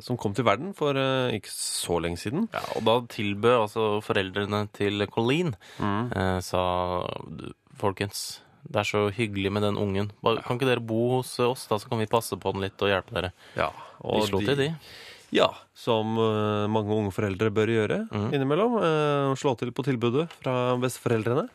Som 0.00 0.16
kom 0.16 0.32
til 0.32 0.46
verden 0.48 0.70
for 0.72 0.96
uh, 0.96 1.28
ikke 1.36 1.50
så 1.52 1.98
lenge 2.00 2.16
siden. 2.16 2.46
Ja, 2.54 2.62
og 2.78 2.84
da 2.86 2.94
tilbød 3.12 3.58
altså 3.66 3.82
foreldrene 4.00 4.62
til 4.72 5.04
Colleen 5.12 5.50
Mm. 5.78 6.06
uh, 6.16 6.40
sa 6.40 6.62
"Du, 7.28 7.50
Folkens, 7.76 8.40
det 8.64 8.76
er 8.80 8.84
så 8.88 9.10
hyggelig 9.12 9.52
med 9.52 9.62
den 9.62 9.76
ungen. 9.76 10.10
Bare, 10.22 10.40
kan 10.42 10.56
ikke 10.56 10.68
dere 10.70 10.80
bo 10.80 11.18
hos 11.18 11.38
oss, 11.40 11.66
da, 11.68 11.76
så 11.76 11.88
kan 11.90 11.98
vi 11.98 12.06
passe 12.06 12.36
på 12.40 12.52
den 12.54 12.62
litt 12.62 12.80
og 12.80 12.88
hjelpe 12.88 13.12
dere? 13.12 13.32
Ja, 13.56 13.68
De 14.00 14.26
slo 14.26 14.40
til, 14.40 14.56
de. 14.56 14.74
Ja, 15.32 15.48
som 15.74 16.16
uh, 16.16 16.68
mange 16.68 16.92
unge 16.94 17.12
foreldre 17.12 17.50
bør 17.50 17.66
gjøre 17.72 18.08
mm. 18.12 18.30
innimellom. 18.32 18.78
eh, 18.80 19.34
slå 19.36 19.56
til 19.58 19.72
på 19.72 19.82
tilbudet 19.84 20.28
fra 20.42 20.76
besteforeldrene. 20.80 21.48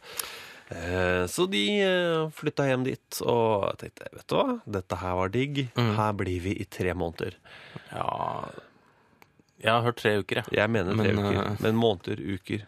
Eh, 0.70 1.26
så 1.32 1.46
de 1.48 1.64
uh, 1.80 2.30
flytta 2.36 2.66
hjem 2.68 2.84
dit 2.88 3.20
og 3.24 3.70
tenkte 3.80 4.10
vet 4.12 4.26
du 4.28 4.36
hva, 4.36 4.58
dette 4.78 5.00
her 5.00 5.14
var 5.20 5.32
digg. 5.32 5.62
Mm. 5.78 5.92
Her 5.96 6.16
blir 6.20 6.42
vi 6.44 6.56
i 6.60 6.66
tre 6.68 6.96
måneder. 6.98 7.38
Ja 7.92 8.08
Jeg 9.64 9.72
har 9.72 9.86
hørt 9.86 9.98
tre 10.02 10.18
uker, 10.20 10.42
jeg. 10.44 10.58
Jeg 10.60 10.70
mener 10.70 10.94
tre 10.94 11.14
Men, 11.14 11.24
uker, 11.24 11.40
eh, 11.46 11.62
men 11.66 11.80
måneder, 11.80 12.20
uker. 12.36 12.66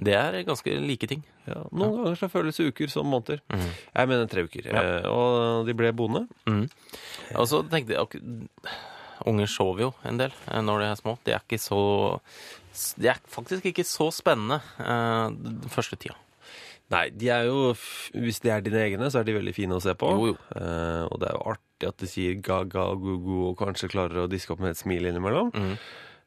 Det 0.00 0.16
er 0.16 0.40
ganske 0.48 0.78
like 0.80 1.06
ting. 1.10 1.26
Ja, 1.46 1.60
noen 1.74 1.98
ganger 1.98 2.18
så 2.18 2.30
føles 2.30 2.58
uker 2.62 2.90
som 2.90 3.06
måneder. 3.10 3.42
Mm. 3.50 3.68
Jeg 3.68 4.10
mener 4.10 4.30
tre 4.30 4.46
uker. 4.46 4.66
Ja. 4.72 4.82
Eh, 4.82 5.06
og 5.10 5.68
de 5.68 5.76
ble 5.76 5.92
boende. 5.94 6.24
Mm. 6.48 6.64
Og 7.36 7.46
så 7.50 7.62
tenkte 7.70 7.94
jeg 7.98 8.22
Unger 9.22 9.46
sover 9.46 9.84
jo 9.84 9.92
en 10.08 10.18
del 10.18 10.32
eh, 10.50 10.60
når 10.64 10.82
de 10.82 10.90
er 10.90 10.98
små. 10.98 11.16
De 11.22 11.34
er 11.36 11.42
ikke 11.44 11.60
så 11.62 11.78
De 12.98 13.10
er 13.12 13.20
faktisk 13.30 13.68
ikke 13.70 13.84
så 13.86 14.08
spennende 14.14 14.58
eh, 14.82 15.28
den 15.36 15.70
første 15.70 15.98
tida. 16.00 16.16
Nei, 16.92 17.06
de 17.10 17.28
er 17.32 17.46
jo 17.48 17.72
Hvis 18.12 18.40
de 18.44 18.50
er 18.52 18.60
dine 18.60 18.82
egne, 18.84 19.08
så 19.10 19.20
er 19.20 19.24
de 19.24 19.32
veldig 19.38 19.54
fine 19.56 19.74
å 19.78 19.82
se 19.82 19.94
på. 19.98 20.10
Jo, 20.12 20.26
jo. 20.32 20.36
Eh, 20.54 21.02
og 21.08 21.18
det 21.22 21.28
er 21.30 21.36
jo 21.38 21.44
artig 21.54 21.88
at 21.88 21.96
de 21.98 22.06
sier 22.10 22.34
ga-ga, 22.44 22.86
go-go 23.00 23.48
og 23.50 23.58
kanskje 23.58 23.88
klarer 23.90 24.22
å 24.26 24.28
diske 24.30 24.52
opp 24.52 24.60
med 24.60 24.70
et 24.76 24.80
smil 24.82 25.08
innimellom. 25.10 25.50
Mm. 25.56 25.76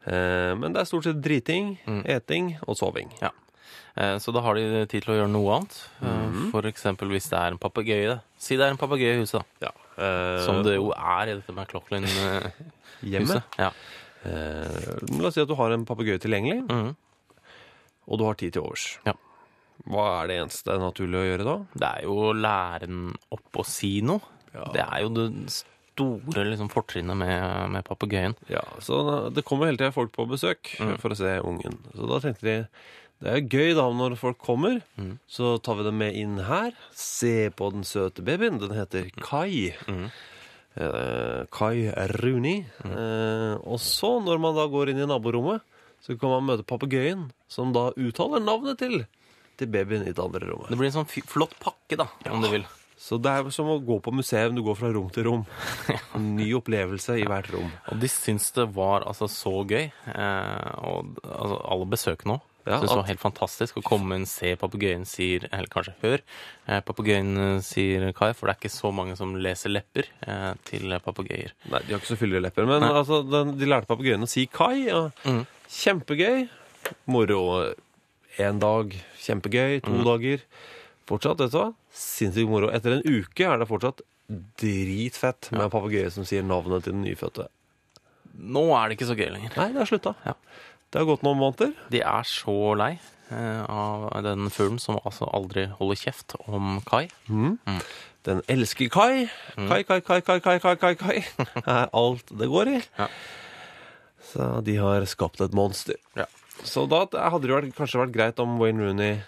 Eh, 0.05 0.51
men 0.59 0.73
det 0.73 0.81
er 0.81 0.89
stort 0.89 1.03
sett 1.07 1.21
driting, 1.21 1.77
Mm. 1.87 2.03
eting 2.05 2.57
og 2.67 2.75
soving. 2.77 3.11
Eh, 3.21 4.17
Så 4.19 4.33
da 4.33 4.41
har 4.41 4.55
de 4.55 4.85
tid 4.87 5.03
til 5.05 5.13
å 5.13 5.17
gjøre 5.21 5.31
noe 5.31 5.55
annet. 5.55 5.77
Mm. 6.03 6.51
For 6.51 6.61
eksempel 6.67 7.07
hvis 7.13 7.29
det 7.29 7.39
er 7.39 7.51
en 7.53 7.57
papegøye. 7.57 8.19
Si 8.37 8.57
det 8.57 8.65
er 8.65 8.71
en 8.71 8.77
papegøye 8.77 9.15
i 9.15 9.21
huset, 9.21 9.41
da. 9.61 9.69
Ja. 9.69 9.71
Eh, 10.03 10.43
Som 10.45 10.63
det 10.63 10.75
jo 10.75 10.91
er 10.91 11.29
i 11.29 11.35
dette 11.39 11.53
McLaughlin-huset. 11.53 13.43
Ja. 13.59 13.71
La 14.25 15.27
oss 15.29 15.35
si 15.35 15.41
at 15.41 15.47
du 15.47 15.55
har 15.55 15.71
en 15.71 15.85
papegøye 15.85 16.19
tilgjengelig, 16.19 16.65
Mhm. 16.67 16.95
og 18.07 18.17
du 18.19 18.23
har 18.25 18.33
tid 18.35 18.53
til 18.53 18.63
overs. 18.63 18.97
Ja. 19.05 19.13
Hva 19.85 20.05
er 20.23 20.27
det 20.31 20.37
eneste 20.41 20.75
naturlig 20.81 21.19
å 21.21 21.27
gjøre 21.29 21.45
da? 21.47 21.55
Det 21.77 21.89
er 21.91 22.03
jo 22.07 22.15
å 22.29 22.33
lære 22.33 22.87
den 22.89 23.01
opp 23.35 23.59
å 23.61 23.65
si 23.69 23.99
noe. 24.01 24.21
Det 24.73 24.81
er 24.81 25.01
jo 25.03 25.09
det 25.13 25.27
store 25.53 26.45
liksom, 26.49 26.69
fortrinnet 26.71 27.15
med, 27.19 27.69
med 27.75 27.85
papegøyen. 27.87 28.33
Ja, 28.51 28.63
så 28.83 29.29
Det 29.35 29.43
kommer 29.47 29.67
hele 29.69 29.77
tida 29.79 29.91
folk 29.95 30.11
på 30.15 30.25
besøk 30.31 30.73
Mm. 30.79 30.97
for 30.99 31.09
å 31.13 31.17
se 31.19 31.37
ungen. 31.43 31.77
Så 31.93 32.07
da 32.09 32.19
tenkte 32.23 32.47
de 32.49 32.55
det 33.23 33.31
er 33.31 33.45
gøy 33.47 33.73
da 33.77 33.85
når 33.95 34.17
folk 34.19 34.37
kommer. 34.43 34.81
Mm. 34.99 35.13
Så 35.31 35.53
tar 35.63 35.77
vi 35.79 35.83
dem 35.87 35.97
med 36.01 36.15
inn 36.19 36.37
her. 36.49 36.73
Se 36.91 37.49
på 37.55 37.69
den 37.71 37.85
søte 37.87 38.21
babyen. 38.27 38.57
Den 38.59 38.73
heter 38.75 39.07
Kai. 39.23 39.71
Mm. 39.87 40.09
Eh, 40.75 41.45
Kai 41.55 41.87
Runi. 42.19 42.57
Eh, 42.83 43.55
og 43.63 43.79
så, 43.79 44.17
når 44.23 44.41
man 44.43 44.55
da 44.57 44.65
går 44.67 44.91
inn 44.91 44.99
i 44.99 45.07
naborommet, 45.07 45.63
så 46.03 46.17
kan 46.19 46.29
man 46.35 46.45
møte 46.51 46.67
papegøyen, 46.67 47.29
som 47.49 47.71
da 47.73 47.87
uttaler 47.95 48.43
navnet 48.43 48.77
til, 48.83 49.05
til 49.59 49.69
babyen 49.73 50.05
i 50.07 50.13
det 50.13 50.21
andre 50.23 50.47
rommet. 50.49 50.71
Det 50.71 50.79
blir 50.79 50.91
en 50.91 50.97
sånn 51.01 51.11
flott 51.29 51.55
pakke, 51.61 51.97
da, 52.01 52.09
om 52.31 52.43
du 52.43 52.49
vil. 52.53 52.65
Så 53.05 53.17
det 53.21 53.27
er 53.29 53.49
som 53.51 53.67
å 53.69 53.75
gå 53.83 53.97
på 54.01 54.13
museum. 54.15 54.55
Du 54.55 54.61
går 54.63 54.77
fra 54.79 54.89
rom 54.95 55.09
til 55.13 55.25
rom. 55.27 55.41
En 56.15 56.29
ny 56.37 56.47
opplevelse 56.57 57.17
i 57.19 57.25
hvert 57.27 57.49
rom. 57.53 57.67
Og 57.91 57.99
de 58.01 58.07
syns 58.09 58.47
det 58.55 58.69
var 58.73 59.03
altså 59.05 59.27
så 59.29 59.51
gøy. 59.67 59.89
Eh, 59.91 60.69
og 60.79 61.17
altså, 61.27 61.57
alle 61.75 61.89
besøkende 61.91 62.37
òg. 62.37 62.51
Ja, 62.65 62.79
det 62.81 62.89
var 62.89 63.03
helt 63.05 63.21
fantastisk 63.21 63.75
å 63.77 63.83
komme 63.85 64.15
inn, 64.17 64.23
se 64.25 64.55
papegøyen 64.57 65.03
sier 65.05 65.43
Eller 65.53 65.69
kanskje 65.69 65.91
hør. 66.01 66.23
Eh, 66.65 66.79
papegøyen 66.87 67.27
eh, 67.43 67.59
sier 67.61 68.07
Kai, 68.17 68.31
for 68.33 68.47
det 68.49 68.55
er 68.55 68.61
ikke 68.63 68.73
så 68.73 68.89
mange 68.95 69.13
som 69.19 69.35
leser 69.37 69.69
lepper 69.75 70.07
eh, 70.25 70.53
til 70.65 70.95
papegøyer. 71.05 71.53
Nei, 71.69 71.83
de 71.85 71.93
har 71.93 72.01
ikke 72.01 72.09
så 72.15 72.17
fyldige 72.23 72.41
lepper. 72.47 72.65
Men 72.71 72.87
altså, 72.87 73.19
den, 73.27 73.53
de 73.59 73.69
lærte 73.69 73.91
papegøyen 73.91 74.25
å 74.25 74.31
si 74.31 74.47
kai. 74.49 74.87
Og 74.95 75.11
Mm. 75.29 75.43
Kjempegøy. 75.75 76.47
Moro 77.09 77.39
én 78.39 78.59
dag. 78.59 78.93
Kjempegøy. 79.21 79.81
To 79.85 79.91
Mm. 79.91 80.03
dager. 80.05 80.39
Fortsatt, 81.07 81.37
vet 81.39 81.51
du 81.51 81.57
hva? 81.59 81.73
Sinnssykt 81.93 82.49
moro. 82.49 82.69
Etter 82.73 82.97
en 82.97 83.03
uke 83.05 83.45
er 83.45 83.57
det 83.61 83.67
fortsatt 83.69 84.01
dritfett 84.57 85.51
med 85.53 85.67
en 85.67 85.73
papegøye 85.73 86.09
som 86.11 86.25
sier 86.25 86.43
navnet 86.45 86.83
til 86.85 86.93
den 86.95 87.03
nyfødte. 87.05 87.47
Nå 88.35 88.63
er 88.75 88.89
det 88.89 88.97
ikke 88.97 89.07
så 89.11 89.15
gøy 89.17 89.29
lenger. 89.31 89.53
Nei, 89.57 89.67
det 89.71 89.83
har 89.83 89.89
slutta. 89.89 90.15
Ja. 90.25 90.33
Det 90.91 90.99
har 91.01 91.05
gått 91.09 91.23
noen 91.23 91.37
måneder. 91.39 91.73
De 91.93 92.01
er 92.01 92.23
så 92.27 92.55
lei 92.77 92.93
eh, 93.31 93.61
av 93.69 94.09
den 94.25 94.49
fuglen 94.53 94.79
som 94.81 94.97
altså 95.05 95.27
aldri 95.33 95.67
holder 95.77 95.95
kjeft 96.01 96.35
om 96.47 96.81
Kai. 96.87 97.07
Mm. 97.29 97.59
Den 98.25 98.41
elsker 98.49 98.89
Kai. 98.89 99.27
Kai, 99.55 99.83
Kai, 99.83 99.99
Kai, 100.01 100.19
Kai, 100.25 100.39
Kai, 100.41 100.57
Kai, 100.59 100.75
Kai, 100.75 100.95
Kai. 101.03 101.17
er 101.65 101.89
alt 101.93 102.33
det 102.33 102.49
går 102.49 102.73
i. 102.75 102.81
Ja. 102.99 103.07
Så 104.25 104.49
de 104.65 104.75
har 104.81 105.05
skapt 105.05 105.41
et 105.45 105.53
monster. 105.53 105.95
Ja. 106.17 106.25
Så 106.65 106.85
da 106.89 107.05
hadde 107.29 107.47
det 107.47 107.73
kanskje 107.77 108.01
vært 108.03 108.13
greit 108.15 108.41
om 108.43 108.57
Wayne 108.61 108.81
Rooney 108.83 109.21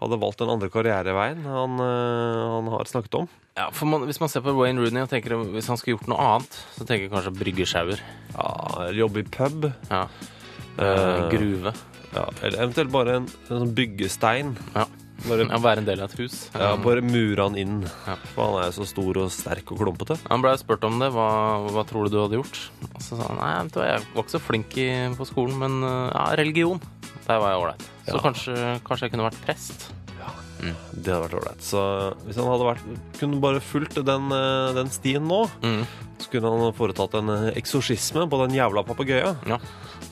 hadde 0.00 0.16
valgt 0.20 0.40
den 0.40 0.48
andre 0.48 0.70
karriereveien 0.72 1.42
han, 1.44 1.76
øh, 1.84 2.44
han 2.56 2.70
har 2.72 2.88
snakket 2.88 3.18
om. 3.18 3.28
Ja, 3.58 3.66
for 3.76 3.90
man, 3.90 4.06
Hvis 4.08 4.20
man 4.22 4.30
ser 4.32 4.40
på 4.40 4.54
Wayne 4.56 4.80
Rooney 4.80 5.02
og 5.04 5.10
tenker 5.12 5.34
hvis 5.52 5.68
han 5.68 5.76
skulle 5.76 5.98
gjort 5.98 6.08
noe 6.08 6.20
annet, 6.24 6.56
så 6.76 6.86
tenker 6.86 7.04
jeg 7.04 7.12
kanskje 7.12 7.34
bryggesjauer. 7.36 8.00
Ja, 8.32 8.88
Jobbe 8.96 9.20
i 9.20 9.28
pub. 9.28 9.68
Ja. 9.90 10.06
Eh, 10.78 10.84
Eh, 10.86 11.28
gruve. 11.34 11.74
Ja, 12.14 12.24
eller 12.42 12.62
eventuelt 12.64 12.90
bare 12.90 13.18
en, 13.20 13.26
en 13.50 13.60
sånn 13.60 13.74
byggestein. 13.76 14.54
Ja. 14.74 14.86
Bare, 15.28 15.44
ja. 15.48 15.58
Være 15.60 15.82
en 15.82 15.88
del 15.88 16.00
av 16.00 16.10
et 16.10 16.18
hus. 16.22 16.36
ja, 16.54 16.70
bare 16.80 17.02
mure 17.04 17.42
han 17.44 17.56
inn. 17.60 17.82
Ja. 18.06 18.14
For 18.34 18.46
han 18.46 18.62
er 18.62 18.70
jo 18.70 18.76
så 18.80 18.86
stor 18.88 19.18
og 19.24 19.30
sterk 19.34 19.70
og 19.74 19.82
klumpete. 19.82 20.16
Han 20.30 20.40
ble 20.44 20.54
spurt 20.60 20.84
om 20.88 20.98
det. 21.02 21.10
Hva, 21.12 21.28
hva 21.70 21.84
tror 21.88 22.06
du 22.08 22.14
du 22.16 22.20
hadde 22.22 22.38
gjort? 22.40 22.60
Og 22.94 23.00
så 23.04 23.18
sa 23.20 23.28
han 23.28 23.40
nei, 23.40 23.52
vet 23.66 23.74
du 23.76 23.80
jeg 23.84 24.04
var 24.14 24.24
ikke 24.24 24.36
så 24.36 24.40
flink 24.42 24.76
i, 24.80 24.88
på 25.18 25.26
skolen, 25.28 25.58
men 25.60 25.80
uh, 25.84 26.08
ja, 26.14 26.24
religion. 26.40 26.80
Der 27.28 27.38
var 27.42 27.52
jeg 27.52 27.60
ålreit. 27.64 27.88
Så 28.08 28.16
Ja. 28.16 28.22
kanskje, 28.24 28.54
kanskje 28.88 29.06
jeg 29.06 29.12
kunne 29.14 29.28
vært 29.28 29.42
prest. 29.44 29.90
Det 30.60 31.08
hadde 31.08 31.22
vært 31.24 31.36
ålreit. 31.38 31.62
Så 31.64 31.80
hvis 32.26 32.36
han 32.36 32.48
hadde 32.50 32.66
vært, 32.66 32.82
kunne 33.16 33.38
bare 33.40 33.60
fulgt 33.64 33.94
den, 34.04 34.26
øh, 34.34 34.74
den 34.76 34.90
stien 34.92 35.24
nå, 35.24 35.46
Mm. 35.64 35.86
så 36.20 36.28
kunne 36.34 36.50
han 36.52 36.74
foretatt 36.76 37.14
en 37.16 37.28
øh, 37.32 37.46
eksorsisme 37.56 38.26
på 38.28 38.40
den 38.46 38.56
jævla 38.58 38.82
papegøyen. 38.84 39.38
Ja. 39.48 39.56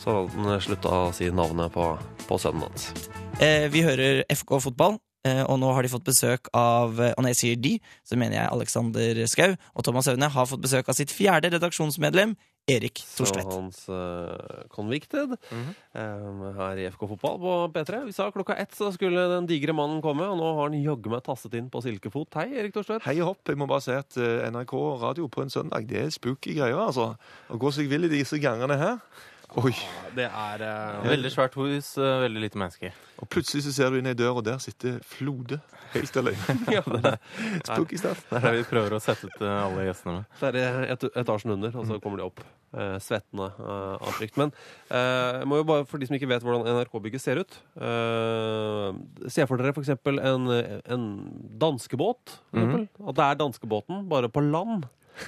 Så 0.01 0.15
hadde 0.15 0.47
han 0.49 0.61
slutta 0.65 0.89
å 0.89 1.13
si 1.13 1.29
navnet 1.31 1.73
på, 1.75 1.91
på 2.29 2.39
sønnen 2.41 2.65
hans. 2.65 2.93
Eh, 3.39 3.69
vi 3.71 3.85
hører 3.87 4.25
FK 4.35 4.57
fotball, 4.65 4.97
eh, 5.27 5.45
og 5.47 5.61
nå 5.63 5.71
har 5.77 5.87
de 5.87 5.91
fått 5.93 6.07
besøk 6.09 6.49
av 6.59 6.99
eh, 6.99 7.13
Og 7.15 7.23
når 7.23 7.31
jeg 7.37 7.39
sier 7.43 7.61
de, 7.63 7.73
så 8.07 8.19
mener 8.19 8.41
jeg 8.41 8.51
Alexander 8.51 9.21
Skau. 9.31 9.53
Og 9.79 9.85
Thomas 9.87 10.09
Aune 10.11 10.27
har 10.35 10.49
fått 10.51 10.65
besøk 10.65 10.89
av 10.91 10.97
sitt 10.99 11.13
fjerde 11.15 11.53
redaksjonsmedlem, 11.55 12.35
Erik 12.69 12.99
Så 13.01 13.25
hans 13.49 13.79
uh, 13.89 14.67
Convicted 14.75 15.31
Mhm. 15.55 15.71
eh, 15.95 16.43
her 16.59 16.83
i 16.83 16.89
FK 16.91 17.07
Fotball 17.15 17.39
på 17.41 17.55
P3. 17.73 18.03
Vi 18.11 18.13
sa 18.13 18.27
klokka 18.35 18.59
ett 18.61 18.75
så 18.77 18.91
skulle 18.93 19.23
den 19.37 19.47
digre 19.49 19.73
mannen 19.73 20.03
komme, 20.05 20.27
og 20.29 20.37
nå 20.37 20.51
har 20.59 20.69
han 20.69 20.77
jaggu 20.83 21.09
meg 21.15 21.23
tasset 21.25 21.55
inn 21.57 21.71
på 21.73 21.81
silkefot. 21.81 22.35
Hei, 22.37 22.51
Erik 22.59 22.75
Thorstvedt. 22.75 23.07
Hei 23.07 23.17
og 23.23 23.31
hopp. 23.31 23.47
Jeg 23.49 23.57
må 23.57 23.71
bare 23.71 23.87
si 23.87 23.95
at 23.97 24.19
NRK 24.53 24.75
radio 25.01 25.29
på 25.33 25.47
en 25.47 25.55
søndag, 25.55 25.87
det 25.89 26.03
er 26.03 26.11
spooky 26.13 26.59
greier, 26.59 26.77
altså. 26.91 27.15
Å 27.49 27.57
gå 27.57 27.73
seg 27.73 27.89
vill 27.89 28.05
i 28.05 28.13
disse 28.19 28.37
gangene 28.43 28.77
her. 28.77 28.99
Oi. 29.57 29.73
Det 30.13 30.27
er 30.29 30.63
eh, 30.67 31.07
Veldig 31.09 31.31
svært 31.33 31.55
hus, 31.57 31.95
uh, 31.97 32.19
veldig 32.21 32.41
lite 32.43 32.59
mennesker. 32.61 32.93
Og 33.23 33.29
plutselig 33.33 33.63
så 33.65 33.73
ser 33.73 33.91
du 33.91 33.97
inn 33.99 34.07
i 34.11 34.13
dør, 34.15 34.37
og 34.43 34.45
der 34.45 34.59
sitter 34.61 34.99
Flode 35.09 35.57
helt 35.95 36.17
alene. 36.21 36.57
ja, 36.77 36.83
det 36.85 37.15
er, 37.15 37.17
Spooky 37.65 37.97
stuff. 37.97 38.21
Det 38.29 38.37
er 38.43 38.45
det 38.45 38.53
vi 38.59 38.67
prøver 38.69 38.97
å 38.99 39.01
sette 39.01 39.31
ut 39.31 39.41
uh, 39.41 39.55
alle 39.65 39.87
gjestene 39.89 40.19
med. 40.19 40.43
det 40.59 40.65
er 40.67 40.79
et, 40.93 41.07
etasjen 41.25 41.55
under, 41.57 41.73
og 41.81 41.89
så 41.89 41.97
kommer 42.05 42.21
de 42.21 42.27
opp. 42.29 42.43
eh, 42.77 42.99
svettende 43.01 43.47
eh, 43.57 43.95
av 44.05 44.13
frykt. 44.19 44.37
Men 44.37 44.53
eh, 44.93 45.39
jeg 45.41 45.49
må 45.49 45.63
jo 45.63 45.67
bare, 45.71 45.87
for 45.89 45.97
de 46.03 46.11
som 46.11 46.19
ikke 46.19 46.29
vet 46.29 46.45
hvordan 46.45 46.69
NRK-bygget 46.69 47.23
ser 47.25 47.41
ut 47.41 47.57
eh, 47.81 48.99
Se 49.33 49.47
for 49.49 49.57
dere 49.57 49.73
f.eks. 49.73 49.95
en, 49.97 50.53
en 50.93 51.09
danskebåt. 51.65 52.37
For 52.53 52.61
eksempel. 52.61 52.85
At 53.09 53.17
det 53.17 53.25
er 53.31 53.41
danskebåten, 53.47 54.05
bare 54.13 54.29
på 54.29 54.45
land. 54.45 54.85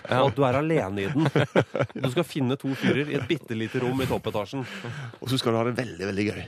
Og 0.08 0.30
at 0.30 0.36
du 0.36 0.44
er 0.46 0.58
alene 0.60 1.04
i 1.04 1.08
den. 1.10 1.28
Du 1.94 2.08
skal 2.12 2.26
finne 2.26 2.56
to 2.60 2.72
fyrer 2.78 3.10
i 3.10 3.16
et 3.18 3.26
bitte 3.28 3.56
lite 3.56 3.82
rom 3.82 4.00
i 4.02 4.08
toppetasjen. 4.10 4.64
Og 5.20 5.30
så 5.30 5.40
skal 5.40 5.54
du 5.54 5.60
ha 5.60 5.66
det 5.68 5.76
veldig, 5.78 6.06
veldig 6.10 6.26
gøy. 6.30 6.42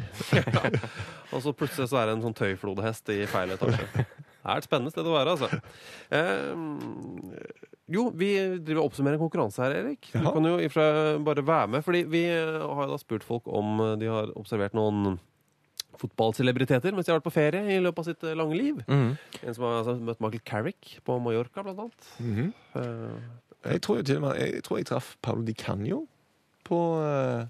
Og 1.32 1.42
så 1.44 1.54
plutselig 1.56 1.88
så 1.90 2.02
er 2.02 2.08
det 2.08 2.16
en 2.18 2.24
sånn 2.26 2.36
tøyflodhest 2.36 3.12
i 3.14 3.22
feil 3.30 3.54
etasje. 3.54 3.88
Det 4.42 4.50
er 4.50 4.58
et 4.58 4.66
spennende 4.66 4.90
sted 4.92 5.06
å 5.06 5.14
være, 5.14 5.36
altså. 5.36 5.48
Eh, 6.12 7.68
jo, 7.92 8.08
vi 8.18 8.32
driver 8.58 8.82
oppsummerer 8.84 9.18
en 9.18 9.22
konkurranse 9.22 9.62
her, 9.62 9.76
Erik. 9.82 10.08
Du 10.12 10.20
ja. 10.20 10.32
kan 10.34 10.48
jo 10.48 10.56
ifra 10.62 10.86
bare 11.24 11.44
være 11.46 11.70
med. 11.76 11.84
fordi 11.86 12.02
vi 12.10 12.24
har 12.32 12.86
jo 12.86 12.90
da 12.90 12.98
spurt 13.00 13.26
folk 13.26 13.46
om 13.46 13.80
de 14.00 14.10
har 14.10 14.34
observert 14.38 14.76
noen 14.76 15.16
fotballcelebriteter 16.02 16.94
mens 16.94 17.06
de 17.06 17.12
har 17.12 17.20
vært 17.20 17.28
på 17.28 17.34
ferie 17.34 17.76
i 17.76 17.80
løpet 17.82 18.02
av 18.02 18.08
sitt 18.10 18.26
eh, 18.26 18.36
lange 18.38 18.58
liv. 18.58 18.82
Mhm. 18.86 19.14
En 19.42 19.56
som 19.56 19.66
har 19.66 19.78
altså, 19.80 19.96
møtt 20.10 20.20
Michael 20.22 20.44
Carrick 20.48 20.92
på 21.06 21.18
Mallorca, 21.22 21.62
blant 21.62 21.78
annet. 21.86 22.12
Mm 22.18 22.34
-hmm. 22.36 22.52
uh, 22.76 23.72
Jeg 23.72 23.82
tror 23.82 23.96
jo 23.96 24.02
til 24.02 24.16
og 24.16 24.22
med 24.22 24.36
Jeg 24.36 24.62
tror 24.62 24.76
jeg 24.76 24.86
traff 24.86 25.16
Paolo 25.22 25.42
Di 25.42 25.52
Canio 25.52 26.06
på 26.64 26.98
uh, 26.98 27.46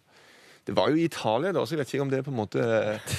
Det 0.66 0.76
var 0.76 0.90
jo 0.90 0.96
i 0.96 1.04
Italia, 1.04 1.52
da, 1.52 1.66
så 1.66 1.74
jeg 1.74 1.78
vet 1.78 1.94
ikke 1.94 2.02
om 2.02 2.10
det 2.10 2.24
på 2.24 2.30
en 2.30 2.36
måte 2.36 2.58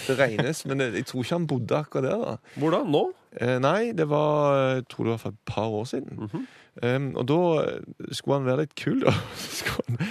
det 0.08 0.20
regnes. 0.20 0.66
Men 0.66 0.80
jeg, 0.80 1.06
tror 1.06 1.20
ikke 1.20 1.36
han 1.36 1.48
bodde 1.48 1.76
akkurat 1.76 2.04
der. 2.04 2.18
da. 2.18 2.38
Hvor 2.56 2.72
da? 2.72 2.84
Nå? 2.84 3.12
Eh, 3.42 3.60
nei, 3.60 3.92
det 3.92 4.10
var 4.10 4.56
Jeg 4.76 4.88
tror 4.88 5.04
det 5.04 5.12
var 5.12 5.18
for 5.18 5.30
et 5.30 5.46
par 5.46 5.68
år 5.68 5.84
siden. 5.86 6.30
Mhm. 6.32 6.48
Um, 6.84 7.16
og 7.16 7.28
da 7.28 7.66
skulle 8.12 8.38
han 8.38 8.46
være 8.46 8.62
litt 8.62 8.76
kul, 8.76 9.02
da. 9.02 9.12
Så 9.36 9.56
skulle 9.56 9.84
han, 9.88 10.08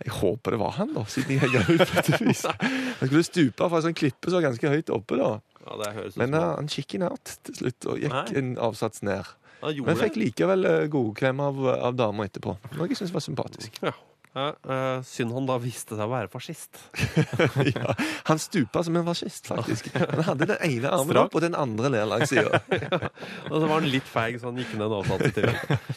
jeg 0.00 0.14
håper 0.16 0.54
det 0.54 0.60
var 0.62 0.76
han, 0.78 0.92
da, 0.96 1.04
siden 1.12 1.36
jeg 1.36 1.50
gikk 1.52 1.70
ut. 1.74 1.82
på 1.84 2.00
et 2.00 2.22
vis. 2.24 2.44
Han 3.00 3.10
skulle 3.10 3.24
stupe 3.26 3.68
fra 3.68 3.80
en 3.80 3.86
sånn 3.88 3.96
klippe 3.96 4.30
som 4.30 4.38
var 4.38 4.46
ganske 4.48 4.72
høyt 4.72 4.92
oppe, 4.94 5.18
da. 5.20 5.30
Ja, 5.60 5.76
det 5.76 5.90
høres 5.96 6.14
ut 6.14 6.20
Men 6.22 6.32
som 6.32 6.40
uh, 6.40 6.52
han 6.56 6.70
kikket 6.72 7.04
out 7.04 7.32
til 7.46 7.58
slutt, 7.58 7.88
og 7.92 8.00
gikk 8.00 8.14
Nei. 8.14 8.26
en 8.40 8.52
avsats 8.64 9.04
ned. 9.04 9.28
han 9.60 9.82
Men 9.86 9.98
fikk 10.00 10.16
likevel 10.20 10.64
uh, 10.64 10.84
godklem 10.92 11.42
av, 11.44 11.60
av 11.74 11.98
damer 11.98 12.30
etterpå. 12.30 12.56
Noe 12.78 12.88
jeg 12.88 13.02
syns 13.02 13.12
var 13.12 13.24
sympatisk. 13.24 13.76
Ja. 13.84 13.92
Ja, 14.30 14.52
uh, 14.62 15.00
synd 15.02 15.34
han 15.34 15.46
da 15.48 15.56
viste 15.58 15.96
seg 15.98 16.06
å 16.06 16.12
være 16.12 16.30
fascist. 16.30 16.78
ja, 17.74 17.96
han 18.28 18.38
stupa 18.38 18.84
som 18.86 18.94
en 19.00 19.08
fascist, 19.08 19.50
faktisk. 19.50 19.90
Han 20.14 20.22
hadde 20.28 20.46
den 20.52 20.60
ene 20.68 20.92
armen 20.94 21.18
opp 21.24 21.34
og 21.34 21.42
den 21.42 21.56
andre 21.58 21.90
ned 21.90 22.06
langs 22.12 22.30
sida. 22.30 22.60
Og 23.50 23.56
så 23.56 23.64
var 23.64 23.74
han 23.80 23.88
litt 23.90 24.06
feig, 24.06 24.38
så 24.38 24.52
han 24.52 24.60
gikk 24.62 24.76
ned 24.76 24.86
en 24.86 24.96
avstand 25.00 25.34
til. 25.34 25.50
Eh, 25.50 25.90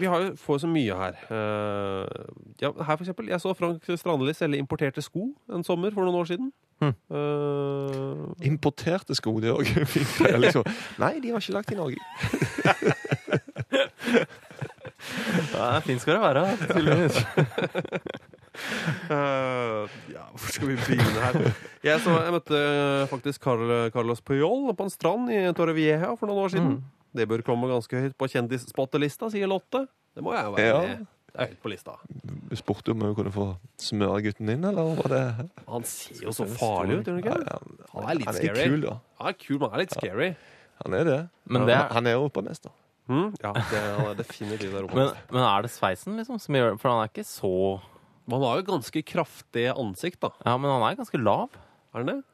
vi 0.00 0.06
har 0.06 0.20
jo, 0.20 0.30
får 0.36 0.54
jo 0.54 0.58
så 0.64 0.70
mye 0.70 0.96
her. 0.98 1.18
Eh, 1.30 2.06
ja, 2.62 2.70
her 2.72 2.96
for 2.96 3.04
eksempel, 3.04 3.28
jeg 3.30 3.40
så 3.40 3.54
Frank 3.54 3.84
Strandli 3.96 4.34
selge 4.34 4.58
importerte 4.58 5.02
sko 5.04 5.28
en 5.52 5.64
sommer 5.64 5.94
for 5.94 6.06
noen 6.06 6.20
år 6.20 6.30
siden. 6.32 6.52
Hmm. 6.76 6.92
Uh, 7.08 8.34
Importerte 8.44 9.14
sko, 9.16 9.38
det 9.40 9.52
òg. 9.54 9.70
Liksom. 10.36 10.66
Nei, 11.02 11.14
de 11.24 11.32
var 11.32 11.40
ikke 11.40 11.56
lagt 11.56 11.72
i 11.72 11.78
Norge. 11.78 12.00
Ja, 15.56 15.78
fin 15.84 15.98
skal 16.00 16.16
det 16.16 16.22
være, 16.22 16.42
tydeligvis. 16.66 17.16
uh, 19.10 19.84
ja, 20.16 20.24
hvor 20.32 20.50
skal 20.52 20.68
vi 20.68 20.76
begynne 20.76 21.20
her? 21.22 21.52
Jeg, 21.84 22.00
så, 22.00 22.16
jeg 22.24 22.32
møtte 22.34 22.60
faktisk 23.12 23.44
Carl, 23.44 23.90
Carlos 23.94 24.20
Puyol 24.20 24.72
på 24.76 24.86
en 24.86 24.92
strand 24.92 25.30
i 25.32 25.44
Torrevieja 25.56 26.14
for 26.16 26.26
noen 26.28 26.42
år 26.44 26.54
siden. 26.56 26.76
Det 27.16 27.26
bør 27.30 27.42
komme 27.46 27.68
ganske 27.70 28.00
høyt 28.04 28.16
på 28.20 28.28
kjendisspottelista, 28.32 29.30
sier 29.32 29.48
Lotte. 29.50 29.86
Det 30.16 30.24
må 30.24 30.32
jeg 30.36 30.44
jo 30.48 30.56
være 30.56 30.66
Ja. 30.66 30.96
Det 31.36 31.42
er 31.44 31.50
høyt 31.50 31.60
på 31.62 31.68
lista. 31.68 31.94
Du 32.48 32.54
spurte 32.56 32.92
om 32.94 33.02
vi 33.02 33.08
kunne 33.18 33.32
få 33.34 33.46
smøre 33.82 34.22
gutten 34.24 34.48
inn, 34.54 34.64
eller 34.64 34.94
var 34.96 35.08
det 35.12 35.48
Han 35.68 35.82
ser 35.84 36.22
jo 36.24 36.32
så 36.32 36.46
farlig 36.48 37.00
ut, 37.00 37.08
gjør 37.10 37.18
han 37.18 37.24
ikke? 37.24 37.34
Ja, 37.44 37.58
Han 37.92 38.08
er 38.08 38.14
litt 38.20 38.26
Han 38.30 38.34
er 38.36 38.40
scary. 38.40 38.68
kul, 38.70 38.80
da. 38.86 38.94
Han 39.20 39.28
er 39.28 39.36
kul, 39.42 39.58
men 39.58 39.68
han 39.70 39.74
er 39.76 39.82
litt 39.84 39.96
scary. 39.96 40.28
Han 40.84 40.94
er 40.94 41.04
det. 41.04 41.18
Men 41.48 41.66
det 41.66 41.74
er- 41.76 41.92
Han 41.92 42.06
er 42.06 42.12
europamester. 42.16 42.70
Mm, 43.08 43.34
ja, 43.42 43.52
det, 43.52 43.80
han 43.98 44.06
er 44.10 44.14
definitivt 44.18 44.72
Men, 44.72 44.80
europamester. 44.82 45.18
men 45.30 45.42
er 45.42 45.62
det 45.62 45.70
sveisen, 45.70 46.16
liksom, 46.18 46.40
som 46.40 46.54
gjør 46.56 46.80
For 46.80 46.88
han 46.90 47.04
er 47.04 47.08
ikke 47.12 47.22
så 47.24 47.80
han 48.28 48.42
har 48.42 48.56
jo 48.58 48.62
ganske 48.72 49.02
kraftig 49.06 49.68
ansikt, 49.70 50.18
da. 50.18 50.30
Ja, 50.44 50.56
men 50.58 50.68
han 50.68 50.82
er 50.82 50.96
ganske 50.98 51.22
lav. 51.22 51.48
Er 51.94 51.98
han 52.02 52.06
det? 52.06 52.24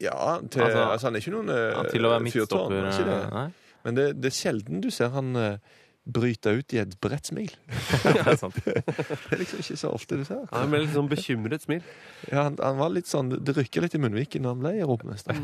Ja, 0.00 0.40
til, 0.50 0.62
Altså, 0.64 0.80
altså, 0.90 1.04
han 1.06 1.14
er 1.14 1.20
ikke 1.20 1.34
noen 1.36 1.48
Ja, 1.54 1.82
til 1.92 2.02
å 2.02 2.10
være 2.10 2.24
midtstopper. 2.24 3.52
Eh, 3.80 3.84
Men 3.88 3.98
det, 3.98 4.08
det 4.20 4.32
er 4.32 4.36
sjelden 4.36 4.82
du 4.84 4.90
ser 4.94 5.12
han 5.14 5.32
uh, 5.36 5.78
bryte 6.10 6.52
ut 6.56 6.74
i 6.74 6.80
et 6.80 6.94
bredt 7.02 7.28
smil. 7.30 7.50
det 8.04 8.22
er 8.24 8.38
sant. 8.40 8.56
Det 8.64 9.34
er 9.34 9.40
liksom 9.42 9.60
ikke 9.62 9.76
så 9.78 9.90
ofte 9.94 10.18
du 10.20 10.24
ser. 10.26 10.42
Han 10.50 10.64
er 10.64 10.70
med 10.72 10.84
litt 10.84 10.94
sånn 10.94 11.10
bekymret 11.10 11.64
smil. 11.64 11.82
Ja, 12.30 12.46
han, 12.46 12.56
han 12.62 12.78
var 12.80 12.92
litt 12.94 13.10
sånn, 13.10 13.30
Det 13.44 13.54
rykker 13.56 13.84
litt 13.84 13.96
i 13.96 14.00
munnviken 14.02 14.46
da 14.46 14.54
han 14.54 14.62
ble 14.62 14.74
europamester. 14.80 15.36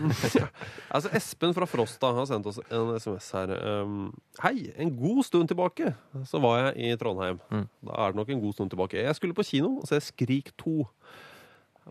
Altså, 0.97 1.11
Espen 1.16 1.55
fra 1.57 1.68
Frosta 1.68 2.12
har 2.16 2.26
sendt 2.28 2.49
oss 2.49 2.59
en 2.64 2.95
SMS 2.97 3.28
her. 3.37 3.53
Um, 3.84 4.09
Hei, 4.43 4.70
en 4.80 4.93
god 4.97 5.22
stund 5.28 5.51
tilbake 5.53 5.93
så 6.28 6.41
var 6.43 6.61
jeg 6.62 6.93
i 6.95 6.99
Trondheim. 7.01 7.41
Mm. 7.53 7.66
Da 7.89 8.01
er 8.03 8.12
det 8.12 8.20
nok 8.20 8.32
en 8.32 8.43
god 8.43 8.57
stund 8.57 8.72
tilbake. 8.72 9.01
Jeg 9.03 9.18
skulle 9.18 9.37
på 9.37 9.47
kino 9.47 9.76
og 9.82 9.89
se 9.91 10.01
Skrik 10.05 10.55
2. 10.62 10.76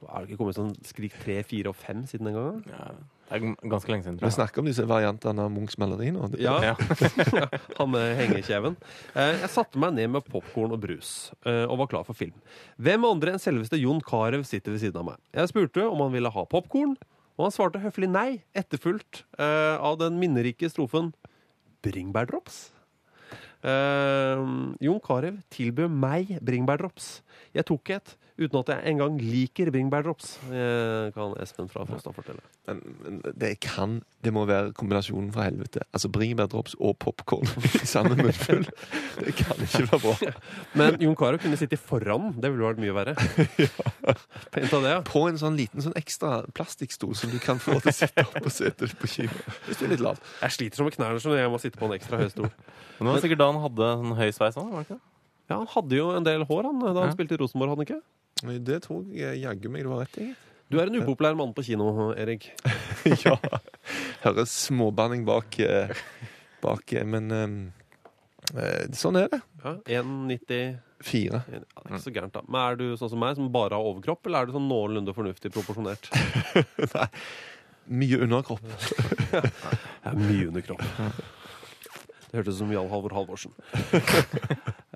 Er 0.04 0.24
det 0.24 0.30
ikke 0.30 0.42
kommet 0.42 0.58
sånn 0.58 0.74
Skrik 0.86 1.16
3, 1.22 1.40
4 1.48 1.72
og 1.72 1.78
5 1.80 2.08
siden 2.12 2.32
den 2.32 2.40
gangen? 2.40 2.64
Ja, 2.72 2.90
det 3.26 3.38
er 3.40 3.70
ganske 3.72 3.90
lenge 3.90 4.06
siden, 4.06 4.20
Vi 4.22 4.30
snakker 4.36 4.62
om 4.62 4.68
disse 4.70 4.86
variantene 4.86 5.48
av 5.48 5.50
Munchs 5.54 5.80
maleri 5.82 6.12
nå. 6.14 6.28
Ja. 6.38 6.60
Ja. 6.62 6.76
Han 7.80 7.90
med 7.94 8.12
hengekjeven. 8.20 8.78
Eh, 9.16 9.42
Jeg 9.42 9.50
satte 9.54 9.82
meg 9.82 9.96
ned 9.98 10.12
med 10.14 10.28
popkorn 10.30 10.76
og 10.76 10.84
brus 10.84 11.32
eh, 11.46 11.64
og 11.66 11.80
var 11.82 11.90
klar 11.90 12.06
for 12.06 12.18
film. 12.18 12.36
Hvem 12.78 13.08
andre 13.10 13.34
enn 13.34 13.42
selveste 13.42 13.80
Jon 13.82 14.04
Carew 14.06 14.46
sitter 14.46 14.76
ved 14.76 14.84
siden 14.86 15.02
av 15.02 15.10
meg? 15.10 15.20
Jeg 15.34 15.50
spurte 15.50 15.88
om 15.90 16.06
han 16.06 16.14
ville 16.14 16.30
ha 16.30 16.46
popkorn, 16.52 16.94
og 17.36 17.48
han 17.48 17.56
svarte 17.56 17.82
høflig 17.84 18.12
nei, 18.14 18.30
etterfulgt 18.56 19.26
eh, 19.42 19.76
av 19.76 19.98
den 20.04 20.22
minnerike 20.22 20.70
strofen 20.72 21.10
bringebærdrops. 21.86 22.68
Uh, 23.66 24.76
Jon 24.84 25.00
Carew 25.02 25.40
tilbød 25.54 25.90
meg 25.90 26.36
bringebærdrops. 26.46 27.24
Jeg 27.56 27.66
tok 27.66 27.90
et 27.96 28.12
uten 28.36 28.60
at 28.60 28.70
jeg 28.74 28.92
engang 28.92 29.16
liker 29.22 29.70
bringebærdrops, 29.72 30.34
eh, 30.52 31.12
kan 31.16 31.36
Espen 31.40 31.70
fra 31.72 31.86
Frosta 31.88 32.12
fortelle. 32.16 32.42
Men, 32.68 32.82
men 33.04 33.22
det 33.38 33.54
kan 33.64 34.02
Det 34.26 34.34
må 34.34 34.46
være 34.50 34.74
kombinasjonen 34.74 35.32
fra 35.32 35.46
helvete. 35.46 35.84
Altså 35.94 36.10
bringebærdrops 36.10 36.76
og 36.80 36.98
popkorn 37.00 37.46
i 37.84 37.86
samme 37.88 38.18
munnfull. 38.18 38.66
Det 39.22 39.36
kan 39.38 39.62
ikke 39.62 39.86
være 39.92 40.00
bra. 40.02 40.32
Men 40.82 40.98
Jon 41.00 41.16
Carew 41.16 41.38
kunne 41.38 41.60
sitte 41.62 41.78
foran. 41.78 42.34
Det 42.42 42.50
ville 42.52 42.66
vært 42.66 42.82
mye 42.82 42.96
verre. 42.98 43.14
ja. 43.62 44.16
det, 44.56 44.66
ja. 44.90 45.00
På 45.06 45.28
en 45.30 45.38
sånn 45.40 45.56
liten 45.60 45.86
sånn 45.86 45.96
ekstra 46.00 46.42
plastikkstol 46.58 47.14
som 47.16 47.32
du 47.32 47.38
kan 47.44 47.62
få 47.62 47.78
til 47.84 47.94
å 47.94 47.96
sitte 48.02 48.26
opp 48.26 48.42
på 48.48 48.54
setet 48.54 48.98
på 49.00 49.12
kino. 49.14 49.38
Hvis 49.70 49.80
du 49.80 49.86
er 49.86 49.94
litt 49.94 50.04
lav. 50.04 50.20
Jeg 50.42 50.58
sliter 50.58 50.82
som 50.82 50.90
med 50.90 50.98
knærne 50.98 51.22
når 51.22 51.40
jeg 51.44 51.54
må 51.54 51.62
sitte 51.62 51.80
på 51.80 51.88
en 51.88 51.96
ekstra 52.00 52.20
høy 52.24 52.28
stol. 52.34 52.50
Men 52.98 53.08
det 53.08 53.14
var 53.14 53.24
sikkert 53.28 53.44
da 53.44 53.52
han 53.52 53.62
hadde 53.64 53.92
sånn 54.02 54.18
høy 54.20 54.30
sveis 54.36 54.60
òg? 54.60 54.96
Ja, 55.46 55.60
Han 55.62 55.70
hadde 55.70 55.98
jo 56.00 56.12
en 56.18 56.26
del 56.26 56.46
hår 56.50 56.64
han, 56.72 56.80
da 56.82 56.94
han 57.04 57.12
Ja. 57.12 57.14
spilte 57.14 57.38
i 57.38 57.42
Rosenborg. 57.42 57.70
hadde 57.76 57.86
han 57.86 57.88
ikke? 57.88 58.02
Det 58.44 58.82
tror 58.84 59.06
jeg 59.16 59.40
jaggu 59.40 59.70
meg 59.72 59.86
du 59.86 59.94
har 59.94 60.04
rett 60.04 60.18
i. 60.20 60.34
Du 60.68 60.80
er 60.82 60.90
en 60.90 60.98
upopulær 61.00 61.38
mann 61.38 61.54
på 61.56 61.64
kino, 61.64 62.12
Erik. 62.20 62.50
ja. 63.26 63.38
Hører 64.26 64.48
småbanning 64.50 65.24
bak, 65.28 65.60
eh, 65.62 65.94
bak 66.64 66.94
eh, 66.98 67.06
Men 67.08 67.32
eh, 67.32 68.90
sånn 68.98 69.22
er 69.22 69.30
det. 69.32 69.40
Ja, 69.64 69.76
1,90 70.02 70.76
Fire. 71.06 71.42
ja, 71.52 71.60
Det 71.62 71.84
er 71.86 71.92
ikke 71.94 72.02
så 72.02 72.14
gærent, 72.16 72.34
da. 72.36 72.42
Men 72.50 72.62
er 72.64 72.80
du 72.80 72.86
sånn 72.98 73.12
som 73.14 73.22
meg, 73.22 73.36
som 73.38 73.48
bare 73.54 73.78
har 73.78 73.88
overkropp, 73.88 74.26
eller 74.26 74.42
er 74.44 74.50
du 74.50 74.56
sånn 74.56 74.68
noenlunde 74.68 75.14
fornuftig 75.16 75.52
proporsjonert? 75.54 76.10
Nei. 76.96 77.08
Mye 77.86 78.20
underkropp. 78.26 78.64
Er 80.06 80.16
mye 80.18 80.48
underkropp. 80.50 80.82
Det 82.26 82.40
hørtes 82.40 82.56
ut 82.58 82.64
som 82.64 82.72
Jarl 82.74 82.90
Halvor 82.90 83.14
Halvorsen. 83.14 83.54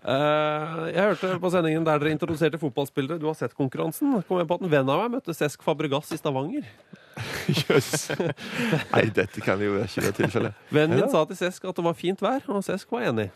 Eh, 0.10 0.78
jeg 0.95 1.03
hørte 1.12 1.36
på 1.41 1.51
sendingen 1.53 1.84
der 1.86 1.99
dere 2.01 2.14
introduserte 2.16 2.57
fotballspillere. 2.62 3.20
Du 3.22 3.28
har 3.30 3.36
sett 3.38 3.53
konkurransen. 3.57 4.16
Kom 4.26 4.39
jeg 4.41 4.47
på 4.49 4.57
at 4.57 4.64
en 4.66 4.72
venn 4.72 4.89
av 4.89 5.03
meg 5.03 5.20
møtte 5.20 5.36
Cesc 5.38 5.62
Fabregas 5.66 6.10
i 6.16 6.18
Stavanger. 6.18 6.66
Jøss. 7.60 8.07
Nei, 8.18 9.03
dette 9.14 9.43
kan 9.45 9.62
jo 9.62 9.76
ikke 9.84 10.07
være 10.07 10.18
tilfellet. 10.24 10.66
Vennen 10.74 11.03
min 11.03 11.12
sa 11.14 11.26
til 11.30 11.38
Cesc 11.38 11.70
at 11.70 11.78
det 11.78 11.86
var 11.86 11.97
fint 11.99 12.24
vær, 12.26 12.41
og 12.49 12.66
Cesc 12.66 12.89
var 12.95 13.05
enig. 13.12 13.30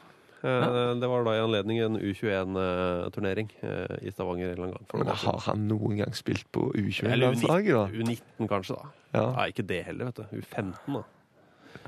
Ja. 0.44 0.94
Det 1.00 1.08
var 1.08 1.24
da 1.24 1.38
i 1.38 1.40
anledning 1.40 1.78
en 1.80 1.96
U21-turnering 2.02 3.52
eh, 3.64 3.94
i 4.04 4.12
Stavanger 4.12 4.58
en 4.58 4.74
gang. 4.74 4.88
Men 5.00 5.14
har 5.22 5.40
han 5.46 5.68
noen 5.70 6.02
gang 6.02 6.18
spilt 6.18 6.50
på 6.52 6.66
U21-landslaget, 6.74 7.78
da? 7.78 7.86
U19, 7.94 8.50
kanskje, 8.52 8.76
da. 8.82 8.92
Ja. 9.14 9.28
Nei, 9.38 9.52
ikke 9.54 9.68
det 9.70 9.84
heller, 9.88 10.10
vet 10.10 10.20
du. 10.20 10.42
U15, 10.42 10.74
da. 10.98 11.04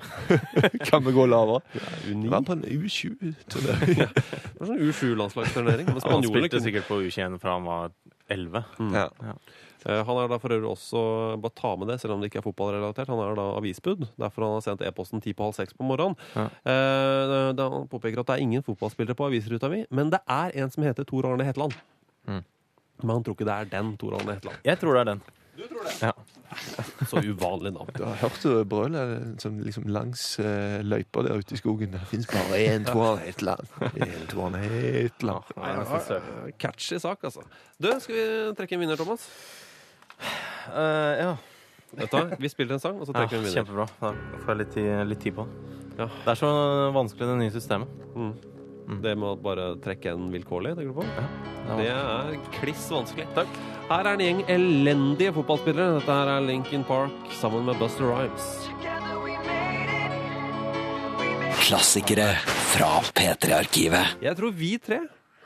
Kan 0.90 1.04
vi 1.06 1.12
gå 1.16 1.26
lavere? 1.30 1.62
U9. 2.10 2.30
Var 2.32 2.42
på 2.48 2.56
en 2.58 2.64
U20-turnering? 2.64 4.00
Det 4.56 4.60
var 4.60 4.70
sånn 4.72 4.82
U7-landslagsturnering. 4.86 5.86
Men 5.90 5.98
Han 5.98 6.04
spanjolene 6.04 6.32
spilte 6.32 6.56
kunne 6.56 6.68
sikkert 6.70 6.90
på 6.90 7.00
U21 7.06 7.38
fra 7.44 7.56
han 7.58 7.68
var 7.70 7.94
11. 8.34 8.64
Ja. 8.96 9.06
Eh, 9.86 10.02
Han 10.08 10.18
er 10.24 10.32
da 10.32 10.40
for 10.42 10.50
øvrig 10.56 10.70
også 10.72 11.02
Bare 11.44 11.54
ta 11.58 11.76
med 11.78 11.92
det, 11.92 12.00
selv 12.02 12.16
om 12.16 12.22
det 12.24 12.32
ikke 12.32 12.40
er 12.42 12.48
fotballrelatert. 12.48 13.12
Han 13.14 13.22
er 13.22 13.36
da 13.38 13.46
avisbud. 13.60 14.08
Derfor 14.22 14.48
han 14.48 14.56
har 14.58 14.66
sendt 14.66 14.82
e-posten 14.88 15.22
ti 15.22 15.34
på 15.38 15.46
halv 15.50 15.58
seks 15.60 15.78
på 15.78 15.86
morgenen. 15.86 16.18
Ja. 16.34 16.48
Eh, 16.66 17.54
Han 17.62 17.88
påpeker 17.92 18.24
at 18.24 18.32
det 18.32 18.38
er 18.40 18.46
ingen 18.48 18.66
fotballspillere 18.66 19.18
på 19.18 19.28
avisruta 19.30 19.70
mi, 19.72 19.84
men 19.94 20.10
det 20.14 20.22
er 20.26 20.56
en 20.64 20.74
som 20.74 20.84
heter 20.88 21.06
Tor 21.08 21.28
Arne 21.30 21.46
Hetland. 21.46 21.76
Mm. 22.26 22.42
Men 23.04 23.12
han 23.18 23.24
tror 23.26 23.36
ikke 23.36 23.46
det 23.48 23.56
er 23.60 23.72
den 23.78 23.96
Tor 24.00 24.16
Arne 24.18 24.38
Hetland. 24.40 24.58
Jeg 24.66 24.80
tror 24.82 24.96
det 24.98 25.02
er 25.06 25.10
den. 25.14 25.22
Så 27.10 27.22
uvanlig 27.24 27.72
navn. 27.74 27.90
Du 27.96 28.04
har 28.04 28.16
hørt 28.22 28.44
det 28.44 28.68
brølet 28.70 29.42
som 29.42 29.58
liksom 29.64 29.88
langs 29.92 30.24
uh, 30.40 30.80
løypa 30.84 31.24
der 31.26 31.42
ute 31.42 31.56
i 31.56 31.60
skogen. 31.60 31.94
Det 31.96 32.02
fins 32.10 32.28
bare 32.32 32.60
én 32.60 32.88
Tårn 32.88 33.20
Hetland. 33.24 33.68
En 33.96 34.28
Tårn 34.32 34.58
Hetland. 34.60 35.52
Nei, 35.58 35.74
det 35.80 35.86
var, 35.92 36.50
catchy 36.62 37.00
sak, 37.02 37.24
altså. 37.24 37.46
Du, 37.78 37.92
skal 38.00 38.16
vi 38.16 38.26
trekke 38.60 38.78
en 38.78 38.86
vinner, 38.86 39.00
Thomas? 39.00 39.28
Uh, 40.72 41.14
ja. 41.22 41.32
Vet 41.96 42.12
du? 42.12 42.36
Vi 42.40 42.52
spiller 42.52 42.76
en 42.76 42.84
sang, 42.84 43.00
og 43.00 43.08
så 43.08 43.16
trekker 43.16 43.38
vi 43.38 43.44
en 43.44 43.48
vinner. 43.48 43.62
Kjempebra. 43.62 43.88
Da 44.02 44.44
får 44.44 44.54
jeg 44.54 44.62
litt 44.64 44.76
tid, 44.76 44.92
litt 45.12 45.24
tid 45.24 45.38
på 45.40 45.48
det. 45.48 45.72
Ja. 45.96 46.10
Det 46.12 46.34
er 46.34 46.42
så 46.42 46.52
vanskelig, 46.96 47.32
det 47.32 47.40
nye 47.40 47.56
systemet. 47.56 48.04
Mm. 48.16 48.34
Det 48.86 49.16
med 49.18 49.32
å 49.32 49.38
bare 49.42 49.72
trekke 49.82 50.12
en 50.14 50.28
vilkårlig, 50.34 50.76
tenker 50.78 50.94
du 50.94 51.00
på? 51.00 51.06
Det 51.80 51.88
er 51.90 52.36
kliss 52.60 52.86
vanskelig. 52.94 53.26
Takk. 53.34 53.58
Her 53.90 54.06
er 54.06 54.12
en 54.14 54.22
gjeng 54.22 54.42
elendige 54.50 55.34
fotballspillere. 55.34 55.98
Dette 55.98 56.18
her 56.20 56.30
er 56.36 56.46
Linkin 56.46 56.86
Park 56.86 57.34
sammen 57.40 57.66
med 57.66 57.80
Buster 57.82 58.06
Rhymes. 58.06 58.52
Klassikere 61.66 62.30
fra 62.76 62.92
P3-arkivet. 63.18 64.22
Jeg 64.22 64.38
tror 64.38 64.54
vi 64.54 64.76
tre, 64.78 65.02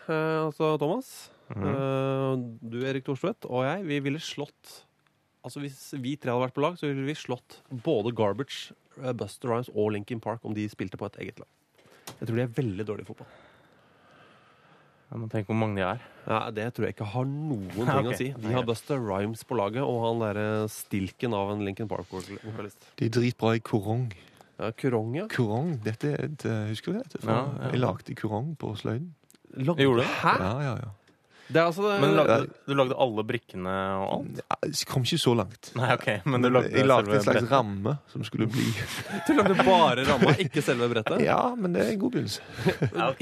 eh, 0.09 0.37
altså 0.43 0.73
Thomas, 0.81 1.29
mm. 1.55 2.43
du 2.59 2.81
Erik 2.83 3.07
Thorstvedt 3.07 3.47
og 3.47 3.63
jeg, 3.63 3.87
vi 3.87 4.03
ville 4.09 4.21
slått 4.23 4.83
Altså 5.39 5.61
Hvis 5.63 5.77
vi 6.03 6.17
tre 6.19 6.33
hadde 6.33 6.43
vært 6.43 6.55
på 6.57 6.63
lag, 6.65 6.75
så 6.75 6.89
ville 6.89 7.05
vi 7.07 7.15
slått 7.15 7.61
både 7.71 8.11
Garbage, 8.11 8.73
eh, 8.99 9.13
Buster 9.15 9.47
Rhymes 9.47 9.71
og 9.71 9.93
Linkin 9.95 10.19
Park 10.19 10.43
om 10.43 10.51
de 10.53 10.67
spilte 10.71 10.99
på 10.99 11.07
et 11.07 11.15
eget 11.23 11.39
lag. 11.39 11.47
Jeg 12.19 12.27
tror 12.27 12.35
de 12.35 12.43
er 12.43 12.53
veldig 12.57 12.85
dårlige 12.87 13.07
i 13.07 13.09
fotball. 13.09 13.27
Jeg 15.09 15.17
må 15.23 15.27
tenke 15.31 15.49
hvor 15.49 15.57
mange 15.57 15.79
de 15.79 15.85
er. 15.87 16.01
Ja, 16.29 16.39
Det 16.53 16.65
tror 16.77 16.85
jeg 16.85 16.93
ikke 16.93 17.07
har 17.15 17.25
noen 17.25 17.69
ting 17.73 17.87
okay. 17.89 18.11
å 18.11 18.17
si. 18.19 18.27
De 18.43 18.51
har 18.53 18.65
Buster 18.67 18.99
Rhymes 19.01 19.41
på 19.49 19.57
laget, 19.57 19.81
og 19.81 20.03
han 20.05 20.19
derre 20.21 20.47
stilken 20.69 21.33
av 21.33 21.55
en 21.55 21.63
Lincoln 21.65 21.89
Park-vokalist. 21.89 22.89
De 22.99 23.07
er 23.07 23.13
dritbra 23.15 23.55
i 23.57 23.63
korong. 23.65 24.09
Ja, 24.59 24.69
Kurong, 24.75 25.13
ja. 25.15 25.23
Korong, 25.31 25.77
dette 25.85 26.09
er 26.11 26.25
et 26.27 26.43
eh, 26.45 26.65
Husker 26.67 26.91
du 26.91 26.99
det? 26.99 27.21
Ja, 27.23 27.37
ja. 27.47 27.69
Jeg 27.71 27.79
lagde 27.79 28.15
korong 28.19 28.49
på 28.59 28.73
sløyden. 28.75 29.13
Lagde- 29.55 29.85
Gjorde 29.87 30.03
du? 30.03 30.09
Hæ? 30.19 30.33
Ja, 30.43 30.49
ja, 30.65 30.73
ja. 30.83 30.89
Det 31.49 31.57
er 31.57 31.65
altså 31.65 31.81
Men 31.97 32.11
du 32.11 32.17
lagde, 32.19 32.35
du 32.69 32.73
lagde 32.77 32.95
alle 33.01 33.23
brikkene 33.25 33.71
og 33.97 34.09
alt? 34.19 34.41
Ja, 34.43 34.57
Jeg 34.67 34.87
kom 34.91 35.05
ikke 35.07 35.17
så 35.17 35.31
langt. 35.33 35.71
Nei, 35.79 35.87
OK. 35.95 36.07
Men 36.29 36.45
du 36.45 36.49
lagde 36.53 36.69
jeg 36.75 36.85
lagde 36.85 37.09
en 37.15 37.23
slags 37.23 37.39
brettet? 37.39 37.51
ramme 37.51 37.95
som 38.13 38.25
skulle 38.27 38.45
bli 38.53 38.67
Du 39.27 39.33
lagde 39.33 39.55
bare 39.65 40.05
ramma, 40.05 40.35
ikke 40.45 40.61
selve 40.61 40.89
brettet? 40.93 41.23
Ja, 41.25 41.39
men 41.57 41.73
det 41.73 41.87
er 41.87 41.91
en 41.95 41.99
god 42.03 42.13
begynnelse. 42.13 42.41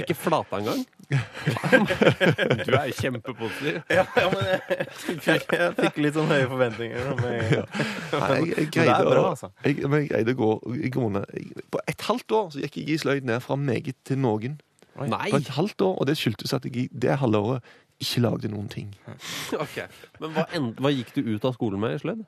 Ikke 0.03 0.17
flata 0.17 0.59
engang? 0.59 0.84
du 2.67 2.73
er 2.75 2.91
kjempepositiv. 2.99 3.80
Ja, 3.97 4.03
ja, 4.17 4.28
men 4.34 4.43
jeg, 4.51 4.88
fikk, 5.23 5.47
jeg 5.55 5.73
fikk 5.80 5.99
litt 6.03 6.17
sånn 6.17 6.28
høye 6.30 6.47
forventninger. 6.51 7.09
Men, 7.21 7.65
Nei, 8.11 8.39
jeg, 8.51 8.69
greide 8.75 8.99
bra, 9.07 9.23
å, 9.23 9.32
altså. 9.32 9.51
jeg, 9.63 9.80
men 9.88 10.03
jeg 10.03 10.11
greide 10.11 10.36
å 10.36 10.39
gå 10.43 10.51
i 10.75 10.91
grunnen 10.93 11.25
På 11.73 11.80
et 11.88 12.03
halvt 12.09 12.36
år 12.38 12.49
så 12.53 12.63
gikk 12.65 12.80
jeg 12.82 12.91
i 12.91 13.01
sløyd 13.01 13.28
ned 13.30 13.39
fra 13.45 13.55
meget 13.59 13.95
til 14.07 14.19
noen. 14.19 14.59
Nei! 14.97 15.28
På 15.32 15.39
et 15.39 15.51
halvt 15.55 15.82
år, 15.86 15.99
Og 16.01 16.09
det 16.09 16.17
skyldtes 16.19 16.55
at 16.57 16.65
jeg 16.67 16.75
i 16.75 16.88
det 16.91 17.19
halvåret 17.21 17.65
ikke 18.03 18.21
lagde 18.23 18.51
noen 18.53 18.67
ting. 18.71 18.91
Ok, 19.63 19.79
Men 20.21 20.35
hva, 20.35 20.47
end, 20.57 20.75
hva 20.81 20.93
gikk 20.93 21.15
du 21.17 21.23
ut 21.33 21.47
av 21.47 21.55
skolen 21.57 21.81
med 21.81 21.97
i 21.97 22.01
sløyd? 22.03 22.25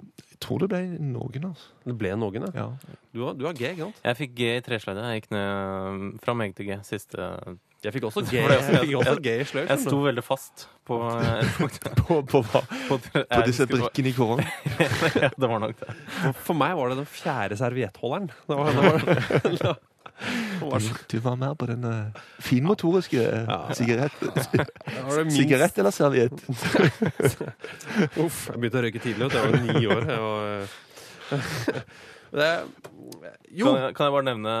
Jeg 0.00 0.38
tror 0.40 0.62
det 0.62 0.70
ble 0.72 0.78
noen, 1.04 1.50
altså. 1.50 1.72
Det 1.84 1.94
ble 2.00 2.12
noen, 2.16 2.46
ja. 2.48 2.52
Ja. 2.64 2.94
Du 3.12 3.26
har, 3.26 3.34
du 3.36 3.44
har 3.44 3.56
G, 3.56 3.74
ikke 3.74 3.88
sant? 3.90 3.98
Jeg 4.06 4.16
fikk 4.16 4.38
G 4.38 4.46
i 4.56 4.62
tresløyde. 4.64 5.02
Jeg 5.10 5.20
gikk 5.20 5.34
ned 5.34 6.06
fra 6.24 6.34
meg 6.40 6.54
til 6.56 6.70
G 6.70 6.78
siste 6.88 7.26
Jeg 7.84 7.92
fikk 7.96 8.06
også 8.08 8.22
G, 8.30 8.38
jeg 8.40 8.62
fikk 8.64 8.94
også 9.02 9.16
G 9.20 9.34
i 9.42 9.44
sløyd. 9.50 9.68
Jeg 9.68 9.82
sto 9.84 10.00
veldig 10.06 10.24
fast 10.24 10.64
på 10.88 11.02
et 11.18 11.52
punkt. 11.58 11.90
På, 12.00 12.20
på, 12.32 12.40
hva? 12.48 12.64
På, 12.88 13.00
på 13.04 13.42
disse 13.50 13.68
brikkene 13.68 14.12
i 14.12 14.16
korong. 14.16 14.40
Ja, 14.80 15.28
det 15.36 15.52
var 15.52 15.60
nok 15.66 15.76
det. 15.82 15.98
For, 16.16 16.42
for 16.48 16.60
meg 16.64 16.76
var 16.80 16.94
det 16.94 17.02
den 17.02 17.12
fjerde 17.20 17.60
serviettholderen. 17.60 18.32
Det 18.48 18.60
var, 18.60 18.72
det 18.80 19.60
var, 19.60 19.80
det 20.60 20.80
så- 20.86 20.98
Du 21.08 21.18
var 21.24 21.36
mer 21.40 21.54
på 21.54 21.66
den 21.70 21.84
uh, 21.84 22.20
finmotoriske 22.44 23.20
uh, 23.20 23.48
Ja. 23.48 23.58
sigarett. 23.74 24.12
det 24.52 24.66
det 24.66 25.32
Sigarett 25.32 25.78
eller 25.78 25.90
serviett? 25.90 26.32
Uff, 28.20 28.48
jeg 28.50 28.60
begynte 28.60 28.78
å 28.80 28.84
røyke 28.84 29.02
tidlig. 29.02 29.30
Jeg 29.32 29.40
var 29.40 29.58
ni 29.64 29.86
år. 29.86 30.06
Jeg 30.10 30.20
var, 30.20 30.68
det, 32.40 32.50
jo, 33.50 33.66
Kan 33.66 33.76
jeg, 33.82 33.94
kan 33.96 34.06
jeg 34.06 34.14
bare 34.14 34.26
nevne 34.28 34.52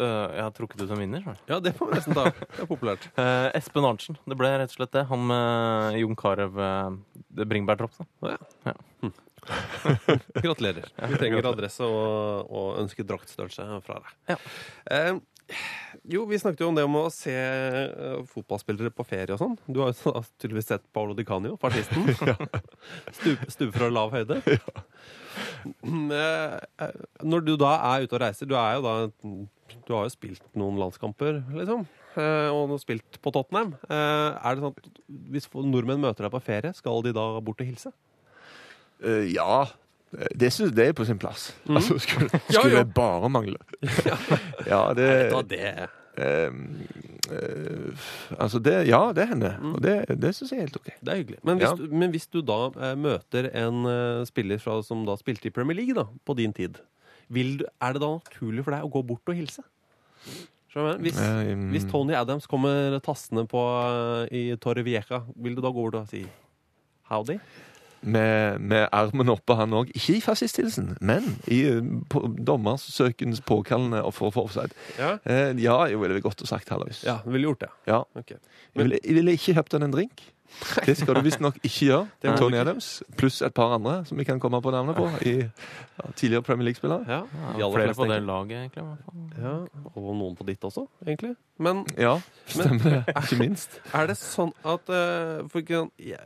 uh, 0.00 0.26
Jeg 0.34 0.42
har 0.42 0.50
trukket 0.56 0.82
ut 0.82 0.90
en 0.90 1.00
vinner. 1.00 1.22
ja, 1.48 1.60
det 1.60 1.72
må 1.78 1.88
vi 1.90 1.96
nesten 1.98 2.16
ta. 2.16 2.26
Det 2.34 2.64
er 2.64 2.70
populært. 2.70 3.06
Uh, 3.16 3.48
Espen 3.56 3.84
Arntzen. 3.88 4.18
Det 4.26 4.36
ble 4.36 4.50
rett 4.60 4.72
og 4.74 4.78
slett 4.80 4.92
det. 4.96 5.06
Han 5.12 5.24
med 5.30 6.00
Jon 6.02 6.16
Carew 6.18 6.58
uh, 6.60 6.90
bringebærdrops. 7.44 8.02
da. 8.20 8.36
Gratulerer. 10.34 10.88
Vi 11.08 11.18
trenger 11.20 11.46
adresse 11.52 11.86
og, 11.86 12.48
og 12.50 12.80
ønsker 12.82 13.06
draktstørrelse 13.06 13.66
fra 13.86 14.00
deg. 14.02 14.12
Ja. 14.32 14.36
Eh, 14.90 15.12
jo, 16.10 16.24
vi 16.26 16.38
snakket 16.38 16.60
jo 16.64 16.68
om 16.72 16.76
det 16.78 16.84
om 16.86 16.96
å 16.98 17.04
se 17.14 17.32
eh, 17.34 18.22
fotballspillere 18.32 18.90
på 18.94 19.04
ferie 19.06 19.34
og 19.36 19.40
sånn. 19.42 19.54
Du 19.70 19.80
har 19.82 19.92
jo 19.92 20.12
da 20.16 20.22
tydeligvis 20.42 20.70
sett 20.72 20.84
Paolo 20.94 21.14
Di 21.18 21.24
Canio, 21.28 21.54
fascisten. 21.62 22.08
Stupe 23.18 23.50
stup 23.54 23.74
fra 23.76 23.90
lav 23.92 24.14
høyde. 24.16 24.40
Ja. 24.56 24.82
eh, 26.16 26.52
eh, 26.80 26.92
Når 27.28 27.42
du 27.44 27.50
da 27.60 27.74
er 27.90 28.06
ute 28.06 28.16
og 28.16 28.22
reiser, 28.22 28.48
du 28.48 28.54
er 28.56 28.78
jo 28.78 28.84
da 28.86 28.92
Du 29.84 29.90
har 29.92 30.06
jo 30.06 30.12
spilt 30.14 30.40
noen 30.56 30.78
landskamper, 30.80 31.42
liksom. 31.58 31.82
eh, 32.16 32.48
Og 32.54 32.72
spilt 32.80 33.18
på 33.20 33.32
Tottenham. 33.34 33.74
Er 33.92 34.56
det 34.56 34.64
sånn 34.64 34.72
at 34.72 35.02
hvis 35.34 35.50
nordmenn 35.52 36.00
møter 36.00 36.24
deg 36.24 36.32
på 36.32 36.40
ferie, 36.46 36.72
skal 36.78 37.04
de 37.04 37.12
da 37.16 37.26
bort 37.44 37.60
og 37.60 37.68
hilse? 37.68 37.92
Ja. 39.28 39.66
Det 40.38 40.48
syns 40.54 40.72
jeg 40.78 40.92
er 40.92 40.96
på 40.96 41.04
sin 41.04 41.18
plass. 41.18 41.48
Altså, 41.68 41.98
skulle, 41.98 42.28
skulle 42.48 42.72
ja. 42.72 42.82
det 42.84 42.94
bare 42.94 43.28
mangle. 43.28 43.58
ja, 44.66 44.80
det, 44.98 45.08
Ta 45.32 45.40
det. 45.42 45.62
eh, 46.16 46.50
eh, 47.30 48.06
Altså, 48.38 48.58
det 48.62 48.76
Ja, 48.88 49.12
det 49.12 49.26
hender. 49.28 49.58
Mm. 49.60 49.74
Og 49.74 49.82
det, 49.82 49.96
det 50.22 50.34
syns 50.36 50.52
jeg 50.54 50.58
er 50.62 50.66
helt 50.68 50.76
OK. 50.80 50.90
Det 51.02 51.12
er 51.12 51.20
hyggelig. 51.20 51.38
Men 51.44 51.58
hvis, 51.60 51.68
Ja. 51.68 51.74
du, 51.76 51.86
men 51.92 52.10
hvis 52.14 52.26
du 52.32 52.40
da 52.40 52.58
eh, 52.70 52.94
møter 52.96 53.50
en 53.52 53.82
eh, 53.90 54.24
spiller 54.28 54.58
fra, 54.62 54.78
som 54.86 55.04
da 55.08 55.16
spilte 55.20 55.50
i 55.50 55.54
Premier 55.54 55.76
League 55.76 55.94
da, 55.98 56.06
på 56.24 56.36
din 56.38 56.52
tid, 56.56 56.78
du, 57.28 57.66
er 57.82 57.92
det 57.96 58.00
da 58.00 58.12
naturlig 58.14 58.62
for 58.64 58.70
deg 58.76 58.86
å 58.86 58.92
gå 58.94 59.02
bort 59.06 59.32
og 59.32 59.34
hilse? 59.36 59.66
Hvis, 60.76 61.16
Eh, 61.16 61.54
hvis 61.72 61.86
Tony 61.88 62.12
Adams 62.12 62.44
kommer 62.46 62.98
tassende 63.00 63.46
på 63.48 63.60
i 64.30 64.42
i 64.52 64.56
Torrevieja, 64.60 65.22
vil 65.34 65.54
du 65.56 65.62
da 65.64 65.70
gå 65.72 65.80
bort 65.86 65.94
og 66.02 66.08
si 66.10 66.20
howdy? 67.08 67.38
Med, 68.02 68.58
med 68.60 68.88
armen 68.92 69.28
oppe, 69.32 69.54
han 69.58 69.72
òg. 69.74 69.88
Ikke 69.96 70.16
i 70.16 70.20
fascisthilsen, 70.20 70.96
men 71.00 71.24
i 71.50 71.62
eh, 71.66 71.80
på, 72.12 72.20
dommersøkens 72.46 73.40
påkallende 73.40 74.02
og 74.04 74.14
for 74.14 74.30
offside. 74.44 74.70
Ja, 74.98 75.16
Eh, 75.24 75.56
ja, 75.62 75.80
jeg 75.90 75.98
ville 76.00 76.20
godt 76.20 76.42
og 76.42 76.48
sagt 76.48 76.68
hallois. 76.68 77.02
ja 77.04 77.18
du 77.24 77.30
ville 77.30 77.46
gjort 77.48 77.60
det. 77.60 77.68
Ja. 77.86 78.02
Ok. 78.14 78.30
Jeg 78.30 78.38
ville, 78.84 78.98
jeg 79.04 79.14
ville 79.14 79.32
ikke 79.32 79.54
kjøpt 79.54 79.72
han 79.72 79.82
en 79.82 79.92
drink. 79.92 80.22
Det 80.86 80.94
skal 80.96 81.14
du 81.18 81.20
visstnok 81.26 81.56
ikke 81.64 81.86
gjøre. 81.88 82.06
Det 82.22 82.36
Tony. 82.38 82.56
Adams 82.56 83.02
pluss 83.18 83.40
et 83.42 83.52
par 83.54 83.74
andre 83.74 84.04
som 84.06 84.16
vi 84.18 84.24
kan 84.24 84.38
komme 84.40 84.60
på 84.62 84.70
navnet 84.70 84.94
på. 84.96 85.08
I 85.26 85.32
ja, 85.42 86.06
tidligere 86.14 86.42
Premier 86.46 86.64
League-spillere. 86.68 87.02
Ja, 87.08 87.18
de 87.56 87.64
aller 87.64 87.74
Flere 87.74 87.94
på 87.98 88.06
det 88.06 88.22
laget, 88.22 88.52
egentlig. 88.62 88.84
Ja, 89.42 89.56
og 89.96 90.14
noen 90.16 90.36
på 90.38 90.46
ditt 90.46 90.62
også, 90.64 90.86
egentlig. 91.06 91.34
Men 91.58 91.82
Ja, 91.98 92.20
stemmer 92.46 92.90
det. 93.00 93.02
Ikke 93.24 93.40
minst. 93.42 93.80
Er 93.92 94.06
det 94.06 94.16
sånn 94.22 94.52
at 94.64 94.86
uh, 94.88 95.48
for 95.50 95.58
ikke, 95.64 95.88
jeg- 95.98 96.20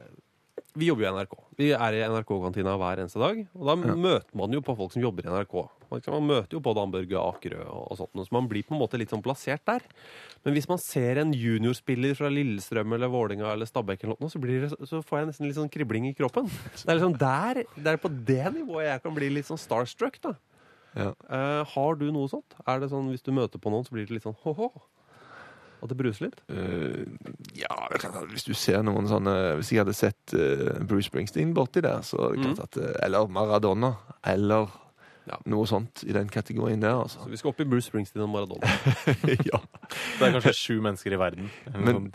Vi 0.79 0.87
jobber 0.87 1.03
jo 1.05 1.11
i 1.11 1.13
NRK. 1.19 1.33
Vi 1.59 1.69
er 1.75 1.97
i 1.99 2.03
NRK-kantina 2.07 2.77
hver 2.79 3.01
eneste 3.03 3.19
dag. 3.21 3.41
Og 3.59 3.67
da 3.67 3.75
Ja. 3.89 3.95
møter 3.97 4.37
man 4.39 4.53
jo 4.55 4.61
på 4.63 4.77
folk 4.77 4.93
som 4.93 5.03
jobber 5.03 5.27
i 5.27 5.31
NRK. 5.31 5.55
Man, 5.91 6.01
man 6.07 6.27
møter 6.29 6.53
jo 6.55 6.61
på 6.61 6.75
Dan 6.75 6.93
Børge 6.93 7.19
Akerø 7.19 7.65
og, 7.67 7.91
og 7.91 7.97
sånt. 7.99 8.13
Så 8.15 8.31
man 8.33 8.47
blir 8.49 8.63
på 8.63 8.77
en 8.77 8.81
måte 8.81 8.97
litt 9.01 9.11
sånn 9.11 9.23
plassert 9.25 9.65
der. 9.67 9.83
Men 10.45 10.55
hvis 10.55 10.69
man 10.71 10.79
ser 10.79 11.19
en 11.19 11.33
juniorspiller 11.35 12.15
fra 12.15 12.31
Lillestrøm 12.31 12.95
eller 12.95 13.11
Vålinga 13.11 13.51
eller 13.53 13.67
Stabæk, 13.67 14.05
eller 14.05 14.17
noe, 14.21 14.31
så, 14.31 14.39
blir 14.39 14.63
det, 14.69 14.71
så 14.87 15.03
får 15.03 15.19
jeg 15.19 15.27
nesten 15.33 15.47
litt 15.51 15.59
sånn 15.59 15.73
kribling 15.73 16.07
i 16.07 16.15
kroppen. 16.15 16.47
Det 16.47 16.87
er 16.87 17.01
liksom 17.01 17.19
der, 17.19 17.65
det 17.75 17.87
er 17.97 17.99
på 17.99 18.13
det 18.25 18.55
nivået 18.55 18.87
jeg 18.93 19.03
kan 19.03 19.15
bli 19.19 19.33
litt 19.35 19.51
sånn 19.51 19.59
starstruck. 19.59 20.21
da. 20.23 20.37
Ja. 20.95 21.11
Uh, 21.27 21.65
har 21.75 21.99
du 21.99 22.07
noe 22.15 22.31
sånt? 22.31 22.55
Er 22.67 22.79
det 22.81 22.91
sånn 22.91 23.11
hvis 23.11 23.23
du 23.27 23.33
møter 23.35 23.59
på 23.63 23.71
noen, 23.75 23.85
så 23.87 23.91
blir 23.95 24.07
det 24.07 24.15
litt 24.15 24.27
sånn 24.27 24.39
ho-ho? 24.47 24.71
At 25.81 25.89
det 25.89 25.97
bruser 25.97 26.27
litt? 26.27 26.41
Uh, 26.53 27.09
ja, 27.57 27.73
hvis 28.31 28.45
du 28.47 28.53
ser 28.57 28.83
noen 28.85 29.09
sånne 29.09 29.35
Hvis 29.59 29.73
jeg 29.73 29.83
hadde 29.83 29.97
sett 29.97 30.35
uh, 30.37 30.77
Bruce 30.85 31.09
Springsteen 31.09 31.55
borti 31.57 31.83
der, 31.85 32.05
så 32.07 32.31
det 32.35 32.45
klart 32.45 32.63
at 32.69 32.81
eh, 32.81 32.97
Eller 33.07 33.31
Maradona. 33.33 33.95
Eller 34.29 34.69
Ja. 35.31 35.37
noe 35.47 35.67
sånt 35.71 36.03
i 36.09 36.13
den 36.17 36.27
kategorien 36.33 36.81
der, 36.83 36.97
altså. 37.05 37.21
Så 37.23 37.31
vi 37.31 37.39
skal 37.39 37.53
opp 37.53 37.61
i 37.63 37.67
Bruce 37.71 37.87
Springsteen 37.87 38.25
og 38.25 38.31
Maradona. 38.33 38.67
ja. 39.53 39.61
Det 40.19 40.27
er 40.27 40.33
kanskje 40.35 40.55
sju 40.59 40.81
mennesker 40.83 41.15
i 41.15 41.19
verden. 41.21 41.51
Men-. 41.77 42.09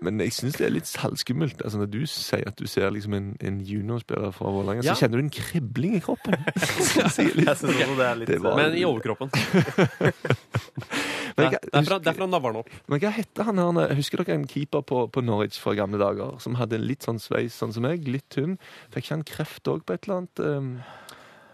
Men 0.00 0.20
jeg 0.22 0.32
syns 0.32 0.56
det 0.56 0.64
er 0.68 0.72
litt 0.72 0.88
halvskummelt. 1.02 1.60
Altså, 1.66 1.80
når 1.82 1.90
du 1.92 1.98
sier 2.08 2.46
at 2.48 2.56
du 2.56 2.64
ser 2.70 2.88
liksom 2.94 3.14
en, 3.18 3.28
en 3.44 3.58
juniorspiller 3.66 4.32
fra 4.32 4.48
Vålerenga, 4.54 4.84
Ja. 4.86 4.94
så 4.94 5.04
kjenner 5.04 5.20
du 5.20 5.26
en 5.26 5.32
kribling 5.34 5.96
i 5.98 6.00
kroppen. 6.04 6.38
Jeg 6.48 7.34
litt- 7.34 7.58
synes 7.58 7.64
også 7.64 7.96
det 7.98 8.06
er 8.06 8.16
litt 8.22 8.28
Det 8.32 8.40
var- 8.44 8.56
Men 8.56 8.76
i 8.78 8.84
overkroppen. 8.88 9.28
Det 11.38 11.44
Men 11.44 11.52
jeg- 11.52 11.60
det 11.62 11.74
er 11.78 11.84
fra, 11.86 12.12
fra 12.16 12.26
navlen 12.26 12.56
opp. 12.62 12.70
Men 12.90 12.98
hva 13.02 13.10
heter 13.14 13.44
han 13.46 13.58
her? 13.62 13.92
Husker 13.94 14.22
dere 14.24 14.34
en 14.34 14.46
keeper 14.50 14.82
på, 14.82 15.04
på 15.12 15.22
Norwich 15.22 15.58
fra 15.62 15.74
gamle 15.78 15.98
dager? 16.00 16.38
Som 16.42 16.56
hadde 16.58 16.80
litt 16.82 17.04
sånn 17.06 17.20
sveis 17.22 17.54
sånn 17.54 17.72
som 17.76 17.82
meg, 17.86 18.08
litt 18.10 18.26
tynn. 18.34 18.56
Fikk 18.90 19.04
ikke 19.04 19.14
han 19.14 19.22
kreft 19.28 19.70
òg 19.70 19.84
på 19.86 19.94
et 19.94 20.08
eller 20.08 20.16
annet 20.24 20.42
um, 20.42 20.72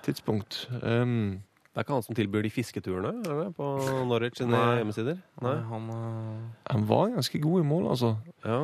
tidspunkt? 0.07 0.65
Um, 0.83 1.43
Det 1.75 1.81
er 1.81 1.87
ikke 1.89 1.97
han 1.97 2.05
som 2.07 2.15
tilbyr 2.15 2.45
de 2.47 2.51
fisketurene 2.55 3.11
det, 3.27 3.49
på 3.57 3.69
Norwich 4.07 4.39
sine 4.39 4.53
Nei. 4.55 4.77
hjemmesider? 4.79 5.17
Nei. 5.43 5.57
Han, 5.73 5.89
uh... 5.91 6.41
han 6.71 6.85
var 6.89 7.09
ganske 7.17 7.41
god 7.43 7.61
i 7.65 7.67
mål, 7.67 7.89
altså. 7.97 8.13
Ja. 8.47 8.61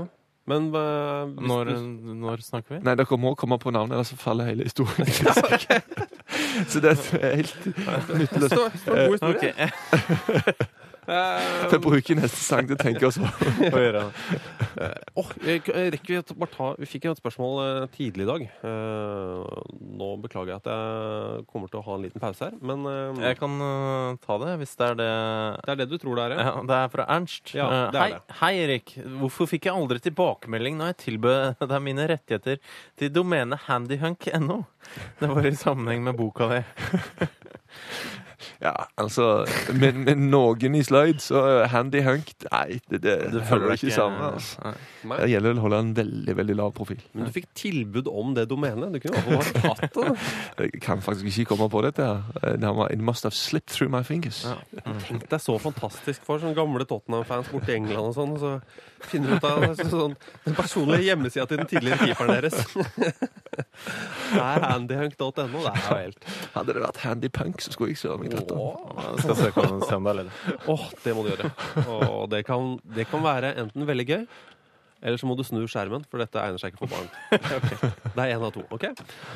Men 0.51 0.70
uh, 0.74 1.26
hvis 1.34 1.49
når, 1.51 1.64
du- 1.74 2.14
når 2.22 2.41
snakker 2.47 2.76
vi? 2.76 2.82
Nei, 2.86 2.95
dere 2.99 3.18
må 3.18 3.34
komme 3.38 3.59
på 3.62 3.70
navnet, 3.74 3.93
ellers 3.99 4.14
faller 4.18 4.45
hele 4.53 4.64
historien. 4.66 5.07
så 6.70 6.80
det 6.82 6.95
er 6.95 7.36
helt 7.36 7.66
nytteløst. 7.66 8.55
Står 8.55 8.97
en 8.97 9.11
god 9.11 9.18
historie. 9.18 9.36
Ok, 9.36 9.45
Eh, 9.59 10.66
Vi 11.11 11.78
bruker 11.82 12.18
neste 12.20 12.38
sang 12.40 12.68
til 12.68 12.76
å 12.78 12.80
tenke 12.80 13.08
oss 13.08 13.18
om. 13.20 13.26
Få 13.58 13.70
høre. 13.74 14.04
Åh, 15.18 15.30
jeg, 15.44 15.64
rekker 15.66 16.12
vi 16.14 16.18
å 16.20 16.36
bare 16.38 16.52
ta 16.54 16.68
Vi 16.78 16.86
fikk 16.88 17.08
et 17.11 17.18
spørsmål 17.20 17.56
eh, 17.64 17.86
tidlig 17.96 18.24
i 18.26 18.28
dag. 18.28 18.44
Eh, 18.70 19.58
nå 20.00 20.11
beklager 20.22 20.52
jeg 20.54 20.61
at 20.62 20.70
jeg 20.70 21.44
kommer 21.50 21.72
til 21.72 21.80
å 21.80 21.84
ha 21.88 21.96
en 21.98 22.04
liten 22.06 22.22
pause 22.22 22.46
her, 22.48 22.54
men 22.62 22.86
eh, 22.88 23.22
Jeg 23.30 23.40
kan 23.40 23.56
eh, 23.66 24.20
ta 24.24 24.38
det, 24.44 24.54
hvis 24.62 24.76
det 24.78 24.88
er 24.92 25.00
det 25.00 25.11
det 25.66 25.74
er 25.74 25.80
det 25.82 25.88
du 25.90 25.96
tror 26.00 26.16
det 26.20 26.24
er, 26.28 26.36
ja? 26.36 26.46
Ja, 26.50 26.54
det 26.70 26.78
er 26.84 26.92
fra 26.94 27.08
Ernst. 27.16 27.54
Ja, 27.56 27.66
Eh, 27.70 27.90
det 27.94 27.98
er 27.98 28.02
hei, 28.02 28.11
det. 28.14 28.36
hei, 28.40 28.52
Erik. 28.64 28.94
Hvorfor 29.20 29.48
fikk 29.50 29.66
jeg 29.68 29.76
aldri 29.76 30.00
tilbakemelding 30.02 30.78
når 30.80 30.92
jeg 30.92 30.98
tilbød 31.06 31.61
deg 31.74 31.84
mine 31.84 32.06
rettigheter 32.11 32.58
til 32.98 33.12
domenet 33.14 33.66
handyhunk.no? 33.68 34.61
Det 35.20 35.28
var 35.30 35.46
i 35.46 35.54
sammenheng 35.58 36.02
med 36.06 36.16
boka 36.18 36.48
di. 36.54 36.62
Ja, 38.62 38.72
altså 39.01 39.45
Med, 39.74 39.95
med 40.07 40.18
noen 40.30 40.74
i 40.78 40.82
sløyd, 40.86 41.20
så 41.24 41.43
handy 41.70 42.01
hunk 42.07 42.32
Nei, 42.51 42.78
det, 42.91 43.01
det, 43.05 43.14
det 43.34 43.43
følger 43.49 43.74
ikke 43.76 43.93
sammen. 43.95 44.22
Altså. 44.34 44.72
Det 45.11 45.28
gjelder 45.30 45.59
å 45.59 45.64
holde 45.64 45.80
en 45.84 45.93
veldig 45.97 46.36
veldig 46.38 46.57
lav 46.59 46.72
profil. 46.76 47.01
Men 47.12 47.28
du 47.28 47.34
fikk 47.34 47.49
tilbud 47.59 48.09
om 48.11 48.34
det 48.36 48.47
domenet. 48.51 48.93
Du 48.95 49.01
kunne 49.05 49.22
jo 49.36 49.41
tatt 49.61 49.86
det. 49.97 50.14
Jeg 50.70 50.82
kan 50.84 51.03
faktisk 51.05 51.26
ikke 51.30 51.55
komme 51.55 51.68
på 51.72 51.82
dette. 51.86 52.07
Det 52.43 52.74
It 52.91 53.01
must 53.05 53.24
have 53.28 53.34
slipped 53.36 53.70
through 53.74 53.91
my 53.93 54.03
fingers. 54.07 54.43
Ja. 54.47 54.57
Tenk 55.07 55.26
deg 55.30 55.43
så 55.43 55.57
fantastisk 55.61 56.24
for 56.26 56.41
sånne 56.43 56.57
gamle 56.57 56.86
Tottenham-fans 56.88 57.51
borti 57.53 57.74
i 57.74 57.78
England 57.80 58.12
og 58.12 58.16
sånn. 58.16 58.36
Så 58.41 58.55
finner 59.11 59.34
du 59.34 59.36
ut 59.41 59.47
av 59.49 59.64
så- 59.76 59.88
sånn, 59.91 60.16
den 60.47 60.57
personlige 60.59 61.07
hjemmesida 61.11 61.47
til 61.51 61.61
den 61.62 61.70
tidligere 61.70 62.09
keeperen 62.11 62.34
deres. 62.41 62.59
Det 64.30 64.38
er 64.38 64.64
handyhunk.no. 64.70 65.30
Det 65.36 65.70
er 65.72 65.80
jo 65.91 65.97
helt 65.97 66.26
Hadde 66.55 66.74
det 66.76 66.82
vært 66.84 67.01
handy 67.05 67.30
punk, 67.32 67.62
så 67.64 67.72
skulle 67.74 67.91
jeg 67.95 67.99
søren 68.03 68.22
meg 68.22 68.29
det. 68.30 69.24
Skal 69.24 69.36
søke 69.38 69.66
om 69.66 69.82
se 69.82 69.98
om 69.98 70.06
det 70.06 70.14
er 70.14 70.20
ledig. 70.22 70.38
Åh, 70.70 70.86
det 71.04 71.16
må 71.16 71.26
du 71.26 71.32
gjøre. 71.32 71.50
Og 72.06 72.24
det 72.32 72.44
kan, 72.48 72.72
det 72.96 73.08
kan 73.10 73.24
være 73.24 73.54
enten 73.62 73.86
veldig 73.88 74.06
gøy, 74.08 74.24
eller 75.00 75.16
så 75.16 75.28
må 75.28 75.34
du 75.36 75.42
snu 75.46 75.62
skjermen, 75.70 76.02
for 76.12 76.20
dette 76.20 76.40
egner 76.42 76.60
seg 76.60 76.74
ikke 76.74 76.84
for 76.84 76.92
barn. 76.92 77.08
Det 78.14 78.24
er 78.24 78.34
én 78.34 78.42
av 78.44 78.50
to. 78.52 78.64
ok? 78.74 78.84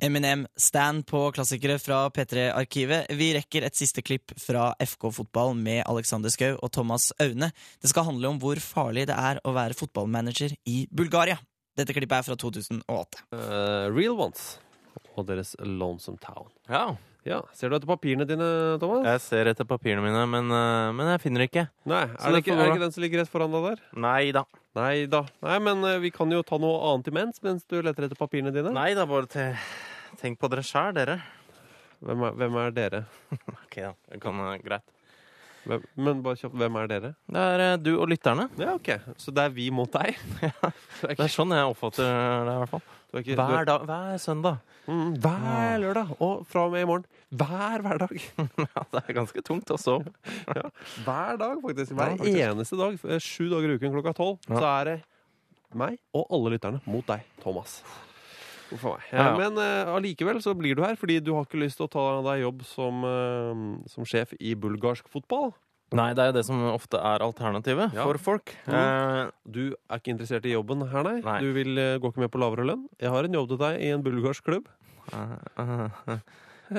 Eminem, 0.04 0.42
stand 0.60 1.06
på 1.08 1.22
klassikere 1.32 1.78
fra 1.80 2.02
P3-arkivet. 2.12 3.08
Vi 3.16 3.30
rekker 3.38 3.64
et 3.64 3.78
siste 3.78 4.04
klipp 4.04 4.34
fra 4.40 4.72
FK 4.82 5.08
Fotball 5.20 5.54
med 5.56 5.80
Alexander 5.88 6.32
Schou 6.32 6.58
og 6.58 6.72
Thomas 6.74 7.12
Aune. 7.22 7.48
Det 7.80 7.92
skal 7.92 8.10
handle 8.10 8.34
om 8.34 8.42
hvor 8.42 8.60
farlig 8.60 9.06
det 9.08 9.16
er 9.16 9.40
å 9.40 9.54
være 9.56 9.78
fotballmanager 9.78 10.52
i 10.68 10.84
Bulgaria. 10.92 11.38
Dette 11.78 11.96
klippet 11.96 12.20
er 12.20 12.28
fra 12.28 12.36
2008. 12.38 13.24
Uh, 13.32 13.88
Real 13.94 14.20
Ones 14.20 14.58
og 15.14 15.26
deres 15.30 15.54
Lonesome 15.62 16.20
Town. 16.22 16.50
Ja. 16.68 16.90
Ja, 17.24 17.38
Ser 17.56 17.72
du 17.72 17.78
etter 17.78 17.88
papirene 17.88 18.26
dine, 18.28 18.46
Thomas? 18.82 19.06
Jeg 19.08 19.20
ser 19.24 19.48
etter 19.48 19.64
papirene 19.68 20.02
mine, 20.04 20.26
men, 20.28 20.50
eh, 20.52 20.90
men 20.92 21.08
jeg 21.14 21.22
finner 21.22 21.46
ikke. 21.46 21.62
Nei, 21.88 22.02
er 22.04 22.34
det, 22.34 22.42
ikke, 22.42 22.52
er 22.52 22.60
det 22.60 22.74
ikke 22.74 22.82
den 22.82 22.92
som 22.92 23.04
ligger 23.04 23.22
rett 23.22 23.30
foran 23.32 23.54
deg 23.54 23.64
der? 23.70 23.80
Nei 24.04 24.24
da. 24.36 24.42
Nei 24.76 25.06
da. 25.08 25.22
Nei, 25.46 25.56
men 25.64 25.80
eh, 25.88 26.00
vi 26.02 26.10
kan 26.12 26.28
jo 26.34 26.42
ta 26.44 26.58
noe 26.60 26.82
annet 26.90 27.08
imens 27.08 27.40
mens 27.44 27.64
du 27.64 27.78
leter 27.80 28.04
etter 28.08 28.20
papirene 28.20 28.52
dine. 28.52 28.74
Nei 28.76 28.90
da, 28.98 29.06
bare 29.08 29.30
te 29.30 29.46
tenk 30.20 30.36
på 30.42 30.50
dere 30.52 30.64
sjæl, 30.68 30.92
dere. 30.98 31.16
Hvem 32.04 32.26
er, 32.28 32.36
hvem 32.42 32.58
er 32.60 32.76
dere? 32.76 33.00
Ok, 33.64 33.78
da. 33.80 33.94
Det 34.12 34.20
kan, 34.20 34.44
eh, 34.50 34.58
greit. 34.66 34.84
Hvem, 35.64 35.86
men 35.96 36.20
bare 36.26 36.36
kjapt, 36.36 36.58
hvem 36.60 36.76
er 36.76 36.90
dere? 36.92 37.14
Det 37.24 37.46
er 37.54 37.78
du 37.80 37.94
og 37.94 38.10
lytterne. 38.12 38.50
Ja, 38.60 38.74
ok. 38.76 38.90
Så 39.16 39.32
det 39.32 39.46
er 39.48 39.56
vi 39.56 39.70
mot 39.72 39.88
deg? 39.96 40.12
Det 41.08 41.16
er 41.16 41.32
sånn 41.32 41.56
jeg 41.56 41.72
oppfatter 41.72 42.04
det, 42.04 42.52
i 42.52 42.60
hvert 42.66 42.74
fall. 42.76 42.84
Ikke, 43.20 43.34
Hver, 43.38 43.64
dag, 43.68 43.84
hver 43.86 44.16
søndag. 44.18 44.56
Mm, 44.90 45.14
hver 45.22 45.78
lørdag. 45.80 46.10
Og 46.20 46.44
fra 46.50 46.64
og 46.66 46.72
med 46.74 46.82
i 46.82 46.88
morgen. 46.88 47.04
Hver 47.30 47.82
hverdag. 47.84 48.14
Ja, 48.74 48.82
det 48.92 49.02
er 49.08 49.16
ganske 49.20 49.42
tungt 49.46 49.70
også. 49.70 49.98
ja. 50.50 50.68
Hver 51.06 51.38
dag, 51.40 51.60
faktisk. 51.62 51.92
Hver 51.94 52.10
Ja, 52.14 52.16
faktisk. 52.18 52.40
eneste 52.48 52.78
dag. 52.80 52.98
eh, 53.08 53.20
Sju 53.22 53.48
dager 53.52 53.70
i 53.70 53.76
uken 53.78 53.94
klokka 53.94 54.14
tolv. 54.18 54.38
Ja. 54.48 54.58
Så 54.58 54.66
er 54.80 54.84
det 54.90 54.96
meg 55.74 55.96
og 56.14 56.26
alle 56.30 56.52
lytterne 56.54 56.80
mot 56.86 57.06
deg, 57.06 57.22
Thomas. 57.42 57.80
Uff 58.72 58.82
meg. 58.86 59.02
Ja, 59.12 59.24
ja. 59.30 59.36
Men 59.38 59.58
allikevel 59.94 60.38
uh, 60.38 60.42
så 60.44 60.54
blir 60.58 60.74
du 60.78 60.82
her, 60.84 60.94
fordi 60.98 61.20
du 61.22 61.32
har 61.34 61.44
ikke 61.46 61.58
lyst 61.62 61.78
til 61.80 61.86
å 61.88 61.90
ta 61.90 62.04
deg 62.30 62.42
jobb 62.44 62.62
som, 62.66 63.02
uh, 63.04 63.82
som 63.90 64.06
sjef 64.06 64.34
i 64.40 64.54
bulgarsk 64.58 65.08
fotball. 65.12 65.52
Nei, 65.94 66.08
det 66.16 66.22
er 66.24 66.30
jo 66.32 66.36
det 66.38 66.44
som 66.48 66.62
ofte 66.72 66.98
er 66.98 67.22
alternativet 67.24 67.94
Ja. 67.94 68.04
for 68.04 68.18
folk. 68.18 68.54
Mm. 68.66 68.74
Eh, 68.74 69.30
Du 69.46 69.60
er 69.90 69.98
ikke 70.00 70.12
interessert 70.14 70.46
i 70.46 70.52
jobben 70.54 70.82
her, 70.90 71.02
nei? 71.06 71.20
Nei. 71.20 71.38
Du 71.40 71.52
vil, 71.54 71.74
gå 71.76 72.00
går 72.02 72.12
ikke 72.14 72.24
med 72.24 72.30
på 72.34 72.40
lavere 72.42 72.64
lønn? 72.66 72.88
Jeg 73.00 73.10
har 73.14 73.24
en 73.24 73.32
jobb 73.38 73.48
til 73.48 73.58
deg 73.58 73.80
i 73.80 73.90
en 73.94 74.02
bulgarsk 74.02 74.42
klubb. 74.44 74.66
eh, 75.12 75.36
eh, 75.58 76.18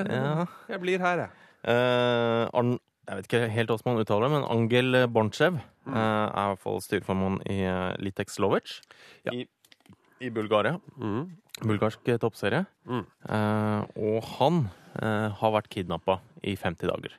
ja. 0.09 0.45
Jeg 0.69 0.81
blir 0.81 0.99
her, 0.99 1.17
jeg. 1.25 1.29
Uh, 1.65 2.45
Arn, 2.53 2.75
jeg 3.07 3.15
vet 3.17 3.27
ikke 3.29 3.49
helt 3.49 3.69
hvordan 3.69 3.85
man 3.95 4.01
uttaler 4.03 4.27
det, 4.27 4.31
men 4.35 4.49
Angel 4.49 5.07
Bornchev 5.07 5.61
Mm. 5.85 5.93
eh, 5.93 6.29
er 6.33 6.45
i 6.45 6.49
hvert 6.55 6.59
fall 6.63 6.79
styreformann 6.81 7.35
i 7.45 7.59
uh, 7.69 7.93
Litex 8.01 8.39
Lovic 8.41 8.81
Ja. 9.25 9.31
i, 9.31 9.45
i 10.19 10.29
Bulgaria. 10.33 10.79
Mm. 10.97 11.27
Bulgarsk 11.61 12.07
eh, 12.09 12.17
toppserie. 12.17 12.65
Mm. 12.89 13.05
Eh, 13.29 13.81
og 13.95 14.23
han 14.39 14.57
eh, 14.99 15.29
har 15.29 15.51
vært 15.53 15.69
kidnappa 15.69 16.17
i 16.43 16.55
50 16.57 16.89
dager. 16.89 17.13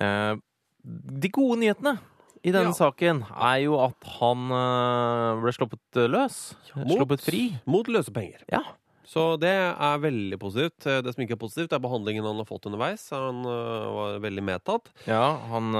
Eh, 0.00 0.36
de 0.84 1.28
gode 1.28 1.58
nyhetene 1.60 1.98
i 2.42 2.50
denne 2.54 2.70
Ja. 2.72 2.76
saken 2.78 3.24
er 3.36 3.58
jo 3.66 3.74
at 3.84 4.04
han 4.18 4.46
eh, 4.50 5.40
ble 5.42 5.52
sluppet 5.52 5.96
eh, 6.00 6.08
løs. 6.08 6.54
Mot- 6.76 6.96
Sluppet 6.96 7.20
fri. 7.26 7.42
Mot 7.66 7.86
løse 7.86 8.12
penger. 8.12 8.40
Ja. 8.50 8.62
Så 9.10 9.34
det 9.42 9.50
er 9.50 9.98
veldig 9.98 10.38
positivt. 10.38 10.86
Eh, 10.86 11.00
Det 11.02 11.12
som 11.12 11.24
ikke 11.24 11.34
er 11.34 11.40
positivt, 11.42 11.72
er 11.74 11.80
behandlingen 11.82 12.24
han 12.24 12.36
har 12.38 12.46
fått 12.46 12.64
underveis. 12.70 13.08
Han 13.10 13.42
var 13.42 14.20
veldig 14.22 14.44
medtatt. 14.46 14.88
Ja, 15.04 15.36
han, 15.50 15.72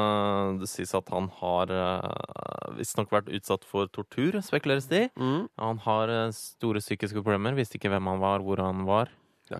det 0.58 0.68
sies 0.68 0.92
at 0.98 1.08
han 1.14 1.28
har 1.38 1.70
visstnok 2.76 3.08
vært 3.14 3.30
utsatt 3.32 3.64
for 3.64 3.86
tortur, 3.86 4.40
spekuleres 4.42 4.88
det 4.90 5.04
i. 5.06 5.10
Mm. 5.16 5.48
Han 5.62 5.78
har 5.86 6.12
store 6.34 6.82
psykiske 6.82 7.22
problemer, 7.22 7.54
visste 7.54 7.78
ikke 7.78 7.88
hvem 7.94 8.10
han 8.10 8.20
var, 8.20 8.40
hvor 8.44 8.58
han 8.66 8.84
var, 8.84 9.08
Ja. 9.50 9.58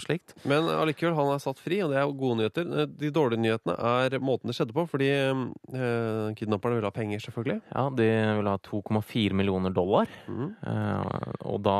Og, 0.00 0.06
slikt. 0.08 0.34
Men 0.48 0.66
allikevel, 0.72 1.14
han 1.18 1.30
er 1.36 1.42
satt 1.44 1.60
fri, 1.62 1.78
og 1.84 1.92
det 1.92 2.00
er 2.00 2.10
gode 2.16 2.40
nyheter. 2.40 2.72
Eh, 2.82 2.90
De 3.04 3.12
dårlige 3.14 3.44
nyhetene 3.44 3.76
er 3.76 4.18
måten 4.24 4.50
det 4.50 4.56
skjedde 4.58 4.74
på, 4.76 4.86
fordi 4.88 5.10
eh, 5.12 6.34
kidnapperne 6.40 6.80
ville 6.80 6.88
ha 6.90 6.96
penger, 6.96 7.20
selvfølgelig. 7.28 7.60
Ja, 7.74 7.86
de 7.94 8.10
ville 8.40 8.56
ha 8.56 8.60
2,4 8.70 9.36
millioner 9.36 9.70
dollar, 9.76 10.08
Mm. 10.30 10.52
Eh, 10.66 11.32
og 11.46 11.62
da 11.64 11.78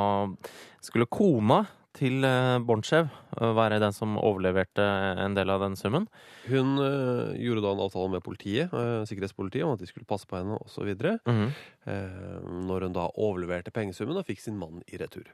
skulle 0.82 1.06
kona 1.10 1.62
til 1.94 2.22
øh, 2.24 2.60
Bonchev 2.64 3.08
øh, 3.40 3.56
være 3.56 3.80
den 3.82 3.92
som 3.92 4.14
overleverte 4.16 4.84
en 5.24 5.34
del 5.34 5.50
av 5.50 5.60
den 5.64 5.74
summen. 5.76 6.06
Hun 6.46 6.78
eh, 6.78 7.32
gjorde 7.42 7.64
da 7.64 7.72
en 7.74 7.82
avtale 7.82 8.12
med 8.12 8.22
politiet, 8.22 8.70
eh, 8.72 9.02
sikkerhetspolitiet 9.10 9.64
om 9.66 9.72
at 9.74 9.80
de 9.82 9.88
skulle 9.90 10.06
passe 10.06 10.26
på 10.30 10.38
henne 10.38 10.54
osv. 10.62 10.86
Mhm. 11.26 11.48
Eh, 11.50 11.79
når 11.86 12.82
hun 12.86 12.92
da 12.92 13.06
overleverte 13.16 13.72
pengesummen 13.72 14.18
og 14.20 14.26
fikk 14.28 14.40
sin 14.44 14.58
mann 14.60 14.82
i 14.92 14.98
retur. 15.00 15.24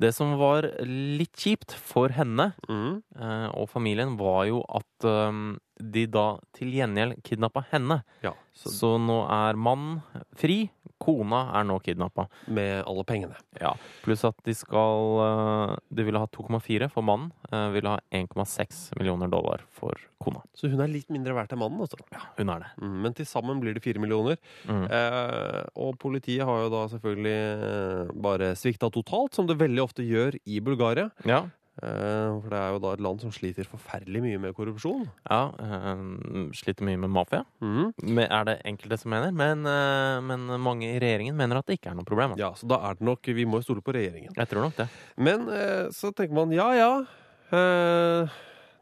Det 0.00 0.12
som 0.16 0.36
var 0.40 0.62
litt 0.84 1.36
kjipt 1.36 1.74
for 1.76 2.08
henne, 2.16 2.52
Mm. 2.68 3.02
eh, 3.20 3.48
og 3.54 3.68
familien 3.68 4.16
var 4.16 4.46
jo 4.46 4.62
at 4.68 5.04
øhm, 5.04 5.58
de 5.80 6.06
da 6.06 6.38
til 6.54 6.70
gjengjeld 6.72 7.22
kidnappa 7.26 7.64
henne. 7.72 8.02
Ja, 8.22 8.32
så 8.54 8.70
Så 8.70 8.98
nå 9.00 9.24
er 9.28 9.54
mannen 9.58 10.02
fri, 10.38 10.70
kona 11.00 11.50
er 11.58 11.64
nå 11.64 11.80
kidnappa. 11.82 12.28
Med 12.48 12.84
alle 12.86 13.02
pengene. 13.04 13.34
Ja. 13.60 13.74
Pluss 14.02 14.24
at 14.24 14.36
de 14.44 14.54
skal 14.54 15.18
øh, 15.20 15.76
De 15.92 16.04
ville 16.04 16.18
ha 16.18 16.26
2,4 16.26 16.88
for 16.90 17.02
mannen, 17.02 17.32
ville 17.74 17.88
ha 17.90 17.98
1,6 18.12 18.92
millioner 18.98 19.28
dollar 19.28 19.60
for 19.70 19.92
kona. 20.22 20.40
Så 20.54 20.70
hun 20.70 20.80
er 20.80 20.88
litt 20.88 21.10
mindre 21.10 21.34
verdt 21.34 21.52
enn 21.52 21.58
mannen, 21.58 21.80
altså. 21.80 21.98
Hun 22.38 22.48
er 22.48 22.60
det. 22.60 22.70
Mm, 22.80 23.02
men 23.02 23.12
til 23.14 23.26
sammen 23.26 23.60
blir 23.60 23.74
det 23.74 23.82
4 23.82 23.98
millioner. 24.00 24.38
Mm. 24.66 24.84
Eh, 24.90 25.64
og 25.76 25.98
politiet 25.98 26.46
har 26.46 26.64
jo 26.64 26.70
da 26.72 26.84
selvfølgelig 26.92 27.36
eh, 27.68 28.14
bare 28.24 28.54
svikta 28.58 28.90
totalt, 28.94 29.34
som 29.34 29.46
det 29.50 29.58
veldig 29.60 29.82
ofte 29.84 30.06
gjør 30.06 30.38
i 30.46 30.60
Bulgaria. 30.64 31.10
Ja. 31.28 31.44
Eh, 31.82 32.30
for 32.38 32.52
det 32.52 32.58
er 32.60 32.68
jo 32.70 32.78
da 32.84 32.92
et 32.94 33.00
land 33.02 33.18
som 33.18 33.32
sliter 33.34 33.66
forferdelig 33.66 34.20
mye 34.22 34.38
med 34.44 34.54
korrupsjon. 34.54 35.08
ja 35.26 35.40
øh, 35.58 36.52
sliter 36.54 36.86
mye 36.86 37.00
med 37.02 37.10
mafia. 37.10 37.40
mm. 37.58 37.88
Men 38.06 38.30
Er 38.30 38.44
det 38.46 38.60
enkelte 38.64 39.00
som 39.02 39.10
mener, 39.10 39.32
men, 39.34 39.66
øh, 39.66 40.22
men 40.22 40.46
mange 40.62 40.86
i 40.92 41.00
regjeringen 41.02 41.34
mener 41.36 41.58
at 41.58 41.66
det 41.66 41.80
ikke 41.80 41.90
er 41.90 41.98
noe 41.98 42.06
problem. 42.06 42.36
altså. 42.36 42.44
Ja, 42.44 42.52
så 42.54 42.70
da 42.70 42.78
er 42.90 42.94
det 42.94 43.02
nok 43.10 43.26
Vi 43.26 43.44
må 43.44 43.58
jo 43.58 43.66
stole 43.66 43.82
på 43.82 43.92
regjeringen. 43.92 44.30
Jeg 44.36 44.48
tror 44.48 44.68
nok 44.68 44.76
det. 44.78 44.88
Men 45.18 45.48
eh, 45.50 45.90
så 45.90 46.14
tenker 46.14 46.34
man 46.38 46.52
ja 46.54 46.70
ja. 46.78 46.92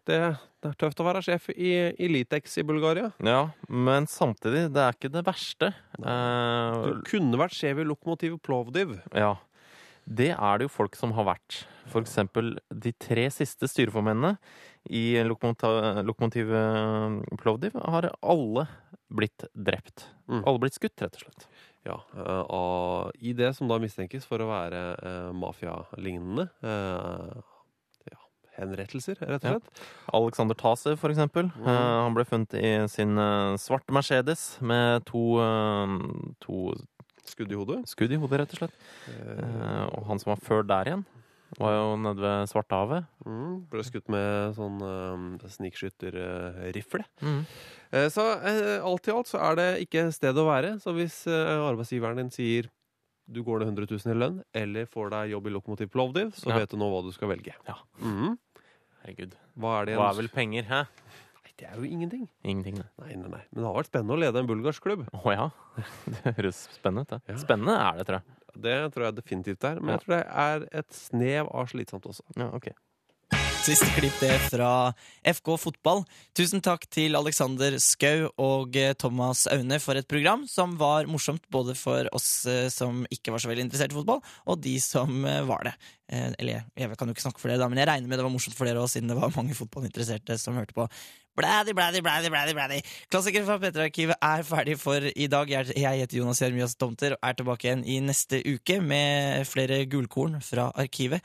Eh, 0.08 0.32
Det, 0.32 0.36
det 0.62 0.70
er 0.70 0.74
tøft 0.80 1.00
å 1.00 1.04
være 1.06 1.22
sjef 1.22 1.48
i, 1.54 1.72
i 1.98 2.08
Litex 2.10 2.58
i 2.58 2.62
Bulgaria. 2.66 3.12
Ja, 3.22 3.50
men 3.68 4.06
samtidig, 4.10 4.68
det 4.74 4.82
er 4.82 4.92
ikke 4.96 5.12
det 5.14 5.24
verste. 5.26 5.72
Du 5.98 6.06
Eh, 6.08 7.02
kunne 7.06 7.38
vært 7.38 7.54
sjef 7.54 7.78
i 7.78 7.84
Lokomotiv 7.86 8.38
Plovdiv. 8.42 9.00
ja. 9.14 9.36
Det 10.04 10.32
er 10.34 10.58
det 10.58 10.64
jo 10.66 10.68
folk 10.74 10.96
som 10.98 11.12
har 11.14 11.22
vært. 11.28 11.60
For 11.86 12.02
eksempel 12.02 12.56
de 12.74 12.90
tre 12.98 13.28
siste 13.30 13.68
styreformennene 13.70 14.32
i 14.90 15.14
lokomotivet 15.22 16.02
Lokomotiv 16.04 16.50
eh, 16.50 17.36
Plovdiv 17.38 17.76
har 17.78 18.10
alle 18.20 18.66
blitt 19.08 19.44
drept. 19.54 20.08
Mm. 20.26 20.42
Alle 20.44 20.58
blitt 20.58 20.74
skutt, 20.74 20.98
rett 20.98 21.14
og 21.14 21.22
slett. 21.22 21.46
Ja, 21.86 22.00
og 22.50 23.12
I 23.22 23.32
det 23.32 23.52
som 23.54 23.68
da 23.70 23.78
mistenkes 23.78 24.26
for 24.26 24.42
å 24.42 24.50
være 24.50 24.82
eh, 24.98 25.30
mafialignende. 25.38 26.48
Eh, 26.66 27.38
henrettelser, 28.58 29.16
rett 29.20 29.44
og 29.44 29.50
Ja. 29.50 29.58
slett. 29.58 29.82
Alexander 30.12 30.54
Tase, 30.54 30.96
for 30.98 31.10
eksempel. 31.10 31.50
Mm. 31.56 31.66
Eh, 31.66 32.02
han 32.02 32.14
ble 32.14 32.24
funnet 32.24 32.54
i 32.54 32.72
sin 32.88 33.16
eh, 33.18 33.56
svarte 33.56 33.92
Mercedes 33.92 34.58
med 34.60 35.04
to, 35.08 35.38
eh, 35.40 35.98
to 36.40 36.74
Skudd 37.24 37.52
i 37.52 37.54
hodet. 37.54 37.86
skudd 37.88 38.12
i 38.12 38.16
hodet, 38.18 38.40
rett 38.40 38.52
og 38.54 38.58
slett. 38.64 38.72
Eh, 39.08 39.84
og 39.96 40.06
han 40.08 40.18
som 40.18 40.32
var 40.34 40.40
før 40.42 40.66
der 40.66 40.84
igjen, 40.90 41.04
var 41.58 41.72
jo 41.76 41.96
nede 42.00 42.16
ved 42.20 42.48
Svartehavet. 42.48 43.06
Mm, 43.26 43.68
ble 43.70 43.82
skutt 43.84 44.08
med 44.08 44.54
sånn 44.56 44.78
uh, 44.80 45.48
snikskytterrifle. 46.02 47.04
Mm. 47.20 47.42
Eh, 47.92 48.08
så 48.08 48.24
eh, 48.40 48.80
alt 48.82 49.08
i 49.08 49.12
alt 49.12 49.28
så 49.28 49.38
er 49.50 49.58
det 49.58 49.68
ikke 49.86 50.06
sted 50.14 50.34
å 50.40 50.46
være. 50.48 50.78
Så 50.80 50.94
hvis 50.96 51.26
arbeidsgiveren 51.28 52.16
din 52.22 52.30
sier 52.32 52.70
du 53.30 53.42
går 53.42 53.60
det 53.60 53.68
100 53.68 53.86
000 53.90 54.14
i 54.14 54.18
lønn, 54.18 54.42
eller 54.54 54.86
får 54.86 55.10
deg 55.10 55.30
jobb 55.32 55.46
i 55.46 55.50
Lokomotiv 55.50 55.90
Plovdiv, 55.90 56.32
så 56.34 56.48
Ja. 56.50 56.58
vet 56.58 56.70
du 56.70 56.76
nå 56.76 56.88
hva 56.90 57.02
du 57.04 57.12
skal 57.12 57.28
velge. 57.28 57.54
Ja. 57.68 57.76
Mhm. 58.00 58.38
Herregud. 59.04 59.32
Hva 59.58 59.80
er 59.82 59.86
det 59.86 59.96
Hva 59.98 60.10
er 60.10 60.14
vel 60.20 60.28
penger, 60.28 60.62
hæ? 60.64 60.80
Nei, 61.42 61.52
det 61.58 61.66
er 61.68 61.76
jo 61.76 61.82
ingenting. 61.82 62.28
Ingenting, 62.44 62.76
det. 62.76 62.86
Nei, 62.98 63.14
nei, 63.14 63.28
nei. 63.28 63.42
Men 63.52 63.62
det 63.62 63.66
har 63.66 63.74
vært 63.82 63.90
spennende 63.90 64.14
å 64.16 64.20
lede 64.20 64.38
en 64.38 64.46
bulgarsk 64.46 64.82
klubb. 64.82 65.08
Å 65.12 65.32
ja. 65.34 65.50
Det 66.22 66.36
høres 66.36 66.68
spennende 66.74 67.02
ut, 67.02 67.08
det. 67.10 67.20
Ja. 67.28 67.36
Spennende 67.42 67.74
er 67.78 67.98
det, 67.98 68.06
tror 68.06 68.20
jeg. 68.20 68.38
Det 68.62 68.76
tror 68.92 69.04
jeg 69.06 69.14
definitivt 69.16 69.64
er. 69.64 69.80
Men 69.80 69.88
Ja. 69.88 69.96
jeg 69.96 70.00
tror 70.04 70.16
det 70.16 70.26
er 70.28 70.68
et 70.78 70.90
snev 70.92 71.48
av 71.54 71.66
slitsomt 71.72 72.04
også. 72.06 72.22
Ja, 72.36 72.50
ok. 72.52 72.68
Siste 73.62 73.86
klipp 73.94 74.16
det 74.18 74.32
fra 74.50 74.90
FK 75.22 75.52
Fotball. 75.62 76.00
Tusen 76.34 76.58
takk 76.64 76.82
til 76.90 77.14
Alexander 77.14 77.76
Skau 77.80 78.24
og 78.42 78.74
eh, 78.78 78.90
Thomas 78.98 79.44
Aune 79.54 79.78
for 79.80 79.94
et 80.00 80.08
program 80.10 80.42
som 80.50 80.74
var 80.80 81.06
morsomt 81.10 81.44
både 81.52 81.76
for 81.78 82.08
oss 82.16 82.42
eh, 82.50 82.66
som 82.74 83.04
ikke 83.14 83.30
var 83.30 83.42
så 83.44 83.52
veldig 83.52 83.68
interessert 83.68 83.94
i 83.94 83.98
fotball, 84.00 84.18
og 84.50 84.58
de 84.64 84.74
som 84.82 85.22
eh, 85.30 85.44
var 85.46 85.68
det. 85.68 85.74
Eller 86.12 86.64
jeg- 86.76 86.96
kan 86.98 87.08
jo 87.08 87.14
ikke 87.14 87.22
snakke 87.24 87.40
for 87.40 87.48
dere, 87.48 87.62
da, 87.62 87.68
men 87.72 87.78
jeg 87.80 87.88
regner 87.88 88.10
med 88.10 88.18
det 88.20 88.26
var 88.26 88.34
morsomt 88.34 88.56
for 88.58 88.68
dere 88.68 88.82
òg, 88.82 88.90
siden 88.92 89.08
det 89.08 89.16
var 89.16 89.30
mange 89.38 89.54
fotballinteresserte 89.56 90.36
som 90.42 90.58
hørte 90.58 90.74
på. 90.76 90.88
Blædi, 91.38 91.72
blædi, 91.72 92.02
blædi, 92.04 92.28
blædi, 92.34 92.52
blædi. 92.58 92.80
Klassikere 93.08 93.46
fra 93.48 93.56
P3-arkivet 93.62 94.18
er 94.20 94.42
ferdig 94.44 94.74
for 94.82 95.06
i 95.08 95.30
dag. 95.32 95.48
Jeg 95.54 96.02
heter 96.02 96.18
Jonas 96.18 96.42
Jeremias 96.42 96.74
Tomter 96.76 97.14
og 97.16 97.22
er 97.30 97.38
tilbake 97.38 97.70
igjen 97.70 97.86
i 97.88 98.02
neste 98.04 98.42
uke 98.44 98.82
med 98.84 99.46
flere 99.48 99.84
gulkorn 99.88 100.42
fra 100.44 100.68
arkivet. 100.82 101.24